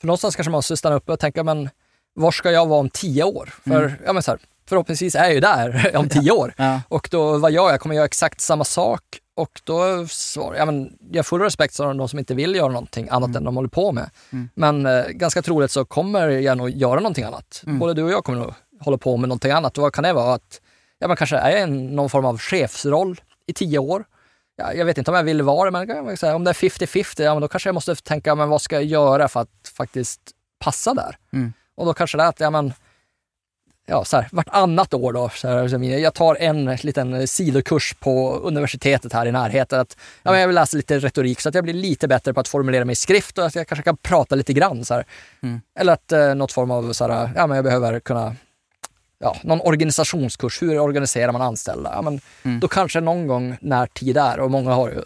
för 0.00 0.06
någonstans 0.06 0.36
kanske 0.36 0.50
man 0.50 0.58
måste 0.58 0.76
stanna 0.76 0.96
upp 0.96 1.08
och 1.08 1.20
tänka, 1.20 1.44
men 1.44 1.70
var 2.14 2.30
ska 2.30 2.50
jag 2.50 2.66
vara 2.66 2.80
om 2.80 2.90
tio 2.90 3.24
år? 3.24 3.54
För, 3.64 3.82
mm. 3.82 3.92
ja 4.06 4.12
men 4.12 4.22
så 4.22 4.30
här, 4.30 4.40
förhoppningsvis 4.68 5.14
är 5.14 5.24
jag 5.24 5.34
ju 5.34 5.40
där 5.40 5.92
om 5.96 6.08
tio 6.08 6.32
år. 6.32 6.54
Ja. 6.56 6.80
Och 6.88 7.08
då, 7.10 7.38
vad 7.38 7.52
gör 7.52 7.70
jag? 7.70 7.80
Kommer 7.80 7.94
jag 7.94 8.00
göra 8.00 8.06
exakt 8.06 8.40
samma 8.40 8.64
sak? 8.64 9.02
Och 9.36 9.60
då 9.64 10.06
svarar 10.06 10.56
jag, 10.56 10.66
men 10.66 10.92
jag 11.10 11.26
full 11.26 11.40
respekt 11.40 11.76
för 11.76 11.94
de 11.94 12.08
som 12.08 12.18
inte 12.18 12.34
vill 12.34 12.54
göra 12.54 12.72
någonting 12.72 13.08
annat 13.10 13.28
mm. 13.28 13.36
än 13.36 13.44
de 13.44 13.56
håller 13.56 13.68
på 13.68 13.92
med. 13.92 14.10
Mm. 14.32 14.48
Men 14.54 14.86
eh, 14.86 15.06
ganska 15.08 15.42
troligt 15.42 15.70
så 15.70 15.84
kommer 15.84 16.28
jag 16.28 16.58
nog 16.58 16.70
göra 16.70 17.00
någonting 17.00 17.24
annat. 17.24 17.62
Mm. 17.66 17.78
Både 17.78 17.94
du 17.94 18.02
och 18.02 18.10
jag 18.10 18.24
kommer 18.24 18.38
nog 18.38 18.54
hålla 18.80 18.98
på 18.98 19.16
med 19.16 19.28
någonting 19.28 19.50
annat. 19.50 19.78
Och 19.78 19.82
vad 19.82 19.92
kan 19.92 20.04
det 20.04 20.12
vara? 20.12 20.34
Att, 20.34 20.60
ja, 20.98 21.08
men 21.08 21.16
kanske 21.16 21.36
är 21.36 21.50
jag 21.50 21.68
i 21.68 21.72
någon 21.72 22.10
form 22.10 22.24
av 22.24 22.38
chefsroll 22.38 23.20
i 23.46 23.52
tio 23.52 23.78
år. 23.78 24.04
Ja, 24.56 24.72
jag 24.72 24.84
vet 24.84 24.98
inte 24.98 25.10
om 25.10 25.16
jag 25.16 25.24
vill 25.24 25.42
vara 25.42 25.70
det, 25.70 25.86
men 25.86 26.34
om 26.34 26.44
det 26.44 26.50
är 26.50 26.54
50-50, 26.54 27.22
ja, 27.22 27.40
då 27.40 27.48
kanske 27.48 27.68
jag 27.68 27.74
måste 27.74 27.94
tänka, 27.94 28.34
men 28.34 28.48
vad 28.48 28.62
ska 28.62 28.76
jag 28.76 28.84
göra 28.84 29.28
för 29.28 29.40
att 29.40 29.72
faktiskt 29.76 30.20
passa 30.58 30.94
där? 30.94 31.16
Mm. 31.32 31.52
Och 31.76 31.86
då 31.86 31.94
kanske 31.94 32.18
det 32.18 32.24
är 32.24 32.28
att, 32.28 32.40
ja 32.40 32.50
men 32.50 32.72
ja, 33.86 34.04
så 34.04 34.16
här, 34.16 34.28
vartannat 34.32 34.94
år 34.94 35.12
då, 35.12 35.28
så 35.28 35.48
här, 35.48 35.98
jag 35.98 36.14
tar 36.14 36.36
en 36.40 36.76
liten 36.82 37.28
sidokurs 37.28 37.94
på 37.94 38.36
universitetet 38.36 39.12
här 39.12 39.26
i 39.26 39.32
närheten. 39.32 39.80
Att, 39.80 39.96
ja, 40.22 40.30
men 40.30 40.40
jag 40.40 40.46
vill 40.46 40.54
läsa 40.54 40.76
lite 40.76 40.98
retorik 40.98 41.40
så 41.40 41.48
att 41.48 41.54
jag 41.54 41.64
blir 41.64 41.74
lite 41.74 42.08
bättre 42.08 42.34
på 42.34 42.40
att 42.40 42.48
formulera 42.48 42.84
mig 42.84 42.92
i 42.92 42.96
skrift 42.96 43.38
och 43.38 43.46
att 43.46 43.54
jag 43.54 43.68
kanske 43.68 43.82
kan 43.82 43.96
prata 43.96 44.34
lite 44.34 44.52
grann. 44.52 44.84
Så 44.84 45.02
mm. 45.42 45.60
Eller 45.78 45.92
att 45.92 46.12
eh, 46.12 46.34
något 46.34 46.52
form 46.52 46.70
av, 46.70 46.92
så 46.92 47.08
här, 47.08 47.30
ja 47.36 47.46
men 47.46 47.56
jag 47.56 47.64
behöver 47.64 48.00
kunna 48.00 48.36
ja, 49.18 49.36
någon 49.42 49.60
organisationskurs, 49.60 50.62
hur 50.62 50.78
organiserar 50.78 51.32
man 51.32 51.42
anställda? 51.42 51.90
Ja, 51.94 52.02
men 52.02 52.20
mm. 52.42 52.60
Då 52.60 52.68
kanske 52.68 53.00
någon 53.00 53.26
gång 53.26 53.56
när 53.60 53.86
tid 53.86 54.16
är, 54.16 54.40
och 54.40 54.50
många 54.50 54.72
har 54.72 54.88
ju 54.88 55.02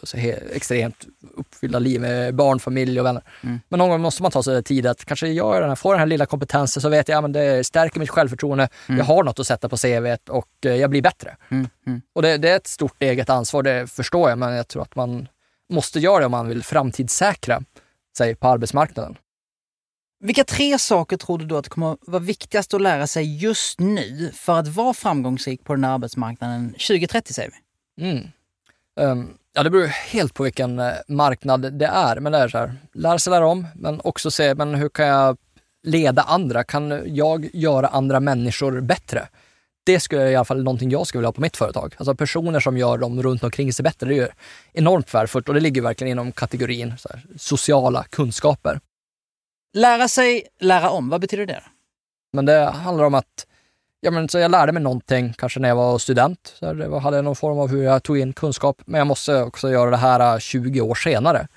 extremt 0.52 1.06
uppfyllda 1.36 1.78
liv 1.78 2.00
med 2.00 2.34
barn, 2.34 2.60
familj 2.60 3.00
och 3.00 3.06
vänner. 3.06 3.22
Mm. 3.42 3.60
Men 3.68 3.78
någon 3.78 3.88
gång 3.88 4.00
måste 4.00 4.22
man 4.22 4.32
ta 4.32 4.42
sig 4.42 4.62
tid 4.62 4.86
att 4.86 5.04
kanske 5.04 5.28
göra 5.28 5.60
den 5.60 5.68
här, 5.68 5.76
få 5.76 5.92
den 5.92 5.98
här 5.98 6.06
lilla 6.06 6.26
kompetensen 6.26 6.82
så 6.82 6.88
vet 6.88 7.08
jag 7.08 7.24
att 7.24 7.34
ja, 7.34 7.40
det 7.40 7.64
stärker 7.64 8.00
mitt 8.00 8.10
självförtroende, 8.10 8.68
mm. 8.88 8.98
jag 8.98 9.04
har 9.04 9.22
något 9.22 9.38
att 9.38 9.46
sätta 9.46 9.68
på 9.68 9.76
CV 9.76 10.16
och 10.28 10.48
eh, 10.64 10.74
jag 10.74 10.90
blir 10.90 11.02
bättre. 11.02 11.36
Mm. 11.48 11.68
Mm. 11.86 12.02
Och 12.14 12.22
det, 12.22 12.36
det, 12.36 12.48
är 12.50 12.56
ett 12.56 12.66
stort 12.66 13.02
eget 13.02 13.30
ansvar, 13.30 13.62
det 13.62 13.90
förstår 13.90 14.28
jag, 14.28 14.38
men 14.38 14.52
jag 14.52 14.68
tror 14.68 14.82
att 14.82 14.96
man 14.96 15.28
måste 15.72 16.00
göra 16.00 16.18
det 16.18 16.26
om 16.26 16.32
man 16.32 16.48
vill 16.48 16.62
framtidssäkra 16.62 17.62
sig 18.16 18.34
på 18.34 18.48
arbetsmarknaden. 18.48 19.16
Vilka 20.20 20.44
tre 20.44 20.78
saker 20.78 21.16
tror 21.16 21.38
du 21.38 21.44
då 21.44 21.56
att 21.56 21.68
kommer 21.68 21.96
vara 22.00 22.22
viktigast 22.22 22.74
att 22.74 22.82
lära 22.82 23.06
sig 23.06 23.36
just 23.36 23.80
nu 23.80 24.32
för 24.34 24.58
att 24.58 24.68
vara 24.68 24.94
framgångsrik 24.94 25.64
på 25.64 25.74
den 25.74 25.84
här 25.84 25.94
arbetsmarknaden 25.94 26.70
2030 26.70 27.32
säger 27.32 27.50
vi? 27.50 28.10
Mm. 28.10 28.28
Um, 29.00 29.38
ja, 29.52 29.62
det 29.62 29.70
beror 29.70 29.86
helt 29.86 30.34
på 30.34 30.42
vilken 30.42 30.78
eh, 30.78 30.92
marknad 31.08 31.72
det 31.72 31.86
är. 31.86 32.20
Men 32.20 32.32
det 32.32 32.38
är 32.38 32.48
så 32.48 32.58
här, 32.58 32.74
lära 32.92 33.18
sig 33.18 33.30
lära 33.30 33.46
om, 33.46 33.66
men 33.74 34.00
också 34.04 34.30
se, 34.30 34.54
men 34.54 34.74
hur 34.74 34.88
kan 34.88 35.06
jag 35.06 35.36
leda 35.82 36.22
andra? 36.22 36.64
Kan 36.64 37.02
jag 37.06 37.50
göra 37.52 37.86
andra 37.86 38.20
människor 38.20 38.80
bättre? 38.80 39.28
Det 39.84 40.00
skulle 40.00 40.30
i 40.30 40.36
alla 40.36 40.44
fall 40.44 40.62
någonting 40.62 40.90
jag 40.90 41.06
skulle 41.06 41.18
vilja 41.18 41.28
ha 41.28 41.32
på 41.32 41.40
mitt 41.40 41.56
företag. 41.56 41.94
Alltså 41.98 42.14
personer 42.14 42.60
som 42.60 42.78
gör 42.78 42.98
dem 42.98 43.22
runt 43.22 43.42
omkring 43.42 43.72
sig 43.72 43.82
bättre. 43.82 44.08
Det 44.08 44.14
är 44.14 44.16
ju 44.16 44.28
enormt 44.72 45.14
värdefullt 45.14 45.48
och 45.48 45.54
det 45.54 45.60
ligger 45.60 45.82
verkligen 45.82 46.10
inom 46.10 46.32
kategorin 46.32 46.90
här, 46.90 47.22
sociala 47.36 48.04
kunskaper. 48.04 48.80
Lära 49.72 50.08
sig, 50.08 50.46
lära 50.60 50.90
om, 50.90 51.08
vad 51.08 51.20
betyder 51.20 51.46
det? 51.46 51.62
Men 52.32 52.46
det 52.46 52.64
handlar 52.64 53.04
om 53.04 53.14
att 53.14 53.46
ja, 54.00 54.10
men, 54.10 54.28
så 54.28 54.38
jag 54.38 54.50
lärde 54.50 54.72
mig 54.72 54.82
någonting, 54.82 55.34
kanske 55.38 55.60
när 55.60 55.68
jag 55.68 55.76
var 55.76 55.98
student. 55.98 56.54
Så 56.58 56.72
det 56.72 56.88
var, 56.88 57.00
hade 57.00 57.22
någon 57.22 57.36
form 57.36 57.58
av 57.58 57.68
hur 57.68 57.82
jag 57.82 58.02
tog 58.02 58.18
in 58.18 58.32
kunskap. 58.32 58.82
Men 58.84 58.98
jag 58.98 59.06
måste 59.06 59.42
också 59.42 59.70
göra 59.70 59.90
det 59.90 59.96
här 59.96 60.40
20 60.40 60.80
år 60.80 60.94
senare. 60.94 61.48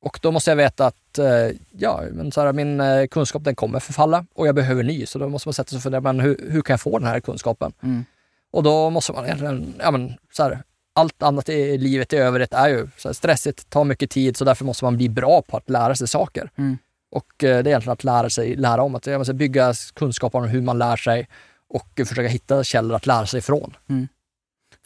Och 0.00 0.18
då 0.22 0.30
måste 0.30 0.50
jag 0.50 0.56
veta 0.56 0.86
att 0.86 1.18
eh, 1.18 1.56
ja, 1.70 2.02
men 2.12 2.32
så 2.32 2.40
här, 2.40 2.52
min 2.52 2.80
eh, 2.80 3.06
kunskap 3.06 3.44
den 3.44 3.54
kommer 3.54 3.80
förfalla 3.80 4.26
och 4.34 4.46
jag 4.46 4.54
behöver 4.54 4.82
ny. 4.82 5.06
Så 5.06 5.18
då 5.18 5.28
måste 5.28 5.48
man 5.48 5.54
sätta 5.54 5.70
sig 5.70 5.80
för 5.80 5.90
det, 5.90 6.00
men 6.00 6.20
hur, 6.20 6.46
hur 6.50 6.62
kan 6.62 6.74
jag 6.74 6.80
få 6.80 6.98
den 6.98 7.08
här 7.08 7.20
kunskapen? 7.20 7.72
Mm. 7.82 8.04
Och 8.50 8.62
då 8.62 8.90
måste 8.90 9.12
man 9.12 9.24
egentligen, 9.24 9.74
ja 9.78 9.90
men 9.90 10.14
så 10.32 10.42
här, 10.42 10.62
allt 10.92 11.22
annat 11.22 11.48
i 11.48 11.78
livet 11.78 12.12
i 12.12 12.16
övrigt 12.16 12.52
är 12.52 12.68
ju 12.68 12.88
så 12.96 13.08
här, 13.08 13.12
stressigt, 13.12 13.70
tar 13.70 13.84
mycket 13.84 14.10
tid, 14.10 14.36
så 14.36 14.44
därför 14.44 14.64
måste 14.64 14.84
man 14.84 14.96
bli 14.96 15.08
bra 15.08 15.42
på 15.42 15.56
att 15.56 15.70
lära 15.70 15.94
sig 15.94 16.08
saker. 16.08 16.50
Mm. 16.56 16.78
Och 17.10 17.44
eh, 17.44 17.48
det 17.48 17.48
är 17.48 17.66
egentligen 17.66 17.92
att 17.92 18.04
lära 18.04 18.30
sig, 18.30 18.56
lära 18.56 18.82
om, 18.82 18.94
att 18.94 19.26
bygga 19.34 19.74
kunskap 19.94 20.34
om 20.34 20.44
hur 20.44 20.62
man 20.62 20.78
lär 20.78 20.96
sig 20.96 21.28
och 21.68 22.00
försöka 22.08 22.28
hitta 22.28 22.64
källor 22.64 22.96
att 22.96 23.06
lära 23.06 23.26
sig 23.26 23.38
ifrån. 23.38 23.76
Mm. 23.88 24.08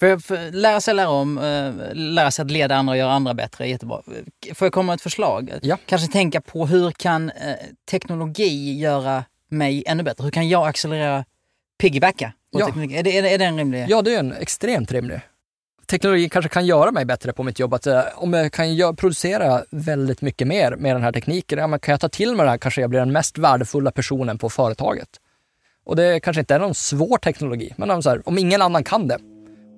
För, 0.01 0.19
för 0.19 0.53
lära 0.53 0.81
sig 0.81 0.95
lära 0.95 1.09
om, 1.09 1.39
äh, 1.39 1.95
lära 1.95 2.31
sig 2.31 2.43
att 2.43 2.51
leda 2.51 2.77
andra 2.77 2.93
och 2.93 2.97
göra 2.97 3.13
andra 3.13 3.35
bättre 3.35 3.65
är 3.65 3.69
jättebra. 3.69 4.03
Får 4.55 4.67
jag 4.67 4.73
komma 4.73 4.87
med 4.87 4.95
ett 4.95 5.03
förslag? 5.03 5.53
Ja. 5.63 5.79
Kanske 5.87 6.13
tänka 6.13 6.41
på 6.41 6.67
hur 6.67 6.91
kan 6.91 7.31
äh, 7.31 7.55
teknologi 7.91 8.79
göra 8.79 9.25
mig 9.49 9.85
ännu 9.87 10.03
bättre? 10.03 10.25
Hur 10.25 10.31
kan 10.31 10.49
jag 10.49 10.69
accelerera, 10.69 11.25
piggybacka? 11.81 12.33
Ja. 12.51 12.69
Är, 12.69 13.03
det, 13.03 13.19
är, 13.19 13.23
det, 13.23 13.35
är 13.35 13.39
det 13.39 13.45
en 13.45 13.57
rimlig? 13.57 13.87
Ja, 13.89 14.03
det 14.03 14.15
är 14.15 14.19
en 14.19 14.33
extremt 14.33 14.93
rimlig 14.93 15.21
teknologi 15.91 16.29
kanske 16.29 16.49
kan 16.49 16.67
göra 16.67 16.93
mig 16.93 17.05
bättre 17.05 17.33
på 17.33 17.43
mitt 17.43 17.59
jobb. 17.59 17.75
Att, 17.75 17.87
eh, 17.87 18.03
om 18.15 18.33
jag 18.33 18.53
kan 18.53 18.75
gör, 18.75 18.93
producera 18.93 19.63
väldigt 19.71 20.23
mycket 20.23 20.47
mer 20.47 20.77
med 20.77 20.97
den 20.97 21.03
här 21.03 21.13
tekniken, 21.13 21.59
ja, 21.59 21.79
kan 21.79 21.93
jag 21.93 22.01
ta 22.01 22.09
till 22.09 22.37
mig 22.37 22.45
det 22.45 22.51
här 22.51 22.59
kanske 22.59 22.81
jag 22.81 22.91
blir 22.91 23.01
den 23.01 23.13
mest 23.13 23.39
värdefulla 23.39 23.91
personen 23.91 24.39
på 24.39 24.51
företaget. 24.51 25.09
Och 25.85 25.97
det 25.97 26.21
kanske 26.21 26.41
inte 26.41 26.55
är 26.55 26.59
någon 26.59 26.75
svår 26.75 27.19
teknologi, 27.19 27.75
men 27.77 27.91
om, 27.91 28.03
så 28.03 28.11
här, 28.11 28.29
om 28.29 28.39
ingen 28.39 28.63
annan 28.63 28.85
kan 28.85 29.09
det 29.09 29.19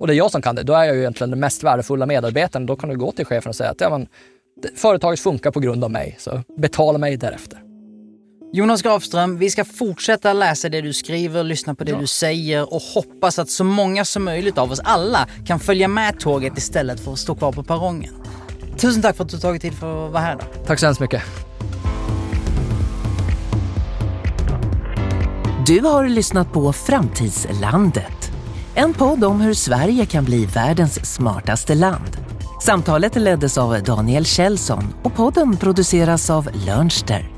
och 0.00 0.06
det 0.06 0.14
är 0.14 0.16
jag 0.16 0.30
som 0.30 0.42
kan 0.42 0.54
det, 0.54 0.62
då 0.62 0.72
är 0.72 0.84
jag 0.84 0.94
ju 0.94 1.00
egentligen 1.00 1.30
den 1.30 1.40
mest 1.40 1.62
värdefulla 1.62 2.06
medarbetaren. 2.06 2.66
Då 2.66 2.76
kan 2.76 2.90
du 2.90 2.96
gå 2.96 3.12
till 3.12 3.26
chefen 3.26 3.48
och 3.48 3.56
säga 3.56 3.70
att 3.70 3.80
ja, 3.80 3.90
men, 3.90 4.06
företaget 4.76 5.20
funkar 5.20 5.50
på 5.50 5.60
grund 5.60 5.84
av 5.84 5.90
mig, 5.90 6.16
så 6.18 6.42
betala 6.56 6.98
mig 6.98 7.16
därefter. 7.16 7.71
Jonas 8.54 8.82
Grafström, 8.82 9.38
vi 9.38 9.50
ska 9.50 9.64
fortsätta 9.64 10.32
läsa 10.32 10.68
det 10.68 10.80
du 10.80 10.92
skriver, 10.92 11.44
lyssna 11.44 11.74
på 11.74 11.84
det 11.84 11.92
ja. 11.92 11.98
du 11.98 12.06
säger 12.06 12.74
och 12.74 12.82
hoppas 12.82 13.38
att 13.38 13.50
så 13.50 13.64
många 13.64 14.04
som 14.04 14.24
möjligt 14.24 14.58
av 14.58 14.72
oss 14.72 14.80
alla 14.84 15.28
kan 15.46 15.60
följa 15.60 15.88
med 15.88 16.20
tåget 16.20 16.58
istället 16.58 17.00
för 17.00 17.12
att 17.12 17.18
stå 17.18 17.34
kvar 17.34 17.52
på 17.52 17.62
perrongen. 17.62 18.14
Tusen 18.78 19.02
tack 19.02 19.16
för 19.16 19.24
att 19.24 19.30
du 19.30 19.38
tagit 19.38 19.62
tid 19.62 19.74
för 19.74 20.06
att 20.06 20.12
vara 20.12 20.22
här. 20.22 20.36
Då. 20.36 20.64
Tack 20.66 20.78
så 20.78 20.86
hemskt 20.86 21.00
mycket. 21.00 21.22
Du 25.66 25.80
har 25.80 26.08
lyssnat 26.08 26.52
på 26.52 26.72
Framtidslandet. 26.72 28.32
En 28.74 28.94
podd 28.94 29.24
om 29.24 29.40
hur 29.40 29.54
Sverige 29.54 30.06
kan 30.06 30.24
bli 30.24 30.46
världens 30.46 31.14
smartaste 31.14 31.74
land. 31.74 32.16
Samtalet 32.62 33.16
leddes 33.16 33.58
av 33.58 33.82
Daniel 33.82 34.24
Kjellson 34.24 34.94
och 35.02 35.14
podden 35.14 35.56
produceras 35.56 36.30
av 36.30 36.48
Lönster. 36.66 37.31